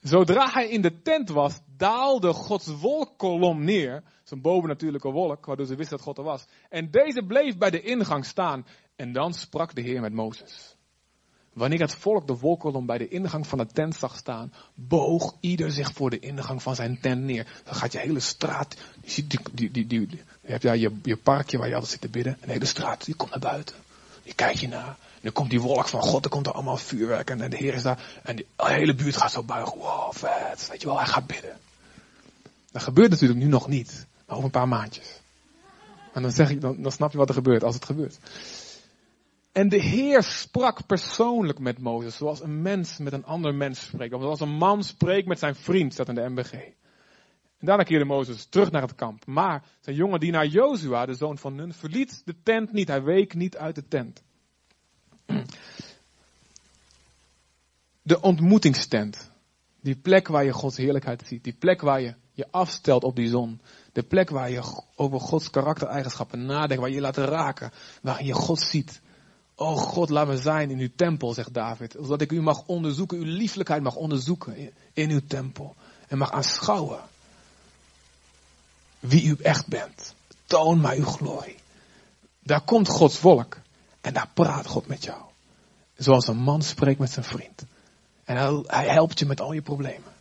Zodra 0.00 0.50
hij 0.50 0.68
in 0.68 0.82
de 0.82 1.02
tent 1.02 1.28
was, 1.28 1.54
daalde 1.76 2.32
Gods 2.32 2.66
wolkkolom 2.66 3.64
neer. 3.64 4.02
Zijn 4.22 4.40
bovennatuurlijke 4.40 5.10
wolk, 5.10 5.46
waardoor 5.46 5.66
ze 5.66 5.74
wisten 5.74 5.96
dat 5.96 6.06
God 6.06 6.18
er 6.18 6.24
was. 6.24 6.44
En 6.68 6.90
deze 6.90 7.22
bleef 7.22 7.56
bij 7.56 7.70
de 7.70 7.82
ingang 7.82 8.24
staan. 8.24 8.66
En 8.98 9.12
dan 9.12 9.34
sprak 9.34 9.74
de 9.74 9.80
Heer 9.80 10.00
met 10.00 10.12
Mozes. 10.12 10.76
Wanneer 11.52 11.80
het 11.80 11.94
volk 11.94 12.26
de 12.26 12.38
wolkkolom 12.38 12.86
bij 12.86 12.98
de 12.98 13.08
ingang 13.08 13.46
van 13.46 13.58
de 13.58 13.66
tent 13.66 13.94
zag 13.94 14.16
staan, 14.16 14.52
boog 14.74 15.36
ieder 15.40 15.72
zich 15.72 15.92
voor 15.92 16.10
de 16.10 16.18
ingang 16.18 16.62
van 16.62 16.74
zijn 16.74 17.00
tent 17.00 17.22
neer. 17.22 17.46
Dan 17.64 17.74
gaat 17.74 17.92
je 17.92 17.98
hele 17.98 18.20
straat, 18.20 18.76
je 19.02 19.10
ziet 19.10 19.30
die, 19.30 19.40
die, 19.52 19.70
die, 19.70 19.86
die, 19.86 20.22
hebt 20.42 20.62
daar 20.62 20.76
je, 20.76 20.96
je 21.02 21.16
parkje 21.16 21.58
waar 21.58 21.68
je 21.68 21.74
altijd 21.74 21.92
zit 21.92 22.00
te 22.00 22.08
bidden. 22.08 22.32
En 22.32 22.46
de 22.46 22.52
hele 22.52 22.64
straat, 22.64 23.04
die 23.04 23.14
komt 23.14 23.30
naar 23.30 23.52
buiten. 23.52 23.76
Die 24.22 24.34
kijk 24.34 24.56
je 24.56 24.68
naar. 24.68 24.88
En 24.88 25.20
dan 25.22 25.32
komt 25.32 25.50
die 25.50 25.60
wolk 25.60 25.88
van 25.88 26.00
God, 26.00 26.24
er 26.24 26.30
komt 26.30 26.46
er 26.46 26.52
allemaal 26.52 26.76
vuurwerk. 26.76 27.30
En 27.30 27.50
de 27.50 27.56
Heer 27.56 27.74
is 27.74 27.82
daar. 27.82 28.20
En 28.22 28.36
de 28.36 28.46
hele 28.56 28.94
buurt 28.94 29.16
gaat 29.16 29.32
zo 29.32 29.42
buigen. 29.42 29.78
Wow, 29.78 30.12
vet. 30.12 30.68
Weet 30.70 30.80
je 30.80 30.86
wel, 30.86 30.98
hij 30.98 31.06
gaat 31.06 31.26
bidden. 31.26 31.58
Dat 32.72 32.82
gebeurt 32.82 33.10
natuurlijk 33.10 33.40
nu 33.40 33.46
nog 33.46 33.68
niet. 33.68 34.06
Maar 34.26 34.36
over 34.36 34.44
een 34.44 34.60
paar 34.60 34.68
maandjes. 34.68 35.20
En 36.12 36.22
dan, 36.22 36.32
zeg 36.32 36.50
ik, 36.50 36.60
dan, 36.60 36.82
dan 36.82 36.92
snap 36.92 37.12
je 37.12 37.18
wat 37.18 37.28
er 37.28 37.34
gebeurt 37.34 37.64
als 37.64 37.74
het 37.74 37.84
gebeurt. 37.84 38.18
En 39.52 39.68
de 39.68 39.82
Heer 39.82 40.22
sprak 40.22 40.86
persoonlijk 40.86 41.58
met 41.58 41.78
Mozes, 41.78 42.16
zoals 42.16 42.42
een 42.42 42.62
mens 42.62 42.98
met 42.98 43.12
een 43.12 43.24
ander 43.24 43.54
mens 43.54 43.80
spreekt. 43.80 44.14
Of 44.14 44.22
zoals 44.22 44.40
een 44.40 44.56
man 44.56 44.84
spreekt 44.84 45.28
met 45.28 45.38
zijn 45.38 45.54
vriend, 45.54 45.92
staat 45.92 46.08
in 46.08 46.14
de 46.14 46.28
MBG. 46.28 46.52
En 47.58 47.66
daarna 47.66 47.82
keerde 47.82 48.04
Mozes 48.04 48.46
terug 48.46 48.70
naar 48.70 48.82
het 48.82 48.94
kamp. 48.94 49.26
Maar 49.26 49.64
zijn 49.80 49.96
jonge 49.96 50.18
dienaar 50.18 50.46
Jozua, 50.46 51.06
de 51.06 51.14
zoon 51.14 51.38
van 51.38 51.54
Nun, 51.54 51.72
verliet 51.72 52.22
de 52.24 52.34
tent 52.42 52.72
niet. 52.72 52.88
Hij 52.88 53.02
week 53.02 53.34
niet 53.34 53.56
uit 53.56 53.74
de 53.74 53.88
tent. 53.88 54.22
De 58.02 58.20
ontmoetingstent. 58.20 59.30
Die 59.80 59.96
plek 59.96 60.28
waar 60.28 60.44
je 60.44 60.52
Gods 60.52 60.76
heerlijkheid 60.76 61.22
ziet. 61.26 61.44
Die 61.44 61.52
plek 61.52 61.80
waar 61.80 62.00
je 62.00 62.14
je 62.32 62.46
afstelt 62.50 63.04
op 63.04 63.16
die 63.16 63.28
zon. 63.28 63.60
De 63.92 64.02
plek 64.02 64.30
waar 64.30 64.50
je 64.50 64.82
over 64.94 65.20
Gods 65.20 65.50
karaktereigenschappen 65.50 66.46
nadenkt. 66.46 66.82
Waar 66.82 66.88
je 66.88 66.94
je 66.94 67.00
laat 67.00 67.16
raken. 67.16 67.72
Waar 68.02 68.24
je 68.24 68.32
God 68.32 68.60
ziet. 68.60 69.00
Oh 69.60 69.76
God, 69.76 70.08
laat 70.08 70.26
me 70.26 70.36
zijn 70.36 70.70
in 70.70 70.78
uw 70.78 70.90
tempel, 70.96 71.34
zegt 71.34 71.54
David. 71.54 71.96
Zodat 72.00 72.20
ik 72.20 72.32
u 72.32 72.40
mag 72.42 72.66
onderzoeken, 72.66 73.18
uw 73.18 73.24
lieflijkheid 73.24 73.82
mag 73.82 73.94
onderzoeken 73.94 74.72
in 74.92 75.10
uw 75.10 75.20
tempel. 75.26 75.74
En 76.08 76.18
mag 76.18 76.32
aanschouwen 76.32 77.00
wie 79.00 79.24
u 79.24 79.36
echt 79.42 79.66
bent. 79.66 80.14
Toon 80.46 80.80
mij 80.80 80.96
uw 80.96 81.04
glorie. 81.04 81.56
Daar 82.42 82.60
komt 82.60 82.88
Gods 82.88 83.16
volk. 83.16 83.58
En 84.00 84.12
daar 84.12 84.30
praat 84.34 84.66
God 84.66 84.86
met 84.86 85.04
jou. 85.04 85.22
Zoals 85.96 86.28
een 86.28 86.38
man 86.38 86.62
spreekt 86.62 86.98
met 86.98 87.10
zijn 87.10 87.24
vriend. 87.24 87.64
En 88.24 88.36
hij, 88.36 88.62
hij 88.66 88.88
helpt 88.88 89.18
je 89.18 89.26
met 89.26 89.40
al 89.40 89.52
je 89.52 89.62
problemen. 89.62 90.12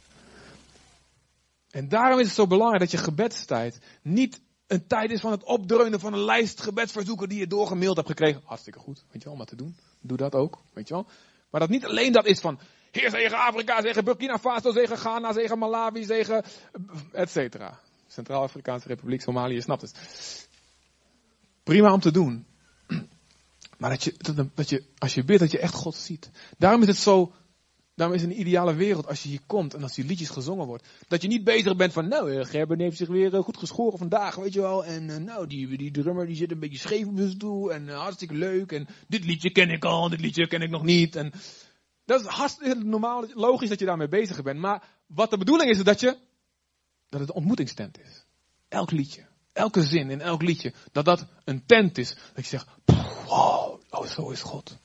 En 1.69 1.89
daarom 1.89 2.19
is 2.19 2.25
het 2.25 2.35
zo 2.35 2.47
belangrijk 2.47 2.81
dat 2.81 2.91
je 2.91 2.97
gebedstijd 2.97 3.79
niet 4.01 4.39
een 4.67 4.87
tijd 4.87 5.11
is 5.11 5.19
van 5.19 5.31
het 5.31 5.43
opdreunen 5.43 5.99
van 5.99 6.13
een 6.13 6.23
lijst 6.23 6.61
gebedsverzoeken 6.61 7.29
die 7.29 7.39
je 7.39 7.47
doorgemaild 7.47 7.95
hebt 7.95 8.07
gekregen. 8.07 8.41
Hartstikke 8.45 8.79
goed, 8.79 9.03
weet 9.11 9.23
je 9.23 9.29
wel, 9.29 9.39
om 9.39 9.45
te 9.45 9.55
doen. 9.55 9.77
Doe 10.01 10.17
dat 10.17 10.35
ook, 10.35 10.61
weet 10.73 10.87
je 10.87 10.93
wel. 10.93 11.05
Maar 11.49 11.59
dat 11.59 11.69
niet 11.69 11.85
alleen 11.85 12.11
dat 12.11 12.25
is 12.25 12.39
van, 12.39 12.59
Heer 12.91 13.09
zegen 13.09 13.37
Afrika, 13.37 13.81
zegen 13.81 14.03
Burkina 14.03 14.39
Faso, 14.39 14.71
zegen 14.71 14.97
Ghana, 14.97 15.33
zegen 15.33 15.59
Malawi, 15.59 16.03
zegen, 16.03 16.43
et 17.11 17.29
cetera. 17.29 17.79
Centraal-Afrikaanse 18.07 18.87
Republiek, 18.87 19.21
Somalië, 19.21 19.61
snapt 19.61 19.81
het. 19.81 19.93
Prima 21.63 21.93
om 21.93 21.99
te 21.99 22.11
doen. 22.11 22.45
Maar 23.77 23.89
dat 23.89 24.03
je, 24.03 24.15
dat 24.53 24.69
je, 24.69 24.83
als 24.97 25.13
je 25.13 25.23
bidt, 25.23 25.39
dat 25.39 25.51
je 25.51 25.59
echt 25.59 25.73
God 25.73 25.95
ziet. 25.95 26.29
Daarom 26.57 26.81
is 26.81 26.87
het 26.87 26.97
zo 26.97 27.33
Daarom 27.97 28.15
is 28.15 28.21
het 28.21 28.31
een 28.31 28.39
ideale 28.39 28.75
wereld 28.75 29.07
als 29.07 29.23
je 29.23 29.29
hier 29.29 29.41
komt 29.45 29.73
en 29.73 29.83
als 29.83 29.93
die 29.93 30.05
liedjes 30.05 30.29
gezongen 30.29 30.65
wordt. 30.65 30.87
Dat 31.07 31.21
je 31.21 31.27
niet 31.27 31.43
bezig 31.43 31.75
bent 31.75 31.93
van, 31.93 32.07
nou, 32.07 32.33
eh, 32.33 32.45
Gerben 32.45 32.79
heeft 32.79 32.97
zich 32.97 33.07
weer 33.07 33.35
eh, 33.35 33.43
goed 33.43 33.57
geschoren 33.57 33.97
vandaag, 33.97 34.35
weet 34.35 34.53
je 34.53 34.61
wel. 34.61 34.85
En 34.85 35.09
uh, 35.09 35.15
nou, 35.17 35.47
die, 35.47 35.77
die 35.77 35.91
drummer 35.91 36.25
die 36.25 36.35
zit 36.35 36.51
een 36.51 36.59
beetje 36.59 36.77
scheef 36.77 37.07
op 37.07 37.17
zijn 37.17 37.29
stoel 37.29 37.73
en 37.73 37.89
hartstikke 37.89 38.33
leuk. 38.33 38.71
En 38.71 38.87
dit 39.07 39.25
liedje 39.25 39.51
ken 39.51 39.69
ik 39.69 39.85
al, 39.85 40.09
dit 40.09 40.21
liedje 40.21 40.47
ken 40.47 40.61
ik 40.61 40.69
nog 40.69 40.83
niet. 40.83 41.15
En 41.15 41.31
dat 42.05 42.21
is 42.21 42.27
hartstikke 42.27 42.83
normaal, 42.83 43.25
logisch 43.33 43.69
dat 43.69 43.79
je 43.79 43.85
daarmee 43.85 44.07
bezig 44.07 44.43
bent. 44.43 44.59
Maar 44.59 44.83
wat 45.07 45.29
de 45.29 45.37
bedoeling 45.37 45.69
is, 45.69 45.77
is 45.77 45.83
dat 45.83 45.99
je, 45.99 46.17
dat 47.09 47.19
het 47.19 47.29
een 47.29 47.35
ontmoetingstent 47.35 47.99
is. 47.99 48.25
Elk 48.67 48.91
liedje, 48.91 49.25
elke 49.53 49.83
zin 49.83 50.09
in 50.09 50.21
elk 50.21 50.41
liedje, 50.41 50.73
dat 50.91 51.05
dat 51.05 51.25
een 51.43 51.65
tent 51.65 51.97
is. 51.97 52.15
Dat 52.33 52.43
je 52.43 52.49
zegt, 52.49 52.67
wow, 53.25 53.81
oh 53.89 54.05
zo 54.05 54.29
is 54.29 54.41
God. 54.41 54.77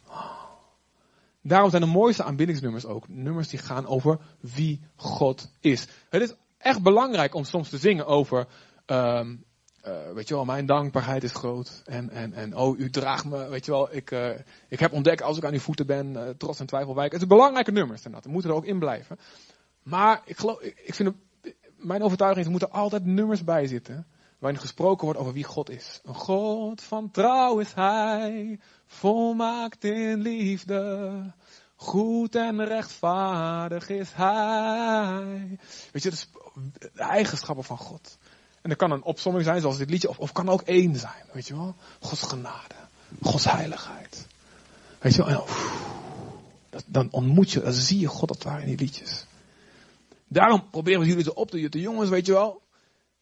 Daarom 1.43 1.70
zijn 1.70 1.82
de 1.82 1.88
mooiste 1.88 2.22
aanbiddingsnummers 2.22 2.86
ook 2.86 3.09
nummers 3.09 3.49
die 3.49 3.59
gaan 3.59 3.86
over 3.86 4.18
wie 4.40 4.80
God 4.97 5.53
is. 5.61 5.86
Het 6.09 6.22
is 6.22 6.34
echt 6.59 6.82
belangrijk 6.82 7.34
om 7.34 7.45
soms 7.45 7.68
te 7.68 7.78
zingen 7.78 8.07
over, 8.07 8.47
um, 8.86 9.45
uh, 9.86 10.12
weet 10.14 10.28
je 10.28 10.34
wel, 10.34 10.45
mijn 10.45 10.66
dankbaarheid 10.66 11.22
is 11.22 11.32
groot. 11.32 11.82
En, 11.84 12.11
en, 12.11 12.32
en 12.32 12.57
oh, 12.57 12.78
u 12.78 12.90
draagt 12.90 13.24
me, 13.24 13.49
weet 13.49 13.64
je 13.64 13.70
wel, 13.70 13.95
ik, 13.95 14.11
uh, 14.11 14.30
ik 14.68 14.80
heb 14.80 14.93
ontdekt 14.93 15.22
als 15.22 15.36
ik 15.36 15.45
aan 15.45 15.53
uw 15.53 15.59
voeten 15.59 15.86
ben, 15.86 16.12
uh, 16.12 16.28
trots 16.28 16.61
en 16.61 16.66
twijfel 16.66 16.95
wijken. 16.95 17.18
Het 17.18 17.26
zijn 17.26 17.38
belangrijke 17.38 17.72
nummers 17.72 17.99
inderdaad, 17.99 18.24
we 18.24 18.32
moeten 18.32 18.51
er 18.51 18.57
ook 18.57 18.64
in 18.64 18.78
blijven. 18.78 19.18
Maar 19.82 20.22
ik, 20.24 20.40
ik 20.84 20.95
vind, 20.95 21.14
mijn 21.76 22.03
overtuiging 22.03 22.40
is, 22.40 22.53
er 22.53 22.59
moeten 22.59 22.80
altijd 22.80 23.05
nummers 23.05 23.45
bij 23.45 23.66
zitten. 23.66 24.07
Waarin 24.43 24.61
gesproken 24.61 25.05
wordt 25.05 25.20
over 25.20 25.32
wie 25.32 25.45
God 25.45 25.70
is. 25.70 26.01
Een 26.05 26.14
God 26.14 26.82
van 26.82 27.11
trouw 27.11 27.59
is 27.59 27.72
Hij, 27.72 28.59
volmaakt 28.86 29.84
in 29.84 30.20
liefde. 30.20 31.32
Goed 31.76 32.34
en 32.34 32.64
rechtvaardig 32.64 33.88
is 33.88 34.12
Hij. 34.12 35.59
Weet 35.93 36.03
je, 36.03 36.11
dat 36.11 36.12
is 36.12 36.28
de 36.72 37.03
eigenschappen 37.03 37.64
van 37.64 37.78
God. 37.78 38.18
En 38.62 38.68
dat 38.68 38.78
kan 38.78 38.90
een 38.90 39.03
opsomming 39.03 39.45
zijn, 39.45 39.61
zoals 39.61 39.76
dit 39.78 39.90
liedje, 39.90 40.09
of, 40.09 40.18
of 40.18 40.32
kan 40.32 40.49
ook 40.49 40.62
één 40.62 40.97
zijn. 40.97 41.24
Weet 41.32 41.47
je 41.47 41.57
wel? 41.57 41.74
Gods 42.01 42.22
genade, 42.22 42.74
Gods 43.22 43.45
heiligheid. 43.45 44.26
Weet 44.99 45.14
je 45.14 45.24
wel? 45.24 45.47
dat, 46.70 46.84
dan 46.86 47.09
ontmoet 47.11 47.51
je, 47.51 47.61
dan 47.61 47.72
zie 47.72 47.99
je 47.99 48.07
God 48.07 48.28
dat 48.28 48.43
waar 48.43 48.61
in 48.61 48.66
die 48.66 48.78
liedjes. 48.78 49.26
Daarom 50.28 50.70
proberen 50.70 51.01
we 51.01 51.07
jullie 51.07 51.24
te 51.24 51.34
op 51.34 51.51
te 51.51 51.80
jongens, 51.80 52.11
weet 52.11 52.26
je 52.26 52.32
wel. 52.32 52.62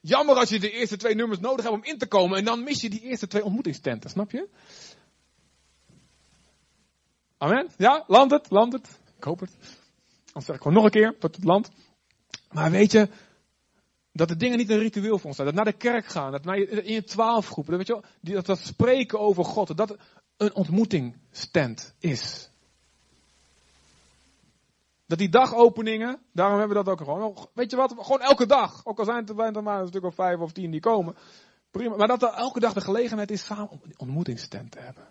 Jammer 0.01 0.36
als 0.36 0.48
je 0.48 0.61
de 0.61 0.70
eerste 0.70 0.96
twee 0.96 1.14
nummers 1.14 1.40
nodig 1.40 1.64
hebt 1.64 1.76
om 1.76 1.84
in 1.84 1.98
te 1.98 2.07
komen 2.07 2.38
en 2.38 2.44
dan 2.44 2.62
mis 2.62 2.80
je 2.80 2.90
die 2.90 3.01
eerste 3.01 3.26
twee 3.26 3.44
ontmoetingstenten, 3.44 4.11
snap 4.11 4.30
je? 4.30 4.48
Amen? 7.38 7.68
Ja, 7.76 8.05
land 8.07 8.30
het, 8.30 8.51
land 8.51 8.72
het. 8.72 9.01
Ik 9.16 9.24
hoop 9.24 9.40
het. 9.40 9.51
Anders 10.26 10.44
zeg 10.44 10.57
ik 10.57 10.62
gewoon 10.62 10.76
nog 10.76 10.84
een 10.84 10.90
keer 10.90 11.18
tot 11.18 11.36
het 11.36 11.44
land. 11.44 11.70
Maar 12.51 12.70
weet 12.70 12.92
je, 12.92 13.09
dat 14.12 14.28
de 14.28 14.36
dingen 14.36 14.59
niet 14.59 14.70
een 14.70 14.78
ritueel 14.78 15.18
voor 15.18 15.26
ons 15.26 15.36
zijn. 15.36 15.46
Dat 15.46 15.57
naar 15.57 15.72
de 15.72 15.78
kerk 15.78 16.07
gaan, 16.07 16.32
dat 16.32 16.44
naar 16.44 16.59
in 16.59 16.92
je 16.92 17.05
twaalfgroepen, 17.05 17.76
weet 17.76 17.86
je 17.86 18.03
dat, 18.20 18.46
dat 18.46 18.59
spreken 18.59 19.20
over 19.20 19.44
God, 19.44 19.76
dat 19.76 19.96
een 20.36 20.55
ontmoetingstent 20.55 21.94
is. 21.98 22.49
Dat 25.11 25.18
die 25.18 25.28
dagopeningen, 25.28 26.18
daarom 26.32 26.58
hebben 26.58 26.76
we 26.76 26.84
dat 26.84 26.92
ook 26.92 27.06
gewoon. 27.06 27.48
Weet 27.52 27.70
je 27.70 27.76
wat, 27.76 27.94
gewoon 27.98 28.20
elke 28.20 28.46
dag. 28.46 28.80
Ook 28.84 28.98
al 28.98 29.04
zijn 29.04 29.16
het 29.16 29.56
er 29.56 29.62
maar 29.62 29.80
een 29.80 29.88
stuk 29.88 30.04
of 30.04 30.14
vijf 30.14 30.38
of 30.38 30.52
tien 30.52 30.70
die 30.70 30.80
komen. 30.80 31.16
Prima. 31.70 31.96
Maar 31.96 32.06
dat 32.08 32.22
er 32.22 32.28
elke 32.28 32.61
dag 32.61 32.72
de 32.72 32.80
gelegenheid 32.80 33.30
is 33.30 33.44
samen 33.44 33.70
om 33.70 33.80
ontmoetingstent 33.96 34.70
te 34.70 34.78
hebben. 34.78 35.04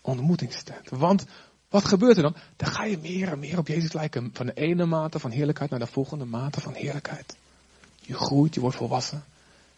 Ontmoetingstent. 0.00 0.88
Want 0.90 1.26
wat 1.68 1.84
gebeurt 1.84 2.16
er 2.16 2.22
dan? 2.22 2.36
Dan 2.56 2.68
ga 2.68 2.84
je 2.84 2.98
meer 2.98 3.28
en 3.28 3.38
meer 3.38 3.58
op 3.58 3.66
Jezus 3.66 3.92
lijken. 3.92 4.30
Van 4.32 4.46
de 4.46 4.54
ene 4.54 4.86
mate 4.86 5.18
van 5.18 5.30
heerlijkheid 5.30 5.70
naar 5.70 5.80
de 5.80 5.86
volgende 5.86 6.24
mate 6.24 6.60
van 6.60 6.72
heerlijkheid. 6.72 7.36
Je 8.00 8.14
groeit, 8.14 8.54
je 8.54 8.60
wordt 8.60 8.76
volwassen. 8.76 9.24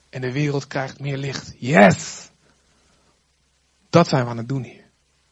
En 0.08 0.20
de 0.20 0.32
wereld 0.32 0.66
krijgt 0.66 1.00
meer 1.00 1.16
licht. 1.16 1.54
Yes! 1.58 2.30
Dat 3.90 4.08
zijn 4.08 4.24
we 4.24 4.30
aan 4.30 4.36
het 4.36 4.48
doen 4.48 4.62
hier. 4.62 4.84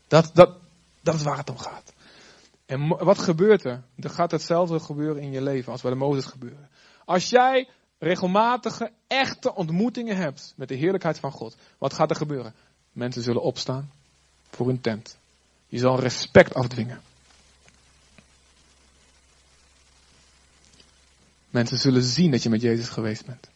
Dat, 0.08 0.30
dat, 0.34 0.56
dat 1.00 1.14
is 1.14 1.22
waar 1.22 1.38
het 1.38 1.50
om 1.50 1.58
gaat. 1.58 1.93
En 2.66 2.88
wat 2.88 3.18
gebeurt 3.18 3.64
er? 3.64 3.82
Er 3.96 4.10
gaat 4.10 4.30
hetzelfde 4.30 4.80
gebeuren 4.80 5.22
in 5.22 5.30
je 5.30 5.42
leven 5.42 5.72
als 5.72 5.82
bij 5.82 5.90
de 5.90 5.96
Mozes 5.96 6.24
gebeuren. 6.24 6.68
Als 7.04 7.30
jij 7.30 7.68
regelmatige, 7.98 8.92
echte 9.06 9.54
ontmoetingen 9.54 10.16
hebt 10.16 10.54
met 10.56 10.68
de 10.68 10.74
heerlijkheid 10.74 11.18
van 11.18 11.30
God, 11.30 11.56
wat 11.78 11.92
gaat 11.92 12.10
er 12.10 12.16
gebeuren? 12.16 12.54
Mensen 12.92 13.22
zullen 13.22 13.42
opstaan 13.42 13.90
voor 14.50 14.66
hun 14.66 14.80
tent. 14.80 15.18
Je 15.66 15.78
zal 15.78 16.00
respect 16.00 16.54
afdwingen. 16.54 17.00
Mensen 21.50 21.78
zullen 21.78 22.02
zien 22.02 22.30
dat 22.30 22.42
je 22.42 22.48
met 22.48 22.60
Jezus 22.60 22.88
geweest 22.88 23.26
bent. 23.26 23.50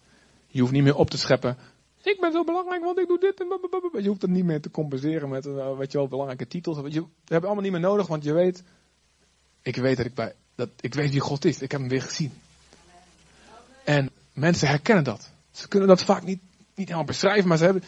Je 0.46 0.61
hoeft 0.61 0.72
niet 0.72 0.82
meer 0.82 0.96
op 0.96 1.11
te 1.11 1.18
scheppen 1.18 1.59
Ik 2.02 2.20
ben 2.20 2.32
zo 2.32 2.44
belangrijk, 2.44 2.84
want 2.84 2.98
ik 2.98 3.09
doe 3.09 3.18
dit. 3.18 3.40
En 3.40 3.46
je 4.02 4.09
hoeft 4.09 4.22
het 4.22 4.30
niet 4.30 4.44
meer 4.44 4.61
te 4.61 4.70
compenseren 4.70 5.28
met 5.28 5.46
uh, 5.46 5.76
weet 5.76 5.92
je 5.92 5.98
wel, 5.98 6.09
belangrijke 6.09 6.46
titels. 6.46 6.76
Je, 6.92 7.04
hebt 7.24 7.44
allemaal 7.44 7.62
niet 7.62 7.72
meer 7.72 7.80
nodig, 7.80 8.06
want 8.06 8.24
je 8.24 8.32
weet, 8.32 8.62
ik 9.68 9.76
weet 9.76 9.96
dat 9.96 10.06
ik 10.06 10.14
bij, 10.14 10.34
dat 10.54 10.68
ik 10.80 10.94
weet 10.94 11.10
wie 11.10 11.20
God 11.20 11.44
is. 11.44 11.60
Ik 11.60 11.70
heb 11.70 11.80
hem 11.80 11.88
weer 11.88 12.02
gezien. 12.02 12.32
En 13.84 14.10
mensen 14.32 14.68
herkennen 14.68 15.04
dat. 15.04 15.30
Ze 15.50 15.68
kunnen 15.68 15.88
dat 15.88 16.04
vaak 16.04 16.22
niet, 16.22 16.40
niet 16.74 16.86
helemaal 16.86 17.04
beschrijven, 17.04 17.48
maar 17.48 17.58
ze 17.58 17.64
hebben, 17.64 17.82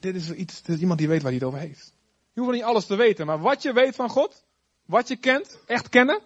dit, 0.00 0.14
is 0.14 0.30
iets, 0.30 0.62
dit 0.62 0.74
is 0.74 0.80
iemand 0.80 0.98
die 0.98 1.08
weet 1.08 1.22
waar 1.22 1.30
hij 1.30 1.40
het 1.40 1.48
over 1.48 1.60
heeft. 1.60 1.92
Je 2.32 2.40
hoeft 2.40 2.52
niet 2.52 2.62
alles 2.62 2.86
te 2.86 2.96
weten, 2.96 3.26
maar 3.26 3.40
wat 3.40 3.62
je 3.62 3.72
weet 3.72 3.94
van 3.94 4.08
God, 4.08 4.44
wat 4.84 5.08
je 5.08 5.16
kent, 5.16 5.58
echt 5.66 5.88
kennen, 5.88 6.20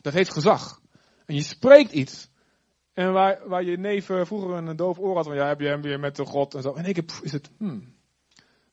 dat 0.00 0.12
heeft 0.12 0.32
gezag. 0.32 0.80
En 1.26 1.34
je 1.34 1.42
spreekt 1.42 1.92
iets. 1.92 2.28
En 2.92 3.12
waar, 3.12 3.48
waar 3.48 3.64
je 3.64 3.78
neef 3.78 4.04
vroeger 4.04 4.50
een 4.50 4.76
doof 4.76 4.98
oor 4.98 5.16
had 5.16 5.26
van, 5.26 5.34
ja, 5.34 5.46
heb 5.46 5.60
je 5.60 5.66
hem 5.66 5.82
weer 5.82 6.00
met 6.00 6.16
de 6.16 6.24
God 6.24 6.54
en 6.54 6.62
zo. 6.62 6.72
En 6.72 6.84
ik 6.84 6.96
heb, 6.96 7.10
is 7.22 7.32
het, 7.32 7.50
hmm. 7.58 7.94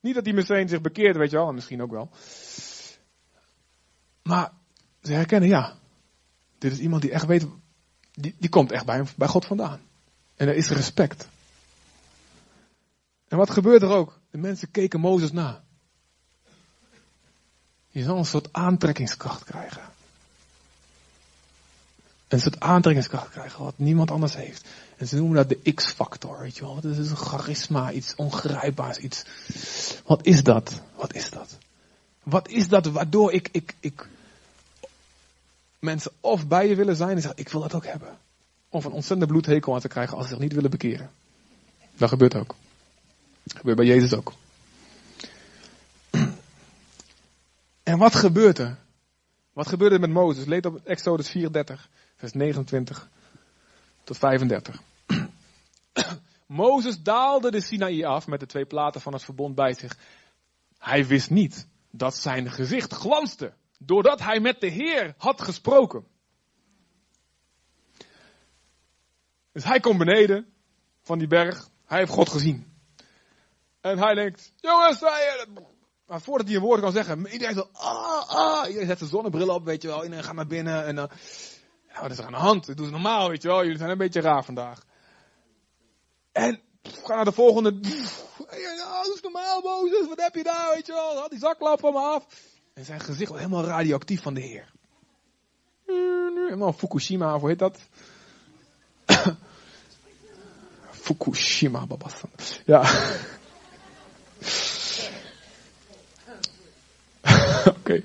Niet 0.00 0.14
dat 0.14 0.24
hij 0.24 0.34
meteen 0.34 0.68
zich 0.68 0.80
bekeert, 0.80 1.16
weet 1.16 1.30
je 1.30 1.36
wel, 1.36 1.48
en 1.48 1.54
misschien 1.54 1.82
ook 1.82 1.90
wel. 1.90 2.10
Maar 4.22 4.52
ze 5.02 5.12
herkennen, 5.12 5.48
ja, 5.48 5.74
dit 6.58 6.72
is 6.72 6.78
iemand 6.78 7.02
die 7.02 7.10
echt 7.10 7.26
weet, 7.26 7.46
die, 8.12 8.34
die 8.38 8.48
komt 8.50 8.72
echt 8.72 8.86
bij, 8.86 9.04
bij 9.16 9.28
God 9.28 9.44
vandaan. 9.44 9.80
En 10.36 10.48
er 10.48 10.56
is 10.56 10.70
respect. 10.70 11.28
En 13.28 13.36
wat 13.38 13.50
gebeurt 13.50 13.82
er 13.82 13.88
ook? 13.88 14.20
De 14.30 14.38
mensen 14.38 14.70
keken 14.70 15.00
Mozes 15.00 15.32
na. 15.32 15.62
Je 17.88 18.02
zal 18.02 18.16
een 18.16 18.24
soort 18.24 18.52
aantrekkingskracht 18.52 19.44
krijgen. 19.44 19.82
Een 22.28 22.40
soort 22.40 22.60
aantrekkingskracht 22.60 23.30
krijgen 23.30 23.64
wat 23.64 23.78
niemand 23.78 24.10
anders 24.10 24.36
heeft. 24.36 24.68
En 24.96 25.08
ze 25.08 25.16
noemen 25.16 25.36
dat 25.36 25.48
de 25.48 25.72
X-factor, 25.72 26.38
weet 26.38 26.56
je 26.56 26.62
wel. 26.62 26.80
Dat 26.80 26.96
is 26.96 27.10
een 27.10 27.16
charisma, 27.16 27.92
iets 27.92 28.14
ongrijpbaars, 28.14 28.98
iets. 28.98 29.24
Wat 30.06 30.26
is 30.26 30.42
dat? 30.42 30.80
Wat 30.96 31.14
is 31.14 31.30
dat? 31.30 31.58
Wat 32.22 32.48
is 32.48 32.68
dat 32.68 32.86
waardoor 32.86 33.32
ik, 33.32 33.48
ik, 33.52 33.74
ik 33.80 34.08
mensen 35.82 36.12
of 36.20 36.48
bij 36.48 36.68
je 36.68 36.74
willen 36.74 36.96
zijn 36.96 37.10
en 37.10 37.20
zeggen, 37.20 37.40
ik 37.40 37.48
wil 37.48 37.60
dat 37.60 37.74
ook 37.74 37.86
hebben. 37.86 38.18
Of 38.68 38.84
een 38.84 38.92
ontzettende 38.92 39.32
bloedhekel 39.32 39.74
aan 39.74 39.80
te 39.80 39.88
krijgen 39.88 40.16
als 40.16 40.26
ze 40.26 40.32
zich 40.32 40.42
niet 40.42 40.52
willen 40.52 40.70
bekeren. 40.70 41.10
Dat 41.96 42.08
gebeurt 42.08 42.34
ook. 42.34 42.54
Dat 43.42 43.56
gebeurt 43.56 43.76
bij 43.76 43.86
Jezus 43.86 44.14
ook. 44.14 44.32
En 47.82 47.98
wat 47.98 48.14
gebeurt 48.14 48.58
er? 48.58 48.78
Wat 49.52 49.68
gebeurde 49.68 49.94
er 49.94 50.00
met 50.00 50.10
Mozes? 50.10 50.44
Lees 50.44 50.62
op 50.62 50.80
Exodus 50.84 51.30
34, 51.30 51.88
vers 52.16 52.32
29 52.32 53.08
tot 54.04 54.18
35. 54.18 54.82
Mozes 56.46 57.02
daalde 57.02 57.50
de 57.50 57.60
Sinaï 57.60 58.04
af 58.04 58.26
met 58.26 58.40
de 58.40 58.46
twee 58.46 58.64
platen 58.64 59.00
van 59.00 59.12
het 59.12 59.24
verbond 59.24 59.54
bij 59.54 59.74
zich. 59.74 59.96
Hij 60.78 61.06
wist 61.06 61.30
niet 61.30 61.66
dat 61.90 62.16
zijn 62.16 62.50
gezicht 62.50 62.92
glanste, 62.92 63.52
doordat 63.86 64.20
hij 64.20 64.40
met 64.40 64.60
de 64.60 64.68
Heer 64.68 65.14
had 65.16 65.40
gesproken. 65.40 66.06
Dus 69.52 69.64
hij 69.64 69.80
komt 69.80 69.98
beneden 69.98 70.52
van 71.02 71.18
die 71.18 71.28
berg. 71.28 71.68
Hij 71.86 71.98
heeft 71.98 72.12
God 72.12 72.28
gezien. 72.28 72.72
En 73.80 73.98
hij 73.98 74.14
denkt, 74.14 74.52
jongens, 74.56 75.00
maar 76.06 76.20
voordat 76.20 76.46
hij 76.46 76.56
een 76.56 76.62
woord 76.62 76.80
kan 76.80 76.92
zeggen, 76.92 77.26
iedereen 77.26 77.54
zo, 77.54 77.68
ah, 77.72 78.28
ah. 78.28 78.66
Iedereen 78.66 78.88
zet 78.88 78.98
zijn 78.98 79.10
zonnebril 79.10 79.48
op, 79.48 79.64
weet 79.64 79.82
je 79.82 79.88
wel. 79.88 80.02
Iedereen 80.02 80.24
gaat 80.24 80.34
naar 80.34 80.46
binnen 80.46 80.84
en 80.84 80.94
dan, 80.94 81.10
wat 82.00 82.10
is 82.10 82.18
er 82.18 82.24
aan 82.24 82.32
de 82.32 82.38
hand? 82.38 82.66
Dat 82.66 82.76
doen 82.76 82.86
ze 82.86 82.92
normaal, 82.92 83.28
weet 83.28 83.42
je 83.42 83.48
wel. 83.48 83.62
Jullie 83.62 83.78
zijn 83.78 83.90
een 83.90 83.98
beetje 83.98 84.20
raar 84.20 84.44
vandaag. 84.44 84.84
En, 86.32 86.60
ga 86.82 87.14
naar 87.14 87.24
de 87.24 87.32
volgende. 87.32 87.80
Dat 87.80 89.14
is 89.14 89.20
normaal, 89.22 89.60
Mozes. 89.60 90.08
Wat 90.08 90.20
heb 90.20 90.34
je 90.34 90.42
daar, 90.42 90.74
weet 90.74 90.86
je 90.86 90.92
wel. 90.92 91.16
Haal 91.16 91.28
die 91.28 91.38
van 91.38 91.92
me 91.92 91.98
af. 91.98 92.26
En 92.74 92.84
zijn 92.84 93.00
gezicht 93.00 93.30
was 93.30 93.38
helemaal 93.38 93.64
radioactief 93.64 94.22
van 94.22 94.34
de 94.34 94.40
Heer. 94.40 94.70
Helemaal 96.34 96.72
Fukushima, 96.72 97.38
hoe 97.38 97.48
heet 97.48 97.58
dat? 97.58 97.78
Fukushima, 100.90 101.86
babas. 101.86 102.22
Ja. 102.66 102.80
Oké. 107.78 108.02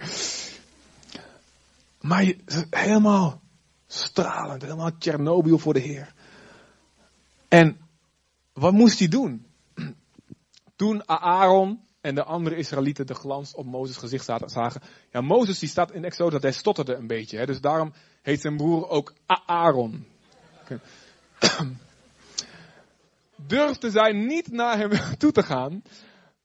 Maar 2.01 2.33
helemaal 2.69 3.41
stralend, 3.87 4.61
helemaal 4.61 4.97
Tsjernobyl 4.97 5.57
voor 5.57 5.73
de 5.73 5.79
Heer. 5.79 6.13
En 7.47 7.77
wat 8.53 8.73
moest 8.73 8.99
hij 8.99 9.07
doen? 9.07 9.45
Toen 10.75 11.09
Aaron 11.09 11.86
en 12.07 12.15
de 12.15 12.23
andere 12.23 12.55
Israëlieten 12.55 13.07
de 13.07 13.13
glans 13.13 13.55
op 13.55 13.65
Mozes 13.65 13.97
gezicht 13.97 14.25
zagen. 14.45 14.81
Ja, 15.11 15.21
Mozes 15.21 15.59
die 15.59 15.69
staat 15.69 15.91
in 15.91 16.03
Exodus 16.03 16.41
hij 16.41 16.51
stotterde 16.51 16.95
een 16.95 17.07
beetje. 17.07 17.37
Hè, 17.37 17.45
dus 17.45 17.61
daarom 17.61 17.93
heet 18.21 18.41
zijn 18.41 18.57
broer 18.57 18.89
ook 18.89 19.13
Aaron. 19.45 20.05
Durfde 23.35 23.89
zij 23.89 24.11
niet 24.11 24.51
naar 24.51 24.77
hem 24.77 24.91
toe 25.17 25.31
te 25.31 25.43
gaan. 25.43 25.83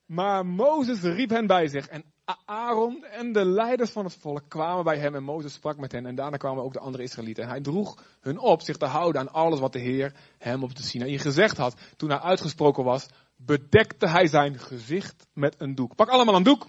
Maar 0.06 0.46
Mozes 0.46 1.00
riep 1.00 1.30
hen 1.30 1.46
bij 1.46 1.68
zich. 1.68 1.88
En 1.88 2.04
Aaron 2.44 3.04
en 3.04 3.32
de 3.32 3.44
leiders 3.44 3.90
van 3.90 4.04
het 4.04 4.14
volk 4.14 4.42
kwamen 4.48 4.84
bij 4.84 4.98
hem 4.98 5.14
en 5.14 5.24
Mozes 5.24 5.52
sprak 5.52 5.76
met 5.76 5.92
hen. 5.92 6.06
En 6.06 6.14
daarna 6.14 6.36
kwamen 6.36 6.64
ook 6.64 6.72
de 6.72 6.78
andere 6.78 7.02
Israëlieten. 7.02 7.44
En 7.44 7.50
hij 7.50 7.60
droeg 7.60 8.02
hun 8.20 8.38
op 8.38 8.62
zich 8.62 8.76
te 8.76 8.86
houden 8.86 9.20
aan 9.20 9.32
alles 9.32 9.60
wat 9.60 9.72
de 9.72 9.78
Heer 9.78 10.14
hem 10.38 10.62
op 10.62 10.76
de 10.76 10.82
Sinaï 10.82 11.18
gezegd 11.18 11.56
had. 11.56 11.76
Toen 11.96 12.10
hij 12.10 12.18
uitgesproken 12.18 12.84
was, 12.84 13.08
bedekte 13.44 14.08
hij 14.08 14.26
zijn 14.26 14.58
gezicht 14.58 15.26
met 15.34 15.60
een 15.60 15.74
doek. 15.74 15.94
Pak 15.94 16.08
allemaal 16.08 16.34
een 16.34 16.42
doek. 16.42 16.66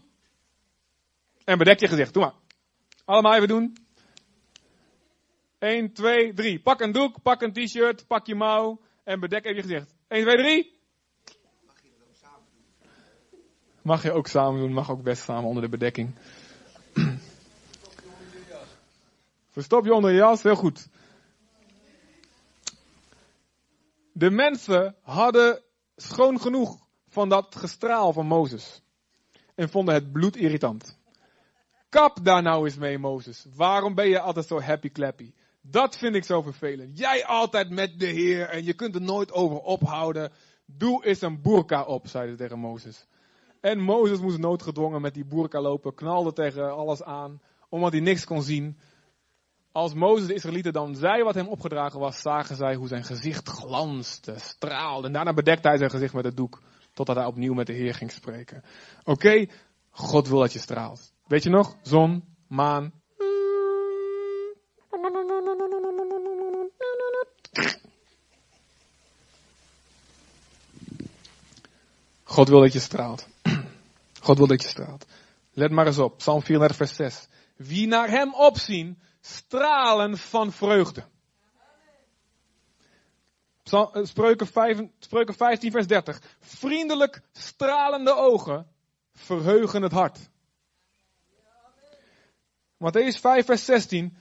En 1.43 1.57
bedek 1.57 1.79
je 1.79 1.87
gezicht. 1.87 2.13
Doe 2.13 2.23
maar. 2.23 2.33
Allemaal 3.05 3.35
even 3.35 3.47
doen. 3.47 3.77
1, 5.59 5.93
2, 5.93 6.33
3. 6.33 6.59
Pak 6.59 6.81
een 6.81 6.91
doek, 6.91 7.21
pak 7.21 7.41
een 7.41 7.53
t-shirt, 7.53 8.07
pak 8.07 8.25
je 8.25 8.35
mouw 8.35 8.79
en 9.03 9.19
bedek 9.19 9.45
even 9.45 9.55
je 9.55 9.61
gezicht. 9.61 9.95
1, 10.07 10.23
2, 10.23 10.35
3. 10.37 10.81
Mag 13.81 14.03
je 14.03 14.11
ook 14.11 14.27
samen 14.27 14.59
doen, 14.59 14.73
mag 14.73 14.91
ook 14.91 15.03
best 15.03 15.23
samen 15.23 15.43
onder 15.43 15.63
de 15.63 15.69
bedekking. 15.69 16.15
Verstop 19.49 19.85
je 19.85 19.93
onder 19.93 20.11
je 20.11 20.17
jas, 20.17 20.43
heel 20.43 20.55
goed. 20.55 20.87
De 24.11 24.29
mensen 24.29 24.95
hadden 25.01 25.62
schoon 25.95 26.39
genoeg 26.39 26.85
van 27.07 27.29
dat 27.29 27.55
gestraal 27.55 28.13
van 28.13 28.25
Mozes. 28.25 28.81
En 29.55 29.69
vonden 29.69 29.93
het 29.93 30.11
bloed 30.11 30.35
irritant. 30.35 30.97
Kap 31.89 32.19
daar 32.23 32.41
nou 32.41 32.65
eens 32.65 32.77
mee, 32.77 32.97
Mozes. 32.97 33.45
Waarom 33.55 33.95
ben 33.95 34.07
je 34.09 34.19
altijd 34.19 34.47
zo 34.47 34.61
happy 34.61 34.91
clappy? 34.91 35.33
Dat 35.61 35.97
vind 35.97 36.15
ik 36.15 36.23
zo 36.23 36.41
vervelend. 36.41 36.97
Jij 36.97 37.25
altijd 37.25 37.69
met 37.69 37.99
de 37.99 38.05
Heer 38.05 38.49
en 38.49 38.63
je 38.63 38.73
kunt 38.73 38.95
er 38.95 39.01
nooit 39.01 39.31
over 39.31 39.57
ophouden. 39.57 40.31
Doe 40.65 41.05
eens 41.05 41.21
een 41.21 41.41
burka 41.41 41.83
op, 41.83 42.07
zei 42.07 42.29
ze 42.29 42.35
tegen 42.35 42.59
Mozes. 42.59 43.07
En 43.61 43.79
Mozes 43.79 44.19
moest 44.19 44.37
noodgedwongen 44.37 45.01
met 45.01 45.13
die 45.13 45.25
burka 45.25 45.61
lopen, 45.61 45.93
knalde 45.93 46.33
tegen 46.33 46.75
alles 46.75 47.03
aan, 47.03 47.41
omdat 47.69 47.91
hij 47.91 48.01
niks 48.01 48.25
kon 48.25 48.41
zien. 48.41 48.77
Als 49.73 49.93
Mozes 49.93 50.27
de 50.27 50.33
Israëlieten 50.33 50.73
dan 50.73 50.95
zei 50.95 51.23
wat 51.23 51.35
hem 51.35 51.47
opgedragen 51.47 51.99
was, 51.99 52.21
zagen 52.21 52.55
zij 52.55 52.75
hoe 52.75 52.87
zijn 52.87 53.03
gezicht 53.03 53.49
glanste, 53.49 54.33
straalde. 54.37 55.07
En 55.07 55.13
daarna 55.13 55.33
bedekte 55.33 55.67
hij 55.67 55.77
zijn 55.77 55.89
gezicht 55.89 56.13
met 56.13 56.25
het 56.25 56.37
doek, 56.37 56.61
totdat 56.93 57.15
hij 57.15 57.25
opnieuw 57.25 57.53
met 57.53 57.67
de 57.67 57.73
Heer 57.73 57.93
ging 57.93 58.11
spreken. 58.11 58.63
Oké, 59.03 59.45
God 59.89 60.27
wil 60.27 60.39
dat 60.39 60.53
je 60.53 60.59
straalt. 60.59 61.13
Weet 61.27 61.43
je 61.43 61.49
nog? 61.49 61.75
Zon, 61.81 62.23
maan. 62.47 62.91
God 72.23 72.47
wil 72.49 72.59
dat 72.59 72.73
je 72.73 72.79
straalt. 72.79 73.27
God 74.21 74.37
wil 74.37 74.47
dat 74.47 74.61
je 74.61 74.69
straalt. 74.69 75.05
Let 75.53 75.71
maar 75.71 75.85
eens 75.85 75.97
op, 75.97 76.17
Psalm 76.17 76.41
34, 76.41 76.77
vers 76.77 76.95
6. 76.95 77.27
Wie 77.55 77.87
naar 77.87 78.09
hem 78.09 78.33
opzien, 78.33 78.97
stralen 79.25 80.17
van 80.17 80.51
vreugde. 80.51 81.03
Eh, 83.71 83.87
Spreuken, 84.03 84.47
5, 84.47 84.81
Spreuken 84.99 85.33
15, 85.33 85.71
vers 85.71 85.87
30. 85.87 86.21
Vriendelijk 86.39 87.21
stralende 87.31 88.15
ogen 88.15 88.67
verheugen 89.13 89.81
het 89.81 89.91
hart. 89.91 90.19
Matthäus 92.77 93.19
5, 93.19 93.45
vers 93.45 93.65
16. 93.65 94.17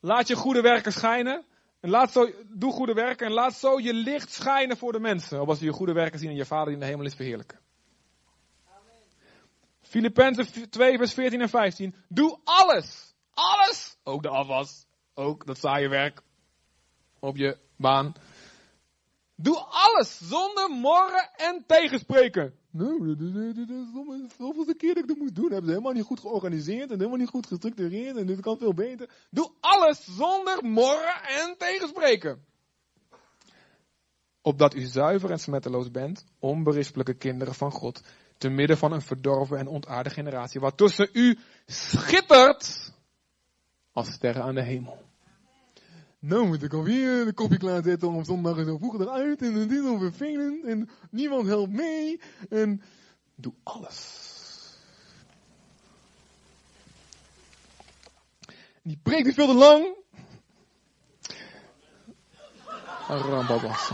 Laat 0.00 0.28
je 0.28 0.36
goede 0.36 0.60
werken 0.60 0.92
schijnen. 0.92 1.44
En 1.80 1.90
laat 1.90 2.12
zo, 2.12 2.30
doe 2.48 2.72
goede 2.72 2.94
werken 2.94 3.26
en 3.26 3.32
laat 3.32 3.54
zo 3.54 3.80
je 3.80 3.94
licht 3.94 4.32
schijnen 4.32 4.76
voor 4.76 4.92
de 4.92 5.00
mensen. 5.00 5.40
Opdat 5.40 5.58
ze 5.58 5.64
je 5.64 5.72
goede 5.72 5.92
werken 5.92 6.18
zien 6.18 6.30
en 6.30 6.36
je 6.36 6.44
vader 6.44 6.72
in 6.72 6.78
de 6.78 6.86
hemel 6.86 7.06
is 7.06 7.14
verheerlijken. 7.14 7.60
Filippenzen 9.82 10.70
2, 10.70 10.96
vers 10.96 11.12
14 11.12 11.40
en 11.40 11.48
15. 11.48 11.94
Doe 12.08 12.38
alles. 12.44 13.11
Alles. 13.34 13.96
Ook 14.02 14.22
de 14.22 14.28
afwas. 14.28 14.86
Ook 15.14 15.46
dat 15.46 15.58
saaie 15.58 15.88
werk. 15.88 16.22
Op 17.18 17.36
je 17.36 17.58
baan. 17.76 18.14
Doe 19.36 19.58
alles 19.58 20.18
zonder 20.28 20.70
morren 20.70 21.30
en 21.36 21.64
tegenspreken. 21.66 22.54
Nou, 22.70 23.16
zoveel 24.38 24.76
keer 24.76 24.94
dat 24.94 25.02
ik 25.02 25.08
dat 25.08 25.16
moet 25.16 25.34
doen. 25.34 25.50
Hebben 25.50 25.64
ze 25.64 25.70
helemaal 25.70 25.92
niet 25.92 26.04
goed 26.04 26.20
georganiseerd 26.20 26.90
en 26.90 26.96
helemaal 26.96 27.18
niet 27.18 27.28
goed 27.28 27.46
gestructureerd 27.46 28.16
en 28.16 28.26
dit 28.26 28.40
kan 28.40 28.58
veel 28.58 28.74
beter. 28.74 29.08
Doe 29.30 29.50
alles 29.60 30.04
zonder 30.16 30.64
morren 30.64 31.22
en 31.22 31.54
tegenspreken. 31.58 32.44
Opdat 34.42 34.74
u 34.74 34.80
zuiver 34.80 35.30
en 35.30 35.38
smetteloos 35.38 35.90
bent, 35.90 36.24
onberispelijke 36.38 37.14
kinderen 37.14 37.54
van 37.54 37.70
God, 37.70 38.02
te 38.38 38.48
midden 38.48 38.78
van 38.78 38.92
een 38.92 39.02
verdorven 39.02 39.58
en 39.58 39.66
ontaarde 39.66 40.10
generatie, 40.10 40.60
wat 40.60 40.76
tussen 40.76 41.08
u 41.12 41.38
schittert 41.66 42.91
als 43.92 44.12
sterren 44.12 44.42
aan 44.42 44.54
de 44.54 44.62
hemel. 44.62 45.10
Nou 46.18 46.46
moet 46.46 46.62
ik 46.62 46.72
alweer 46.72 47.24
de 47.24 47.32
koffie 47.32 47.58
klaarzetten 47.58 48.08
om 48.08 48.24
zondag 48.24 48.56
en 48.56 48.64
zo 48.64 48.78
vroeg 48.78 49.00
eruit. 49.00 49.42
En 49.42 49.54
het 49.54 49.70
is 49.70 49.84
al 49.84 49.98
vervelend. 49.98 50.64
En 50.64 50.88
niemand 51.10 51.46
helpt 51.46 51.72
mee. 51.72 52.20
En 52.48 52.82
doe 53.34 53.52
alles. 53.62 54.30
Die 58.82 58.98
preekt 59.02 59.26
is 59.26 59.34
veel 59.34 59.46
te 59.46 59.54
lang. 59.54 59.96
Rambabas. 63.08 63.90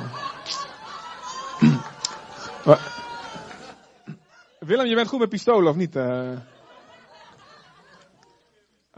Willem, 4.58 4.86
je 4.86 4.94
bent 4.94 5.08
goed 5.08 5.18
met 5.18 5.28
pistolen 5.28 5.70
of 5.70 5.76
niet? 5.76 5.96
Uh... 5.96 6.38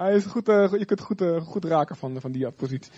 Hij 0.01 0.15
is 0.15 0.25
goed, 0.25 0.49
uh, 0.49 0.73
je 0.73 0.85
kunt 0.85 1.01
goed, 1.01 1.21
uh, 1.21 1.43
goed 1.43 1.65
raken 1.65 1.97
van, 1.97 2.21
van 2.21 2.33
die 2.33 2.51
positie. 2.51 2.93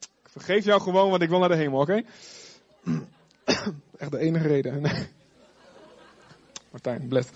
Ik 0.00 0.28
vergeef 0.28 0.64
jou 0.64 0.80
gewoon, 0.80 1.10
want 1.10 1.22
ik 1.22 1.28
wil 1.28 1.38
naar 1.38 1.48
de 1.48 1.56
hemel, 1.56 1.80
oké? 1.80 2.02
Echt 3.96 4.10
de 4.10 4.18
enige 4.18 4.46
reden. 4.48 4.82
Martijn, 6.70 7.08
bless. 7.08 7.30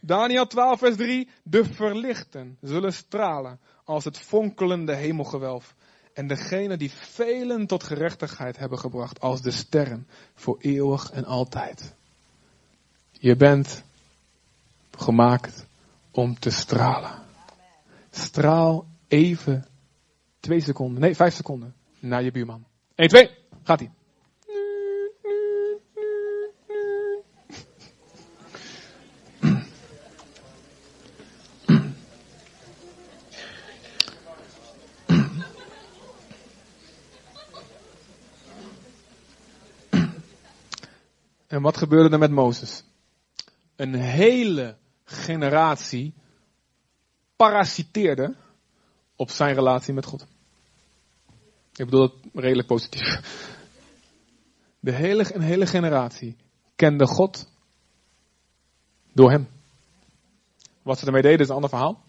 Daniel 0.00 0.46
12, 0.46 0.78
vers 0.78 0.96
3. 0.96 1.28
De 1.42 1.64
verlichten 1.64 2.56
zullen 2.60 2.92
stralen 2.92 3.60
als 3.84 4.04
het 4.04 4.18
fonkelende 4.18 4.94
hemelgewelf. 4.94 5.74
En 6.12 6.26
degene 6.26 6.76
die 6.76 6.90
velen 6.90 7.66
tot 7.66 7.82
gerechtigheid 7.82 8.58
hebben 8.58 8.78
gebracht 8.78 9.20
als 9.20 9.42
de 9.42 9.50
sterren 9.50 10.06
voor 10.34 10.58
eeuwig 10.60 11.10
en 11.10 11.24
altijd. 11.24 11.94
Je 13.10 13.36
bent 13.36 13.82
gemaakt 14.90 15.70
om 16.12 16.38
te 16.38 16.50
stralen. 16.50 17.22
Straal 18.10 18.86
even 19.08 19.66
twee 20.40 20.60
seconden, 20.60 21.00
nee 21.00 21.16
vijf 21.16 21.34
seconden 21.34 21.74
naar 21.98 22.22
je 22.22 22.30
buurman. 22.30 22.64
1, 22.94 23.08
2, 23.08 23.30
gaat 23.62 23.80
ie. 23.80 23.90
En 41.46 41.62
wat 41.62 41.76
gebeurde 41.76 42.10
er 42.10 42.18
met 42.18 42.30
Mozes? 42.30 42.84
Een 43.76 43.94
hele 43.94 44.76
generatie 45.12 46.14
parasiteerde 47.36 48.34
op 49.16 49.30
zijn 49.30 49.54
relatie 49.54 49.94
met 49.94 50.04
God. 50.04 50.26
Ik 51.74 51.84
bedoel 51.84 52.02
het 52.02 52.14
redelijk 52.34 52.68
positief. 52.68 53.20
De 54.80 54.92
hele, 54.92 55.34
een 55.34 55.40
hele 55.40 55.66
generatie 55.66 56.36
kende 56.76 57.06
God 57.06 57.48
door 59.12 59.30
hem. 59.30 59.48
Wat 60.82 60.98
ze 60.98 61.06
ermee 61.06 61.22
deden 61.22 61.40
is 61.40 61.48
een 61.48 61.54
ander 61.54 61.70
verhaal. 61.70 62.04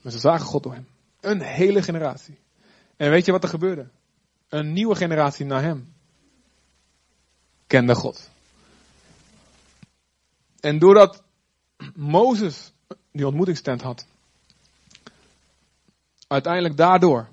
Maar 0.00 0.12
ze 0.12 0.18
zagen 0.18 0.46
God 0.46 0.62
door 0.62 0.74
hem. 0.74 0.86
Een 1.20 1.42
hele 1.42 1.82
generatie. 1.82 2.38
En 2.96 3.10
weet 3.10 3.24
je 3.24 3.32
wat 3.32 3.42
er 3.42 3.48
gebeurde? 3.48 3.88
Een 4.48 4.72
nieuwe 4.72 4.94
generatie 4.94 5.46
na 5.46 5.60
hem 5.60 5.92
kende 7.66 7.94
God. 7.94 8.30
En 10.60 10.78
doordat 10.78 11.22
Mozes 11.94 12.72
die 13.12 13.26
ontmoetingstent 13.26 13.82
had. 13.82 14.06
Uiteindelijk 16.26 16.76
daardoor, 16.76 17.28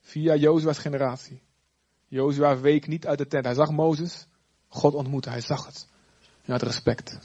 via 0.00 0.34
Jozua's 0.34 0.78
generatie. 0.78 1.40
Jozua 2.08 2.58
week 2.60 2.86
niet 2.86 3.06
uit 3.06 3.18
de 3.18 3.26
tent. 3.26 3.44
Hij 3.44 3.54
zag 3.54 3.70
Mozes, 3.70 4.26
God 4.68 4.94
ontmoeten, 4.94 5.30
hij 5.30 5.40
zag 5.40 5.66
het. 5.66 5.86
Hij 6.42 6.54
had 6.54 6.62
respect. 6.62 7.18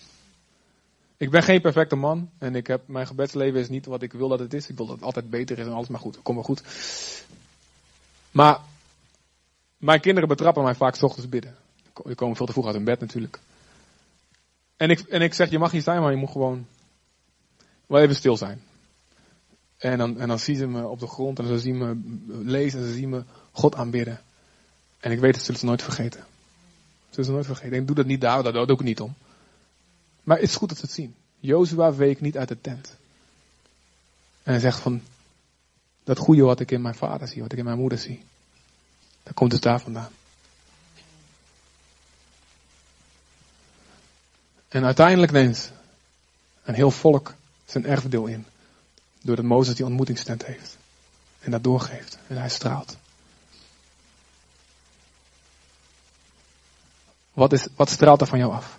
Ik 1.17 1.29
ben 1.29 1.43
geen 1.43 1.61
perfecte 1.61 1.95
man 1.95 2.29
en 2.37 2.55
ik 2.55 2.67
heb, 2.67 2.87
mijn 2.87 3.07
gebedsleven 3.07 3.59
is 3.59 3.69
niet 3.69 3.85
wat 3.85 4.01
ik 4.01 4.13
wil 4.13 4.27
dat 4.27 4.39
het 4.39 4.53
is. 4.53 4.69
Ik 4.69 4.77
wil 4.77 4.85
dat 4.85 4.95
het 4.95 5.03
altijd 5.03 5.29
beter 5.29 5.59
is 5.59 5.65
en 5.65 5.71
alles 5.71 5.87
maar 5.87 5.99
goed. 5.99 6.21
Kom 6.21 6.35
maar 6.35 6.43
goed. 6.43 6.63
Maar 8.31 8.59
mijn 9.77 10.01
kinderen 10.01 10.29
betrappen 10.29 10.63
mij 10.63 10.75
vaak 10.75 10.95
s 10.95 11.03
ochtends 11.03 11.29
bidden. 11.29 11.55
Die 12.03 12.15
komen 12.15 12.35
veel 12.35 12.45
te 12.45 12.51
vroeg 12.51 12.65
uit 12.65 12.75
hun 12.75 12.83
bed 12.83 12.99
natuurlijk. 12.99 13.39
En 14.81 14.89
ik, 14.89 14.99
en 14.99 15.21
ik 15.21 15.33
zeg, 15.33 15.49
je 15.49 15.59
mag 15.59 15.71
niet 15.71 15.83
zijn, 15.83 16.01
maar 16.01 16.11
je 16.11 16.17
moet 16.17 16.31
gewoon 16.31 16.67
wel 17.85 18.01
even 18.01 18.15
stil 18.15 18.37
zijn. 18.37 18.61
En 19.77 19.97
dan, 19.97 20.19
en 20.19 20.27
dan 20.27 20.39
zien 20.39 20.55
ze 20.55 20.67
me 20.67 20.87
op 20.87 20.99
de 20.99 21.07
grond 21.07 21.39
en 21.39 21.47
ze 21.47 21.59
zien 21.59 21.77
me 21.77 22.01
lezen 22.43 22.79
en 22.79 22.85
ze 22.85 22.93
zien 22.93 23.09
me 23.09 23.23
God 23.51 23.75
aanbidden. 23.75 24.21
En 24.99 25.11
ik 25.11 25.19
weet, 25.19 25.47
dat 25.47 25.57
ze 25.57 25.65
nooit 25.65 25.81
vergeten. 25.81 26.25
Zullen 27.09 27.25
ze 27.25 27.31
nooit 27.31 27.45
vergeten. 27.45 27.77
Ik 27.77 27.87
doe 27.87 27.95
dat 27.95 28.05
niet 28.05 28.21
daar, 28.21 28.43
daar 28.43 28.53
doe 28.53 28.71
ik 28.71 28.83
niet 28.83 28.99
om. 28.99 29.13
Maar 30.23 30.37
het 30.37 30.45
is 30.45 30.55
goed 30.55 30.69
dat 30.69 30.77
ze 30.77 30.85
het 30.85 30.93
zien. 30.93 31.15
Jozua 31.39 31.93
week 31.93 32.21
niet 32.21 32.37
uit 32.37 32.47
de 32.47 32.61
tent. 32.61 32.95
En 34.43 34.51
hij 34.51 34.59
zegt 34.59 34.79
van, 34.79 35.01
dat 36.03 36.17
goede 36.17 36.43
wat 36.43 36.59
ik 36.59 36.71
in 36.71 36.81
mijn 36.81 36.95
vader 36.95 37.27
zie, 37.27 37.41
wat 37.41 37.51
ik 37.51 37.57
in 37.57 37.65
mijn 37.65 37.79
moeder 37.79 37.97
zie. 37.97 38.23
Dat 39.23 39.33
komt 39.33 39.51
dus 39.51 39.59
daar 39.59 39.81
vandaan. 39.81 40.11
En 44.71 44.85
uiteindelijk 44.85 45.31
neemt 45.31 45.71
een 46.63 46.73
heel 46.73 46.91
volk 46.91 47.33
zijn 47.65 47.85
erfdeel 47.85 48.25
in. 48.25 48.45
Doordat 49.21 49.45
Mozes 49.45 49.75
die 49.75 49.85
ontmoetingstent 49.85 50.45
heeft. 50.45 50.77
En 51.39 51.51
dat 51.51 51.63
doorgeeft. 51.63 52.17
En 52.27 52.37
hij 52.37 52.49
straalt. 52.49 52.97
Wat, 57.33 57.53
is, 57.53 57.67
wat 57.75 57.89
straalt 57.89 58.21
er 58.21 58.27
van 58.27 58.39
jou 58.39 58.53
af? 58.53 58.77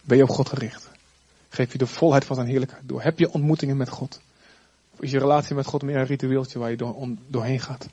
Ben 0.00 0.16
je 0.16 0.22
op 0.22 0.28
God 0.28 0.48
gericht? 0.48 0.88
Geef 1.48 1.72
je 1.72 1.78
de 1.78 1.86
volheid 1.86 2.24
van 2.24 2.36
zijn 2.36 2.48
heerlijkheid 2.48 2.88
door? 2.88 3.02
Heb 3.02 3.18
je 3.18 3.32
ontmoetingen 3.32 3.76
met 3.76 3.88
God? 3.88 4.20
Of 4.90 5.00
is 5.00 5.10
je 5.10 5.18
relatie 5.18 5.54
met 5.54 5.66
God 5.66 5.82
meer 5.82 5.96
een 5.96 6.06
ritueeltje 6.06 6.58
waar 6.58 6.70
je 6.70 6.76
door, 6.76 7.08
doorheen 7.26 7.60
gaat? 7.60 7.86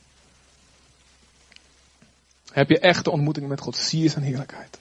Heb 2.52 2.70
je 2.70 2.80
echte 2.80 3.12
ontmoetingen 3.12 3.50
met 3.50 3.62
God? 3.62 3.76
Zie 3.76 4.02
je 4.02 4.10
zijn 4.10 4.24
heerlijkheid? 4.24 4.81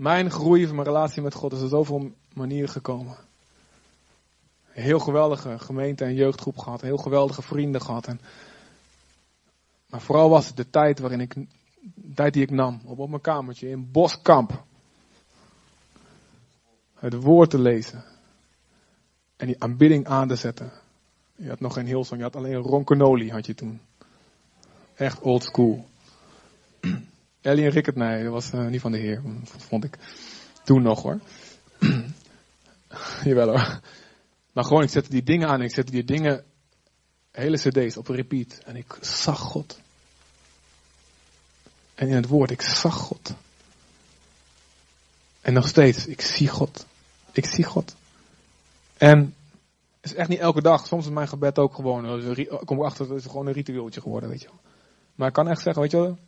Mijn 0.00 0.30
groei 0.30 0.66
van 0.66 0.74
mijn 0.74 0.86
relatie 0.86 1.22
met 1.22 1.34
God 1.34 1.52
is 1.52 1.62
op 1.62 1.68
zoveel 1.68 2.12
manieren 2.34 2.68
gekomen. 2.68 3.16
Een 4.74 4.82
heel 4.82 4.98
geweldige 4.98 5.58
gemeente 5.58 6.04
en 6.04 6.14
jeugdgroep 6.14 6.58
gehad. 6.58 6.80
Heel 6.80 6.96
geweldige 6.96 7.42
vrienden 7.42 7.80
gehad. 7.82 8.06
En, 8.06 8.20
maar 9.86 10.00
vooral 10.00 10.30
was 10.30 10.46
het 10.46 10.56
de 10.56 10.70
tijd 10.70 10.98
waarin 10.98 11.20
ik, 11.20 11.34
de 11.34 12.14
tijd 12.14 12.32
die 12.32 12.42
ik 12.42 12.50
nam. 12.50 12.80
Op, 12.84 12.98
op 12.98 13.08
mijn 13.08 13.20
kamertje 13.20 13.68
in 13.68 13.90
Boskamp. 13.90 14.64
Het 16.94 17.14
woord 17.14 17.50
te 17.50 17.58
lezen. 17.58 18.04
En 19.36 19.46
die 19.46 19.62
aanbidding 19.62 20.06
aan 20.06 20.28
te 20.28 20.36
zetten. 20.36 20.72
Je 21.36 21.48
had 21.48 21.60
nog 21.60 21.72
geen 21.72 21.86
Hillsong, 21.86 22.18
je 22.18 22.26
had 22.26 22.36
alleen 22.36 22.56
Ron 22.56 22.84
Canoli 22.84 23.30
had 23.30 23.46
je 23.46 23.54
toen. 23.54 23.80
Echt 24.94 25.20
old 25.20 25.42
school. 25.42 25.88
Ellie 27.40 27.64
en 27.64 27.70
Rickert, 27.70 27.96
nee, 27.96 28.22
dat 28.22 28.32
was 28.32 28.52
uh, 28.52 28.66
niet 28.66 28.80
van 28.80 28.92
de 28.92 28.98
Heer. 28.98 29.22
vond 29.44 29.84
ik 29.84 29.98
toen 30.64 30.82
nog 30.82 31.02
hoor. 31.02 31.20
Jawel 33.24 33.48
hoor. 33.48 33.80
Maar 34.52 34.64
gewoon, 34.64 34.82
ik 34.82 34.90
zette 34.90 35.10
die 35.10 35.22
dingen 35.22 35.48
aan. 35.48 35.62
Ik 35.62 35.74
zette 35.74 35.92
die 35.92 36.04
dingen, 36.04 36.44
hele 37.30 37.56
cd's 37.56 37.96
op 37.96 38.08
repeat. 38.08 38.60
En 38.64 38.76
ik 38.76 38.98
zag 39.00 39.38
God. 39.38 39.80
En 41.94 42.08
in 42.08 42.14
het 42.14 42.26
woord, 42.26 42.50
ik 42.50 42.62
zag 42.62 42.94
God. 42.94 43.34
En 45.40 45.52
nog 45.52 45.68
steeds, 45.68 46.06
ik 46.06 46.20
zie 46.20 46.48
God. 46.48 46.86
Ik 47.32 47.46
zie 47.46 47.64
God. 47.64 47.94
En 48.96 49.34
het 50.00 50.10
is 50.10 50.14
echt 50.14 50.28
niet 50.28 50.38
elke 50.38 50.62
dag. 50.62 50.86
Soms 50.86 51.04
is 51.04 51.12
mijn 51.12 51.28
gebed 51.28 51.58
ook 51.58 51.74
gewoon, 51.74 52.36
ik 52.36 52.60
kom 52.64 52.78
erachter, 52.78 53.08
het 53.08 53.24
is 53.24 53.30
gewoon 53.30 53.46
een 53.46 53.52
ritueeltje 53.52 54.00
geworden, 54.00 54.28
weet 54.28 54.40
je 54.40 54.46
wel. 54.46 54.60
Maar 55.14 55.28
ik 55.28 55.34
kan 55.34 55.48
echt 55.48 55.62
zeggen, 55.62 55.82
weet 55.82 55.90
je 55.90 55.96
wel, 55.96 56.18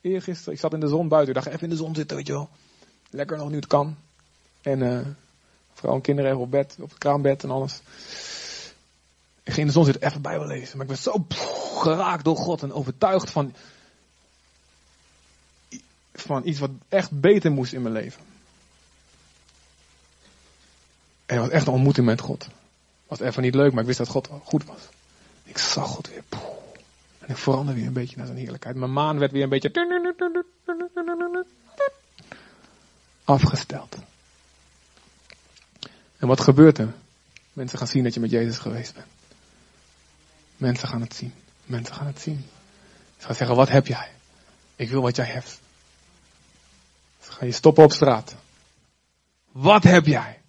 Eergisteren, 0.00 0.54
ik 0.54 0.60
zat 0.60 0.72
in 0.72 0.80
de 0.80 0.88
zon 0.88 1.08
buiten. 1.08 1.34
Ik 1.34 1.42
dacht 1.42 1.54
even 1.54 1.68
in 1.68 1.76
de 1.76 1.82
zon 1.82 1.94
zitten, 1.94 2.16
weet 2.16 2.26
je 2.26 2.32
wel. 2.32 2.48
Lekker 3.10 3.36
nog 3.36 3.50
nu 3.50 3.56
het 3.56 3.66
kan. 3.66 3.96
En 4.62 4.80
uh, 4.80 5.06
en 5.82 6.00
kinderen 6.00 6.30
even 6.30 6.42
op 6.42 6.50
bed, 6.50 6.76
op 6.80 6.88
het 6.88 6.98
kraambed 6.98 7.42
en 7.42 7.50
alles. 7.50 7.80
Ik 9.42 9.52
ging 9.52 9.58
in 9.58 9.66
de 9.66 9.72
zon 9.72 9.84
zitten 9.84 10.02
even 10.02 10.22
Bijbel 10.22 10.46
lezen. 10.46 10.76
Maar 10.76 10.86
ik 10.86 10.92
werd 10.92 11.02
zo 11.02 11.26
geraakt 11.78 12.24
door 12.24 12.36
God 12.36 12.62
en 12.62 12.72
overtuigd 12.72 13.30
van, 13.30 13.54
van 16.12 16.46
iets 16.46 16.58
wat 16.58 16.70
echt 16.88 17.20
beter 17.20 17.50
moest 17.50 17.72
in 17.72 17.82
mijn 17.82 17.94
leven. 17.94 18.22
En 21.26 21.36
het 21.36 21.44
was 21.44 21.54
echt 21.54 21.66
een 21.66 21.72
ontmoeting 21.72 22.06
met 22.06 22.20
God. 22.20 22.48
Was 23.06 23.20
even 23.20 23.42
niet 23.42 23.54
leuk, 23.54 23.70
maar 23.70 23.80
ik 23.80 23.86
wist 23.86 23.98
dat 23.98 24.08
God 24.08 24.28
goed 24.44 24.64
was. 24.64 24.80
Ik 25.42 25.58
zag 25.58 25.88
God 25.88 26.08
weer. 26.08 26.22
Ik 27.30 27.36
veranderde 27.36 27.78
weer 27.78 27.88
een 27.88 27.94
beetje 27.94 28.16
naar 28.16 28.26
zijn 28.26 28.38
heerlijkheid. 28.38 28.76
Mijn 28.76 28.92
maan 28.92 29.18
werd 29.18 29.32
weer 29.32 29.42
een 29.42 29.48
beetje 29.48 29.70
afgesteld. 33.24 33.96
En 36.16 36.28
wat 36.28 36.40
gebeurt 36.40 36.78
er? 36.78 36.94
Mensen 37.52 37.78
gaan 37.78 37.86
zien 37.86 38.04
dat 38.04 38.14
je 38.14 38.20
met 38.20 38.30
Jezus 38.30 38.58
geweest 38.58 38.94
bent. 38.94 39.06
Mensen 40.56 40.88
gaan 40.88 41.00
het 41.00 41.14
zien. 41.14 41.32
Mensen 41.64 41.94
gaan 41.94 42.06
het 42.06 42.20
zien. 42.20 42.44
Ze 43.18 43.26
gaan 43.26 43.34
zeggen, 43.34 43.56
wat 43.56 43.68
heb 43.68 43.86
jij? 43.86 44.10
Ik 44.76 44.90
wil 44.90 45.02
wat 45.02 45.16
jij 45.16 45.26
hebt. 45.26 45.60
Ze 47.20 47.32
gaan 47.32 47.46
je 47.46 47.52
stoppen 47.52 47.84
op 47.84 47.92
straat. 47.92 48.34
Wat 49.52 49.82
heb 49.82 50.06
jij? 50.06 50.42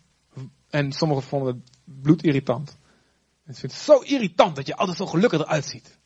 En 0.70 0.92
sommigen 0.92 1.24
vonden 1.24 1.54
het 1.54 1.72
bloedirritant. 2.02 2.78
En 3.46 3.54
ze 3.54 3.60
vinden 3.60 3.78
het 3.78 3.86
zo 3.86 4.00
irritant 4.00 4.56
dat 4.56 4.68
je 4.68 4.76
altijd 4.76 4.98
zo 4.98 5.06
gelukkig 5.06 5.40
eruit 5.40 5.66
ziet. 5.66 6.00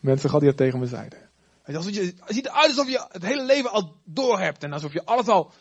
Mensen 0.00 0.30
gaan 0.30 0.38
die 0.38 0.48
dat 0.48 0.58
tegen 0.58 0.78
me 0.78 0.86
zeiden. 0.86 1.18
Alsof 1.66 1.90
je, 1.90 2.00
het 2.00 2.34
ziet 2.34 2.46
eruit 2.46 2.68
alsof 2.68 2.88
je 2.88 3.06
het 3.10 3.22
hele 3.22 3.44
leven 3.44 3.70
al 3.70 3.96
door 4.04 4.40
hebt. 4.40 4.62
En 4.62 4.72
alsof 4.72 4.92
je 4.92 5.04
alles 5.04 5.26
al 5.26 5.52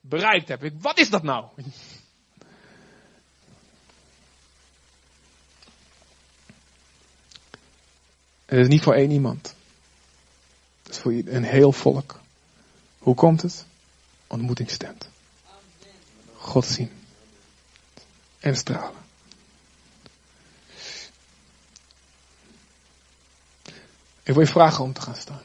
bereikt 0.00 0.48
hebt. 0.48 0.82
Wat 0.82 0.98
is 0.98 1.10
dat 1.10 1.22
nou? 1.22 1.46
Het 8.44 8.60
is 8.60 8.68
niet 8.68 8.82
voor 8.82 8.94
één 8.94 9.10
iemand. 9.10 9.54
Het 10.82 10.92
is 10.92 10.98
voor 10.98 11.12
een 11.12 11.44
heel 11.44 11.72
volk. 11.72 12.20
Hoe 12.98 13.14
komt 13.14 13.42
het? 13.42 13.66
Ontmoetingstent. 14.26 15.08
God 16.36 16.66
zien. 16.66 16.90
En 18.38 18.56
stralen. 18.56 19.01
Ik 24.22 24.34
wil 24.34 24.40
je 24.40 24.50
vragen 24.50 24.84
om 24.84 24.92
te 24.92 25.00
gaan 25.00 25.16
staan. 25.16 25.42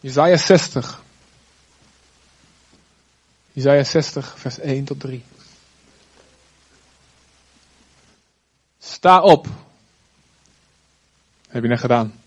Isaiah 0.00 0.38
60. 0.38 1.02
Isaiah 3.52 3.84
60, 3.84 4.38
vers 4.38 4.58
1 4.58 4.84
tot 4.84 5.00
3. 5.00 5.24
Sta 8.78 9.20
op. 9.20 9.46
Heb 11.48 11.62
je 11.62 11.68
net 11.68 11.80
gedaan. 11.80 12.26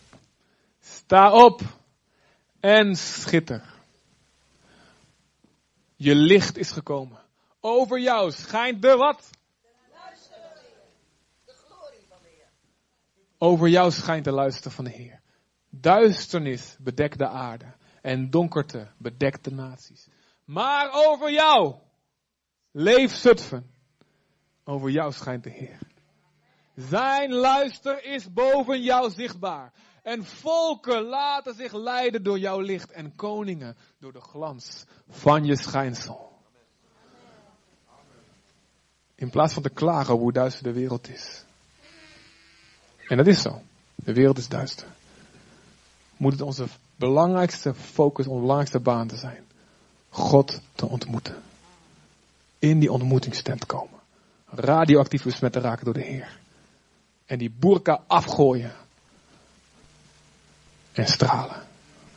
Sta 1.12 1.32
op 1.32 1.62
en 2.60 2.96
schitter. 2.96 3.74
Je 5.96 6.16
licht 6.16 6.58
is 6.58 6.72
gekomen. 6.72 7.20
Over 7.60 8.00
jou 8.00 8.32
schijnt 8.32 8.82
de 8.82 8.96
wat? 8.96 9.30
De 11.46 11.54
glorie 11.66 12.06
van 12.10 12.18
de 12.22 12.28
Heer. 12.28 12.48
Over 13.38 13.68
jou 13.68 13.92
schijnt 13.92 14.24
de 14.24 14.32
luister 14.32 14.72
van 14.72 14.84
de 14.84 14.92
Heer. 14.92 15.22
Duisternis 15.70 16.76
bedekt 16.80 17.18
de 17.18 17.28
aarde 17.28 17.74
en 18.02 18.30
donkerte 18.30 18.88
bedekt 18.98 19.44
de 19.44 19.52
naties. 19.52 20.08
Maar 20.46 20.90
over 20.92 21.32
jou, 21.32 21.76
leef 22.72 23.14
Zutphen, 23.14 23.72
over 24.64 24.90
jou 24.90 25.12
schijnt 25.12 25.44
de 25.44 25.50
Heer. 25.50 25.80
Zijn 26.76 27.34
luister 27.34 28.04
is 28.04 28.34
boven 28.34 28.82
jou 28.82 29.10
zichtbaar. 29.10 29.74
En 30.02 30.26
volken 30.26 31.02
laten 31.02 31.56
zich 31.56 31.74
leiden 31.74 32.24
door 32.24 32.40
jouw 32.40 32.60
licht 32.60 32.92
en 32.92 33.16
koningen 33.16 33.76
door 34.00 34.14
de 34.14 34.22
glans 34.22 34.86
van 35.10 35.46
je 35.46 35.58
schijnsel. 35.58 36.30
In 39.16 39.30
plaats 39.30 39.54
van 39.54 39.64
te 39.64 39.70
klagen 39.70 40.16
hoe 40.16 40.32
duister 40.32 40.64
de 40.64 40.74
wereld 40.74 41.10
is. 41.10 41.44
En 43.08 43.18
dat 43.18 43.28
is 43.28 43.42
zo. 43.42 43.62
De 43.96 44.14
wereld 44.14 44.38
is 44.38 44.48
duister 44.48 44.88
moet 46.22 46.32
het 46.32 46.42
onze 46.42 46.66
belangrijkste 46.96 47.74
focus, 47.74 48.28
onze 48.28 48.40
belangrijkste 48.40 48.80
baan 48.80 49.08
te 49.08 49.16
zijn. 49.16 49.44
God 50.10 50.62
te 50.76 50.86
ontmoeten. 50.86 51.36
In 52.60 52.80
die 52.80 52.92
ontmoetingstent 52.92 53.66
komen. 53.66 54.00
Radioactief 54.46 55.24
besmet 55.24 55.54
te 55.54 55.60
raken 55.60 55.86
door 55.86 55.94
de 55.94 56.02
Heer. 56.02 56.40
En 57.26 57.38
die 57.38 57.52
burka 57.60 58.04
afgooien. 58.08 58.72
En 60.92 61.08
stralen. 61.08 61.62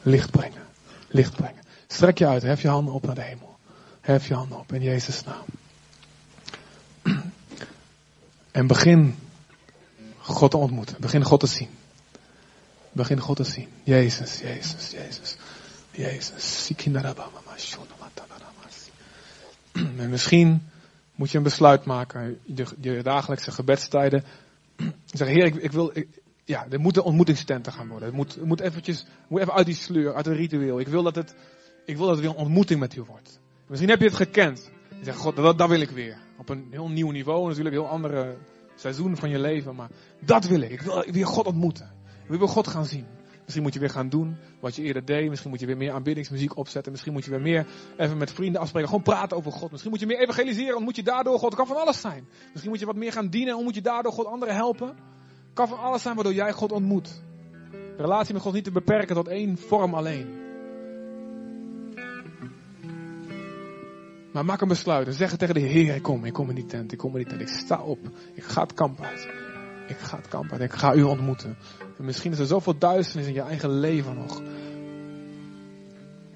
Licht 0.03 0.31
brengen. 0.31 0.63
Licht 1.09 1.37
brengen. 1.37 1.63
Strek 1.87 2.19
je 2.19 2.27
uit. 2.27 2.43
Hef 2.43 2.63
je 2.63 2.69
handen 2.69 2.95
op 2.95 3.07
naar 3.07 3.15
de 3.15 3.23
hemel. 3.23 3.57
Hef 4.01 4.29
je 4.29 4.35
handen 4.35 4.59
op 4.59 4.73
in 4.73 4.83
Jezus' 4.83 5.23
naam. 5.25 5.45
En 8.51 8.67
begin 8.67 9.19
God 10.19 10.51
te 10.51 10.57
ontmoeten. 10.57 10.97
Begin 11.01 11.25
God 11.25 11.41
te 11.41 11.47
zien. 11.47 11.69
Begin 12.93 13.21
God 13.21 13.37
te 13.37 13.45
zien. 13.45 13.69
Jezus, 13.83 14.39
Jezus, 14.39 14.91
Jezus. 14.91 15.37
Jezus. 15.91 16.37
En 19.99 20.11
misschien 20.11 20.69
moet 21.15 21.31
je 21.31 21.37
een 21.37 21.43
besluit 21.43 21.85
maken. 21.85 22.41
Je, 22.45 22.67
je 22.81 23.03
dagelijkse 23.03 23.53
gebedstijden. 23.53 24.25
Zeg, 25.13 25.29
Heer, 25.29 25.45
ik, 25.45 25.55
ik 25.55 25.73
wil. 25.73 25.93
Ja, 26.45 26.67
er 26.71 26.81
moeten 26.81 27.05
ontmoetingstenten 27.05 27.73
gaan 27.73 27.89
worden. 27.89 28.09
Het 28.09 28.17
moet, 28.17 28.45
moet 28.45 28.61
eventjes. 28.61 29.07
moet 29.29 29.41
even 29.41 29.53
uit 29.53 29.67
die 29.67 29.75
sleur, 29.75 30.15
uit 30.15 30.27
het 30.27 30.37
ritueel. 30.37 30.81
Ik 30.81 30.89
wil 30.89 31.03
dat 31.03 31.15
het. 31.15 31.35
Ik 31.85 31.97
wil 31.97 32.07
dat 32.07 32.17
het 32.17 32.25
weer 32.25 32.35
een 32.35 32.45
ontmoeting 32.45 32.81
met 32.81 32.97
u 32.97 33.03
wordt. 33.03 33.41
Misschien 33.67 33.91
heb 33.91 34.01
je 34.01 34.07
het 34.07 34.17
gekend. 34.17 34.71
Je 34.99 35.05
zegt, 35.05 35.19
God, 35.19 35.37
dat, 35.37 35.59
dat 35.59 35.69
wil 35.69 35.81
ik 35.81 35.91
weer. 35.91 36.19
Op 36.39 36.49
een 36.49 36.67
heel 36.71 36.89
nieuw 36.89 37.11
niveau, 37.11 37.49
natuurlijk, 37.49 37.75
een 37.75 37.83
heel 37.83 37.91
andere 37.91 38.37
seizoen 38.75 39.17
van 39.17 39.31
je 39.31 39.39
leven. 39.39 39.75
Maar 39.75 39.91
dat 40.21 40.47
wil 40.47 40.61
ik. 40.61 40.71
Ik 40.71 40.81
wil 40.81 41.05
weer 41.11 41.27
God 41.27 41.47
ontmoeten. 41.47 41.93
We 42.27 42.39
wil 42.39 42.47
God 42.47 42.69
gaan 42.69 42.85
zien. 42.85 43.07
Misschien 43.41 43.63
moet 43.63 43.75
je 43.75 43.81
weer 43.81 43.91
gaan 43.91 44.09
doen 44.09 44.37
wat 44.61 44.77
je 44.77 44.83
eerder 44.83 45.05
deed. 45.05 45.29
Misschien 45.29 45.51
moet 45.51 45.61
je 45.61 45.67
weer 45.67 45.77
meer 45.77 45.93
aanbiddingsmuziek 45.93 46.57
opzetten. 46.57 46.93
Misschien 46.93 47.13
moet 47.13 47.25
je 47.25 47.31
weer 47.31 47.41
meer 47.41 47.67
even 47.97 48.19
met 48.19 48.33
vrienden 48.33 48.61
afspreken. 48.61 48.89
Gewoon 48.89 49.05
praten 49.05 49.37
over 49.37 49.53
God. 49.53 49.71
Misschien 49.71 49.91
moet 49.91 50.01
je 50.01 50.07
meer 50.07 50.19
evangeliseren. 50.19 50.77
Ontmoet 50.77 50.97
je 50.97 51.03
daardoor 51.03 51.39
God. 51.39 51.49
Het 51.49 51.55
kan 51.55 51.67
van 51.67 51.77
alles 51.77 52.01
zijn. 52.01 52.29
Misschien 52.49 52.71
moet 52.71 52.81
je 52.81 52.87
wat 52.87 52.97
meer 52.97 53.13
gaan 53.13 53.29
dienen. 53.29 53.55
Ontmoet 53.55 53.75
je 53.75 53.83
daardoor 53.83 54.13
God 54.13 54.27
anderen 54.27 54.55
helpen. 54.55 54.97
Kan 55.55 55.69
van 55.69 55.79
alles 55.79 56.03
zijn 56.03 56.15
waardoor 56.15 56.35
jij 56.35 56.53
God 56.53 56.73
ontmoet. 56.73 57.23
Relatie 57.97 58.33
met 58.33 58.43
God 58.43 58.53
niet 58.53 58.65
te 58.65 58.71
beperken 58.71 59.15
tot 59.15 59.29
één 59.29 59.59
vorm 59.59 59.95
alleen. 59.95 60.43
Maar 64.33 64.45
maak 64.45 64.61
een 64.61 64.69
besluit 64.69 65.07
en 65.07 65.13
zeg 65.13 65.37
tegen 65.37 65.55
de 65.55 65.61
Heer. 65.61 65.95
Ik 65.95 66.03
kom, 66.03 66.25
ik 66.25 66.33
kom 66.33 66.49
in 66.49 66.55
die 66.55 66.67
tent. 66.67 66.93
Ik 66.93 66.99
kom 66.99 67.11
in 67.11 67.17
die 67.17 67.27
tent. 67.27 67.41
Ik 67.41 67.49
sta 67.49 67.83
op. 67.83 67.99
Ik 68.35 68.43
ga 68.43 68.63
het 68.63 68.75
kamp 68.75 69.01
uit. 69.01 69.29
Ik 69.89 69.97
ga 69.97 70.17
het 70.17 70.29
kamp 70.29 70.53
uit. 70.53 70.61
Ik 70.61 70.73
ga 70.73 70.95
u 70.95 71.03
ontmoeten. 71.03 71.57
En 71.99 72.05
misschien 72.05 72.33
is 72.33 72.39
er 72.39 72.47
zoveel 72.47 72.79
duisternis 72.79 73.27
in 73.27 73.35
je 73.35 73.41
eigen 73.41 73.79
leven 73.79 74.15
nog. 74.15 74.43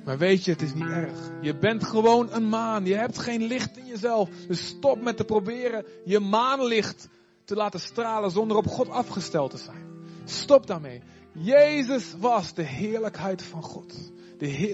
Maar 0.04 0.18
weet 0.18 0.44
je, 0.44 0.50
het 0.50 0.62
is 0.62 0.74
niet 0.74 0.88
erg. 0.88 1.30
Je 1.40 1.56
bent 1.56 1.84
gewoon 1.84 2.32
een 2.32 2.48
maan. 2.48 2.84
Je 2.84 2.94
hebt 2.94 3.18
geen 3.18 3.42
licht 3.42 3.76
in 3.76 3.86
jezelf. 3.86 4.28
Dus 4.48 4.66
stop 4.66 5.02
met 5.02 5.16
te 5.16 5.24
proberen 5.24 5.84
je 6.04 6.20
maanlicht 6.20 7.08
te 7.48 7.54
laten 7.54 7.80
stralen 7.80 8.30
zonder 8.30 8.56
op 8.56 8.66
God 8.66 8.88
afgesteld 8.88 9.50
te 9.50 9.56
zijn. 9.56 9.86
Stop 10.24 10.66
daarmee. 10.66 11.02
Jezus 11.32 12.14
was 12.18 12.54
de 12.54 12.62
heerlijkheid 12.62 13.42
van 13.42 13.62
God. 13.62 14.12
De, 14.38 14.72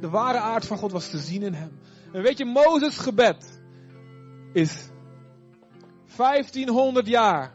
de, 0.00 0.08
ware 0.08 0.38
aard 0.38 0.66
van 0.66 0.78
God 0.78 0.92
was 0.92 1.10
te 1.10 1.18
zien 1.18 1.42
in 1.42 1.52
hem. 1.52 1.78
En 2.12 2.22
weet 2.22 2.38
je, 2.38 2.44
Mozes 2.44 2.98
gebed 2.98 3.60
is 4.52 4.88
1500 6.16 7.06
jaar 7.06 7.54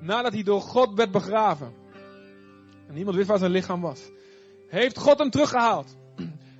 nadat 0.00 0.32
hij 0.32 0.42
door 0.42 0.60
God 0.60 0.94
werd 0.94 1.10
begraven. 1.10 1.74
En 2.88 2.94
niemand 2.94 3.16
wist 3.16 3.28
waar 3.28 3.38
zijn 3.38 3.50
lichaam 3.50 3.80
was. 3.80 4.00
Heeft 4.68 4.98
God 4.98 5.18
hem 5.18 5.30
teruggehaald. 5.30 5.96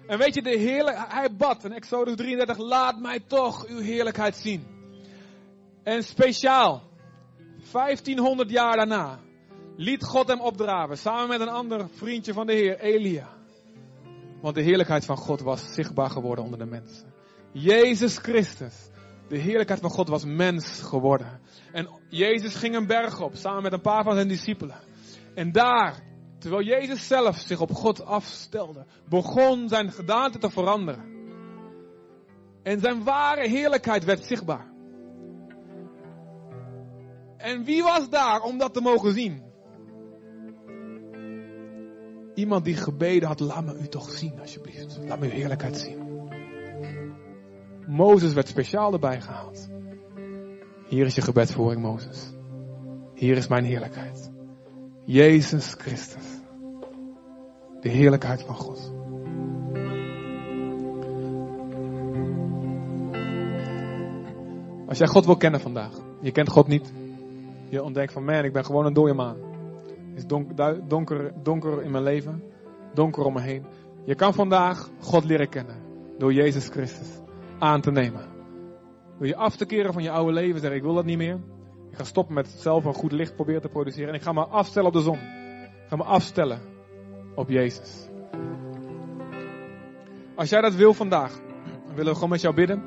En 0.06 0.18
weet 0.18 0.34
je, 0.34 0.42
de 0.42 0.58
heerlijk, 0.58 0.96
hij 1.08 1.36
bad 1.36 1.64
in 1.64 1.72
Exodus 1.72 2.16
33, 2.16 2.58
laat 2.58 3.00
mij 3.00 3.20
toch 3.20 3.66
uw 3.66 3.78
heerlijkheid 3.78 4.36
zien. 4.36 4.75
En 5.86 6.02
speciaal, 6.02 6.82
1500 7.72 8.50
jaar 8.50 8.76
daarna, 8.76 9.18
liet 9.76 10.04
God 10.04 10.28
hem 10.28 10.40
opdraven, 10.40 10.98
samen 10.98 11.28
met 11.28 11.40
een 11.40 11.54
ander 11.54 11.88
vriendje 11.88 12.32
van 12.32 12.46
de 12.46 12.52
Heer, 12.52 12.78
Elia. 12.80 13.28
Want 14.40 14.54
de 14.54 14.62
heerlijkheid 14.62 15.04
van 15.04 15.16
God 15.16 15.40
was 15.40 15.74
zichtbaar 15.74 16.10
geworden 16.10 16.44
onder 16.44 16.58
de 16.58 16.64
mensen. 16.64 17.12
Jezus 17.52 18.18
Christus 18.18 18.74
De 19.28 19.38
heerlijkheid 19.38 19.80
van 19.80 19.90
God 19.90 20.08
was 20.08 20.24
mens 20.24 20.80
geworden. 20.82 21.40
En 21.72 21.88
Jezus 22.08 22.54
ging 22.54 22.74
een 22.74 22.86
berg 22.86 23.20
op, 23.20 23.34
samen 23.34 23.62
met 23.62 23.72
een 23.72 23.80
paar 23.80 24.04
van 24.04 24.14
zijn 24.14 24.28
discipelen. 24.28 24.80
En 25.34 25.52
daar, 25.52 26.02
terwijl 26.38 26.62
Jezus 26.62 27.06
zelf 27.06 27.36
zich 27.36 27.60
op 27.60 27.70
God 27.70 28.04
afstelde, 28.04 28.86
begon 29.08 29.68
zijn 29.68 29.92
gedaante 29.92 30.38
te 30.38 30.50
veranderen. 30.50 31.04
En 32.62 32.80
zijn 32.80 33.04
ware 33.04 33.48
heerlijkheid 33.48 34.04
werd 34.04 34.24
zichtbaar. 34.24 34.74
En 37.46 37.64
wie 37.64 37.82
was 37.82 38.08
daar 38.10 38.40
om 38.40 38.58
dat 38.58 38.74
te 38.74 38.80
mogen 38.80 39.12
zien? 39.12 39.42
Iemand 42.34 42.64
die 42.64 42.76
gebeden 42.76 43.28
had, 43.28 43.40
laat 43.40 43.64
me 43.64 43.78
u 43.78 43.88
toch 43.88 44.10
zien 44.10 44.40
alsjeblieft. 44.40 44.98
Laat 45.06 45.18
me 45.18 45.24
uw 45.24 45.30
heerlijkheid 45.30 45.78
zien. 45.78 46.28
Mozes 47.86 48.32
werd 48.32 48.48
speciaal 48.48 48.92
erbij 48.92 49.20
gehaald. 49.20 49.68
Hier 50.88 51.06
is 51.06 51.14
je 51.14 51.22
gebedvoering, 51.22 51.82
Mozes. 51.82 52.32
Hier 53.14 53.36
is 53.36 53.48
mijn 53.48 53.64
heerlijkheid. 53.64 54.30
Jezus 55.04 55.74
Christus. 55.78 56.40
De 57.80 57.88
heerlijkheid 57.88 58.42
van 58.42 58.54
God. 58.54 58.92
Als 64.88 64.98
jij 64.98 65.06
God 65.06 65.26
wil 65.26 65.36
kennen 65.36 65.60
vandaag, 65.60 65.92
je 66.20 66.32
kent 66.32 66.48
God 66.48 66.66
niet. 66.66 66.92
Je 67.68 67.82
ontdekt 67.82 68.12
van 68.12 68.24
man, 68.24 68.44
ik 68.44 68.52
ben 68.52 68.64
gewoon 68.64 68.86
een 68.86 68.92
dode 68.92 69.14
maan. 69.14 69.36
Het 70.14 70.18
is 70.18 70.26
donker, 70.88 71.32
donker, 71.42 71.82
in 71.82 71.90
mijn 71.90 72.02
leven, 72.02 72.42
donker 72.94 73.24
om 73.24 73.32
me 73.32 73.40
heen. 73.40 73.66
Je 74.04 74.14
kan 74.14 74.34
vandaag 74.34 74.90
God 75.00 75.24
leren 75.24 75.48
kennen 75.48 75.76
door 76.18 76.32
Jezus 76.32 76.68
Christus 76.68 77.20
aan 77.58 77.80
te 77.80 77.90
nemen. 77.90 78.24
Door 79.18 79.26
je 79.26 79.36
af 79.36 79.56
te 79.56 79.66
keren 79.66 79.92
van 79.92 80.02
je 80.02 80.10
oude 80.10 80.32
leven, 80.32 80.60
zeggen 80.60 80.76
ik 80.76 80.82
wil 80.82 80.94
dat 80.94 81.04
niet 81.04 81.16
meer. 81.16 81.38
Ik 81.90 81.96
ga 81.96 82.04
stoppen 82.04 82.34
met 82.34 82.48
zelf 82.48 82.84
een 82.84 82.94
goed 82.94 83.12
licht 83.12 83.34
proberen 83.34 83.60
te 83.60 83.68
produceren. 83.68 84.08
En 84.08 84.14
ik 84.14 84.22
ga 84.22 84.32
me 84.32 84.46
afstellen 84.46 84.88
op 84.88 84.94
de 84.94 85.00
zon. 85.00 85.18
Ik 85.18 85.88
ga 85.88 85.96
me 85.96 86.04
afstellen 86.04 86.60
op 87.34 87.48
Jezus. 87.48 88.08
Als 90.34 90.48
jij 90.48 90.60
dat 90.60 90.74
wil 90.74 90.94
vandaag, 90.94 91.40
dan 91.86 91.94
willen 91.94 92.10
we 92.10 92.14
gewoon 92.14 92.30
met 92.30 92.40
jou 92.40 92.54
bidden. 92.54 92.82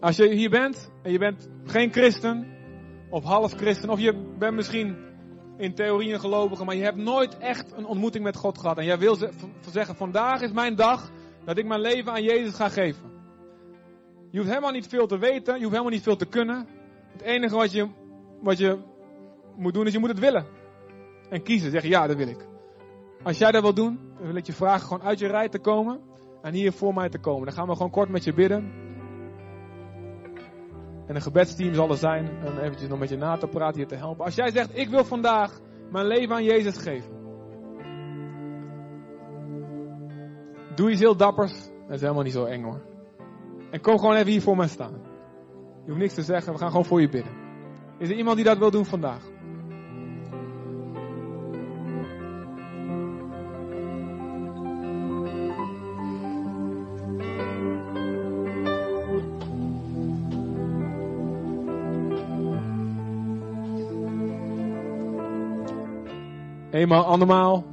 Als 0.00 0.16
je 0.16 0.34
hier 0.34 0.50
bent 0.50 0.90
en 1.02 1.12
je 1.12 1.18
bent 1.18 1.48
geen 1.64 1.92
christen 1.92 2.46
of 3.10 3.24
half 3.24 3.52
christen, 3.52 3.90
of 3.90 4.00
je 4.00 4.34
bent 4.38 4.54
misschien 4.54 4.96
in 5.56 5.74
theorie 5.74 6.12
een 6.12 6.20
gelovige, 6.20 6.64
maar 6.64 6.76
je 6.76 6.82
hebt 6.82 6.96
nooit 6.96 7.38
echt 7.38 7.72
een 7.76 7.86
ontmoeting 7.86 8.24
met 8.24 8.36
God 8.36 8.58
gehad. 8.58 8.78
En 8.78 8.84
jij 8.84 8.98
wil 8.98 9.16
zeggen, 9.70 9.96
vandaag 9.96 10.40
is 10.40 10.52
mijn 10.52 10.74
dag 10.74 11.10
dat 11.44 11.58
ik 11.58 11.66
mijn 11.66 11.80
leven 11.80 12.12
aan 12.12 12.22
Jezus 12.22 12.54
ga 12.54 12.68
geven. 12.68 13.10
Je 14.30 14.38
hoeft 14.38 14.50
helemaal 14.50 14.72
niet 14.72 14.86
veel 14.86 15.06
te 15.06 15.18
weten, 15.18 15.54
je 15.54 15.60
hoeft 15.60 15.72
helemaal 15.72 15.92
niet 15.92 16.02
veel 16.02 16.16
te 16.16 16.26
kunnen. 16.26 16.66
Het 17.12 17.22
enige 17.22 17.56
wat 17.56 17.72
je, 17.72 17.88
wat 18.40 18.58
je 18.58 18.78
moet 19.56 19.74
doen 19.74 19.86
is 19.86 19.92
je 19.92 19.98
moet 19.98 20.08
het 20.08 20.18
willen. 20.18 20.46
En 21.30 21.42
kiezen, 21.42 21.70
zeggen 21.70 21.90
ja, 21.90 22.06
dat 22.06 22.16
wil 22.16 22.28
ik. 22.28 22.46
Als 23.22 23.38
jij 23.38 23.50
dat 23.50 23.62
wil 23.62 23.74
doen, 23.74 23.98
dan 24.16 24.26
wil 24.26 24.36
ik 24.36 24.46
je 24.46 24.52
vragen 24.52 24.86
gewoon 24.86 25.02
uit 25.02 25.18
je 25.18 25.26
rij 25.26 25.48
te 25.48 25.58
komen 25.58 26.00
en 26.42 26.54
hier 26.54 26.72
voor 26.72 26.94
mij 26.94 27.08
te 27.08 27.18
komen. 27.18 27.44
Dan 27.46 27.54
gaan 27.54 27.66
we 27.66 27.72
gewoon 27.72 27.90
kort 27.90 28.08
met 28.08 28.24
je 28.24 28.34
bidden. 28.34 28.87
En 31.08 31.14
een 31.14 31.22
gebedsteam 31.22 31.74
zal 31.74 31.90
er 31.90 31.96
zijn 31.96 32.28
om 32.44 32.58
eventjes 32.58 32.88
nog 32.88 32.98
met 32.98 33.08
je 33.08 33.16
na 33.16 33.36
te 33.36 33.46
praten, 33.46 33.80
je 33.80 33.86
te 33.86 33.94
helpen. 33.94 34.24
Als 34.24 34.34
jij 34.34 34.50
zegt, 34.50 34.78
ik 34.78 34.88
wil 34.88 35.04
vandaag 35.04 35.60
mijn 35.90 36.06
leven 36.06 36.34
aan 36.34 36.44
Jezus 36.44 36.76
geven. 36.76 37.16
Doe 40.74 40.90
iets 40.90 41.00
heel 41.00 41.16
dappers. 41.16 41.52
Dat 41.86 41.94
is 41.94 42.00
helemaal 42.00 42.22
niet 42.22 42.32
zo 42.32 42.44
eng 42.44 42.62
hoor. 42.62 42.80
En 43.70 43.80
kom 43.80 43.98
gewoon 43.98 44.14
even 44.14 44.30
hier 44.30 44.42
voor 44.42 44.56
mij 44.56 44.68
staan. 44.68 44.92
Je 45.84 45.90
hoeft 45.90 45.98
niks 45.98 46.14
te 46.14 46.22
zeggen, 46.22 46.52
we 46.52 46.58
gaan 46.58 46.70
gewoon 46.70 46.84
voor 46.84 47.00
je 47.00 47.08
bidden. 47.08 47.32
Is 47.98 48.08
er 48.08 48.16
iemand 48.16 48.36
die 48.36 48.44
dat 48.44 48.58
wil 48.58 48.70
doen 48.70 48.84
vandaag? 48.84 49.22
Eenmaal, 66.78 67.04
andermaal. 67.04 67.64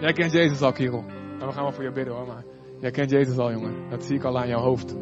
Jij 0.00 0.12
kent 0.12 0.32
Jezus 0.32 0.60
al, 0.62 0.72
kerel. 0.72 1.04
En 1.40 1.46
we 1.46 1.52
gaan 1.52 1.62
wel 1.62 1.72
voor 1.72 1.84
je 1.84 1.92
bidden 1.92 2.14
hoor, 2.14 2.26
maar 2.26 2.44
jij 2.80 2.90
kent 2.90 3.10
Jezus 3.10 3.38
al, 3.38 3.52
jongen. 3.52 3.90
Dat 3.90 4.04
zie 4.04 4.16
ik 4.16 4.24
al 4.24 4.38
aan 4.38 4.48
jouw 4.48 4.60
hoofd. 4.60 4.96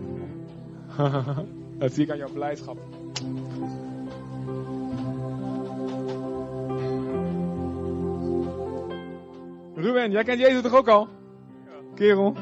dat 1.79 1.93
zie 1.93 2.05
ik 2.05 2.11
aan 2.11 2.17
jouw 2.17 2.33
blijdschap. 2.33 2.79
Ruben, 9.75 10.11
jij 10.11 10.25
kent 10.25 10.41
Jezus 10.41 10.63
toch 10.63 10.75
ook 10.75 10.89
al? 10.89 11.09
Kerel. 11.95 12.37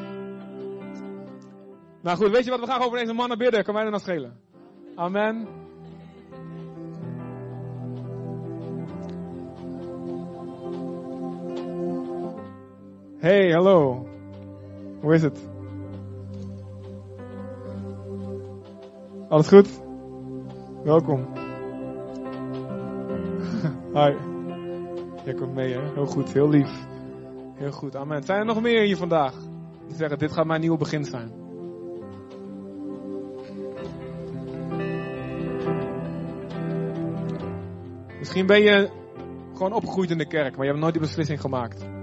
Nou 2.03 2.17
goed, 2.17 2.31
weet 2.31 2.45
je 2.45 2.51
wat? 2.51 2.61
We 2.61 2.67
gaan 2.67 2.83
over 2.83 2.99
deze 2.99 3.13
mannen 3.13 3.39
bidden. 3.39 3.65
Kan 3.65 3.75
mij 3.75 3.85
er 3.85 3.91
nog 3.91 4.01
schelen. 4.01 4.41
Amen. 4.95 5.66
Hey, 13.27 13.53
hallo. 13.53 14.07
Hoe 15.01 15.15
is 15.15 15.23
het? 15.23 15.49
Alles 19.29 19.49
goed? 19.49 19.69
Welkom. 20.85 21.29
Hi. 23.97 24.15
Jij 25.25 25.35
komt 25.35 25.55
mee, 25.55 25.73
hè? 25.73 25.93
Heel 25.95 26.07
goed, 26.07 26.33
heel 26.33 26.49
lief. 26.49 26.87
Heel 27.55 27.73
goed, 27.73 27.97
amen. 27.97 28.23
Zijn 28.23 28.39
er 28.39 28.45
nog 28.45 28.61
meer 28.61 28.83
hier 28.83 28.97
vandaag? 28.97 29.35
Die 29.87 29.97
zeggen, 29.97 30.19
dit 30.19 30.33
gaat 30.33 30.47
mijn 30.47 30.61
nieuwe 30.61 30.79
begin 30.79 31.05
zijn. 31.05 31.33
Misschien 38.19 38.47
ben 38.47 38.63
je 38.63 38.91
gewoon 39.53 39.73
opgegroeid 39.73 40.11
in 40.11 40.19
de 40.19 40.27
kerk, 40.27 40.57
maar 40.57 40.65
je 40.65 40.71
hebt 40.71 40.83
nooit 40.83 40.95
die 40.95 41.03
beslissing 41.03 41.41
gemaakt. 41.41 41.96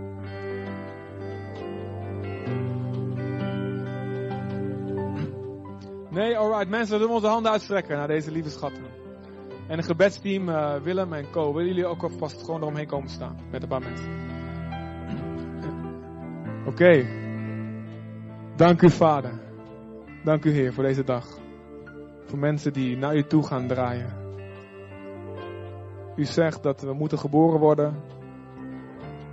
Nee, 6.13 6.37
alright. 6.37 6.69
Mensen, 6.69 6.99
we 6.99 7.05
doen 7.05 7.15
onze 7.15 7.27
handen 7.27 7.51
uitstrekken 7.51 7.97
naar 7.97 8.07
deze 8.07 8.31
lieve 8.31 8.49
schatten. 8.49 8.83
En 9.67 9.77
een 9.77 9.83
gebedsteam, 9.83 10.49
uh, 10.49 10.75
Willem 10.75 11.13
en 11.13 11.31
Co. 11.31 11.53
Willen 11.53 11.67
jullie 11.67 11.85
ook 11.85 12.03
alvast 12.03 12.43
gewoon 12.43 12.61
eromheen 12.61 12.87
komen 12.87 13.09
staan? 13.09 13.37
Met 13.51 13.61
een 13.61 13.67
paar 13.67 13.81
mensen. 13.81 14.11
Oké. 16.65 17.05
Dank 18.55 18.81
u, 18.81 18.89
Vader. 18.89 19.41
Dank 20.23 20.45
u, 20.45 20.51
Heer, 20.51 20.73
voor 20.73 20.83
deze 20.83 21.03
dag. 21.03 21.25
Voor 22.25 22.39
mensen 22.39 22.73
die 22.73 22.97
naar 22.97 23.15
u 23.15 23.23
toe 23.23 23.43
gaan 23.43 23.67
draaien. 23.67 24.21
U 26.15 26.25
zegt 26.25 26.63
dat 26.63 26.81
we 26.81 26.93
moeten 26.93 27.19
geboren 27.19 27.59
worden 27.59 27.95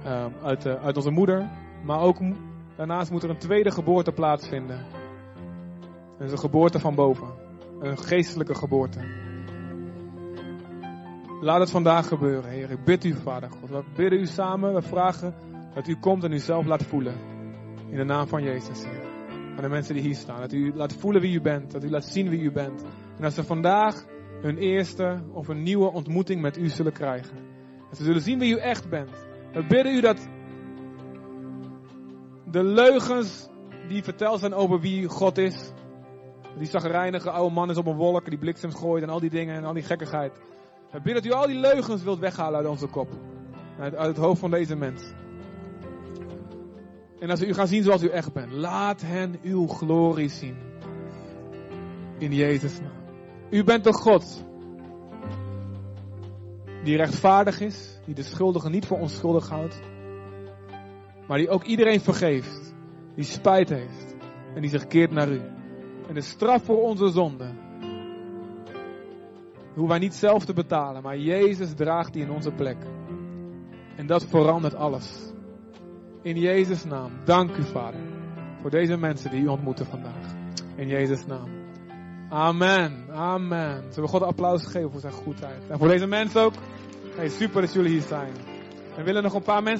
uh, 0.04 0.26
uit, 0.42 0.66
uh, 0.66 0.84
uit 0.84 0.96
onze 0.96 1.10
moeder. 1.10 1.50
Maar 1.84 2.00
ook 2.00 2.18
daarnaast 2.76 3.10
moet 3.10 3.22
er 3.22 3.30
een 3.30 3.38
tweede 3.38 3.70
geboorte 3.70 4.12
plaatsvinden. 4.12 4.99
Is 6.20 6.32
een 6.32 6.38
geboorte 6.38 6.78
van 6.78 6.94
boven. 6.94 7.28
Een 7.80 7.98
geestelijke 7.98 8.54
geboorte. 8.54 9.00
Laat 11.40 11.60
het 11.60 11.70
vandaag 11.70 12.08
gebeuren, 12.08 12.50
Heer. 12.50 12.70
Ik 12.70 12.84
bid 12.84 13.04
u, 13.04 13.14
Vader 13.14 13.50
God. 13.50 13.70
We 13.70 13.84
bidden 13.96 14.20
u 14.20 14.26
samen. 14.26 14.74
We 14.74 14.82
vragen 14.82 15.34
dat 15.74 15.88
u 15.88 15.96
komt 15.96 16.24
en 16.24 16.32
u 16.32 16.38
zelf 16.38 16.66
laat 16.66 16.82
voelen. 16.82 17.14
In 17.88 17.96
de 17.96 18.04
naam 18.04 18.26
van 18.26 18.42
Jezus, 18.42 18.84
Heer. 18.84 19.02
Aan 19.56 19.62
de 19.62 19.68
mensen 19.68 19.94
die 19.94 20.02
hier 20.02 20.14
staan. 20.14 20.40
Dat 20.40 20.52
u 20.52 20.74
laat 20.74 20.92
voelen 20.92 21.20
wie 21.20 21.34
u 21.34 21.40
bent. 21.40 21.70
Dat 21.70 21.84
u 21.84 21.90
laat 21.90 22.04
zien 22.04 22.28
wie 22.28 22.40
u 22.40 22.52
bent. 22.52 22.82
En 23.16 23.22
dat 23.22 23.32
ze 23.32 23.44
vandaag 23.44 24.04
hun 24.40 24.56
eerste 24.56 25.22
of 25.32 25.48
een 25.48 25.62
nieuwe 25.62 25.92
ontmoeting 25.92 26.40
met 26.40 26.58
u 26.58 26.68
zullen 26.68 26.92
krijgen. 26.92 27.36
Dat 27.88 27.98
ze 27.98 28.04
zullen 28.04 28.22
zien 28.22 28.38
wie 28.38 28.54
u 28.54 28.56
echt 28.56 28.88
bent. 28.88 29.10
We 29.52 29.66
bidden 29.66 29.94
u 29.94 30.00
dat 30.00 30.28
de 32.50 32.64
leugens 32.64 33.48
die 33.88 34.02
verteld 34.02 34.40
zijn 34.40 34.54
over 34.54 34.80
wie 34.80 35.08
God 35.08 35.38
is, 35.38 35.72
die 36.58 36.66
zagrijnige 36.66 37.30
oude 37.30 37.54
man 37.54 37.70
is 37.70 37.76
op 37.76 37.86
een 37.86 37.96
wolk, 37.96 38.28
die 38.28 38.38
bliksem 38.38 38.74
gooit 38.74 39.02
en 39.02 39.08
al 39.08 39.20
die 39.20 39.30
dingen 39.30 39.56
en 39.56 39.64
al 39.64 39.72
die 39.72 39.82
gekkigheid. 39.82 40.32
We 41.02 41.12
dat 41.12 41.24
u 41.24 41.30
al 41.30 41.46
die 41.46 41.58
leugens 41.58 42.02
wilt 42.02 42.18
weghalen 42.18 42.58
uit 42.58 42.68
onze 42.68 42.86
kop. 42.86 43.08
Uit, 43.78 43.98
het 43.98 44.16
hoofd 44.16 44.40
van 44.40 44.50
deze 44.50 44.76
mens. 44.76 45.02
En 47.18 47.30
als 47.30 47.42
u 47.42 47.54
gaan 47.54 47.66
zien 47.66 47.82
zoals 47.82 48.02
u 48.02 48.08
echt 48.08 48.32
bent, 48.32 48.52
laat 48.52 49.00
hen 49.00 49.38
uw 49.42 49.66
glorie 49.66 50.28
zien. 50.28 50.56
In 52.18 52.32
Jezus' 52.32 52.80
naam. 52.80 52.98
U 53.50 53.64
bent 53.64 53.84
de 53.84 53.92
God 53.92 54.44
die 56.84 56.96
rechtvaardig 56.96 57.60
is, 57.60 58.00
die 58.04 58.14
de 58.14 58.22
schuldigen 58.22 58.70
niet 58.70 58.86
voor 58.86 58.98
onschuldig 58.98 59.48
houdt, 59.48 59.80
maar 61.26 61.38
die 61.38 61.48
ook 61.48 61.64
iedereen 61.64 62.00
vergeeft, 62.00 62.74
die 63.14 63.24
spijt 63.24 63.68
heeft 63.68 64.14
en 64.54 64.60
die 64.60 64.70
zich 64.70 64.86
keert 64.86 65.10
naar 65.10 65.28
u. 65.28 65.40
En 66.10 66.16
de 66.16 66.22
straf 66.22 66.64
voor 66.64 66.82
onze 66.82 67.08
zonde 67.08 67.50
hoeven 69.66 69.88
wij 69.88 69.98
niet 69.98 70.14
zelf 70.14 70.44
te 70.44 70.52
betalen, 70.52 71.02
maar 71.02 71.18
Jezus 71.18 71.74
draagt 71.74 72.12
die 72.12 72.22
in 72.22 72.30
onze 72.30 72.50
plek. 72.50 72.76
En 73.96 74.06
dat 74.06 74.24
verandert 74.24 74.74
alles. 74.74 75.32
In 76.22 76.36
Jezus' 76.36 76.84
naam, 76.84 77.10
dank 77.24 77.56
u 77.56 77.62
Vader, 77.62 78.00
voor 78.60 78.70
deze 78.70 78.96
mensen 78.96 79.30
die 79.30 79.40
u 79.40 79.46
ontmoeten 79.46 79.86
vandaag. 79.86 80.34
In 80.76 80.88
Jezus' 80.88 81.26
naam. 81.26 81.48
Amen, 82.28 83.06
amen. 83.10 83.82
Zullen 83.88 84.04
we 84.04 84.08
God 84.08 84.20
een 84.20 84.26
applaus 84.26 84.66
geven 84.66 84.90
voor 84.90 85.00
zijn 85.00 85.12
goedheid. 85.12 85.68
En 85.68 85.78
voor 85.78 85.88
deze 85.88 86.06
mensen 86.06 86.42
ook. 86.42 86.54
Hey, 87.16 87.28
super 87.28 87.60
dat 87.60 87.72
jullie 87.72 87.90
hier 87.90 88.00
zijn. 88.08 88.32
We 88.96 89.02
willen 89.02 89.22
nog 89.22 89.34
een 89.34 89.42
paar 89.42 89.62
mensen. 89.62 89.68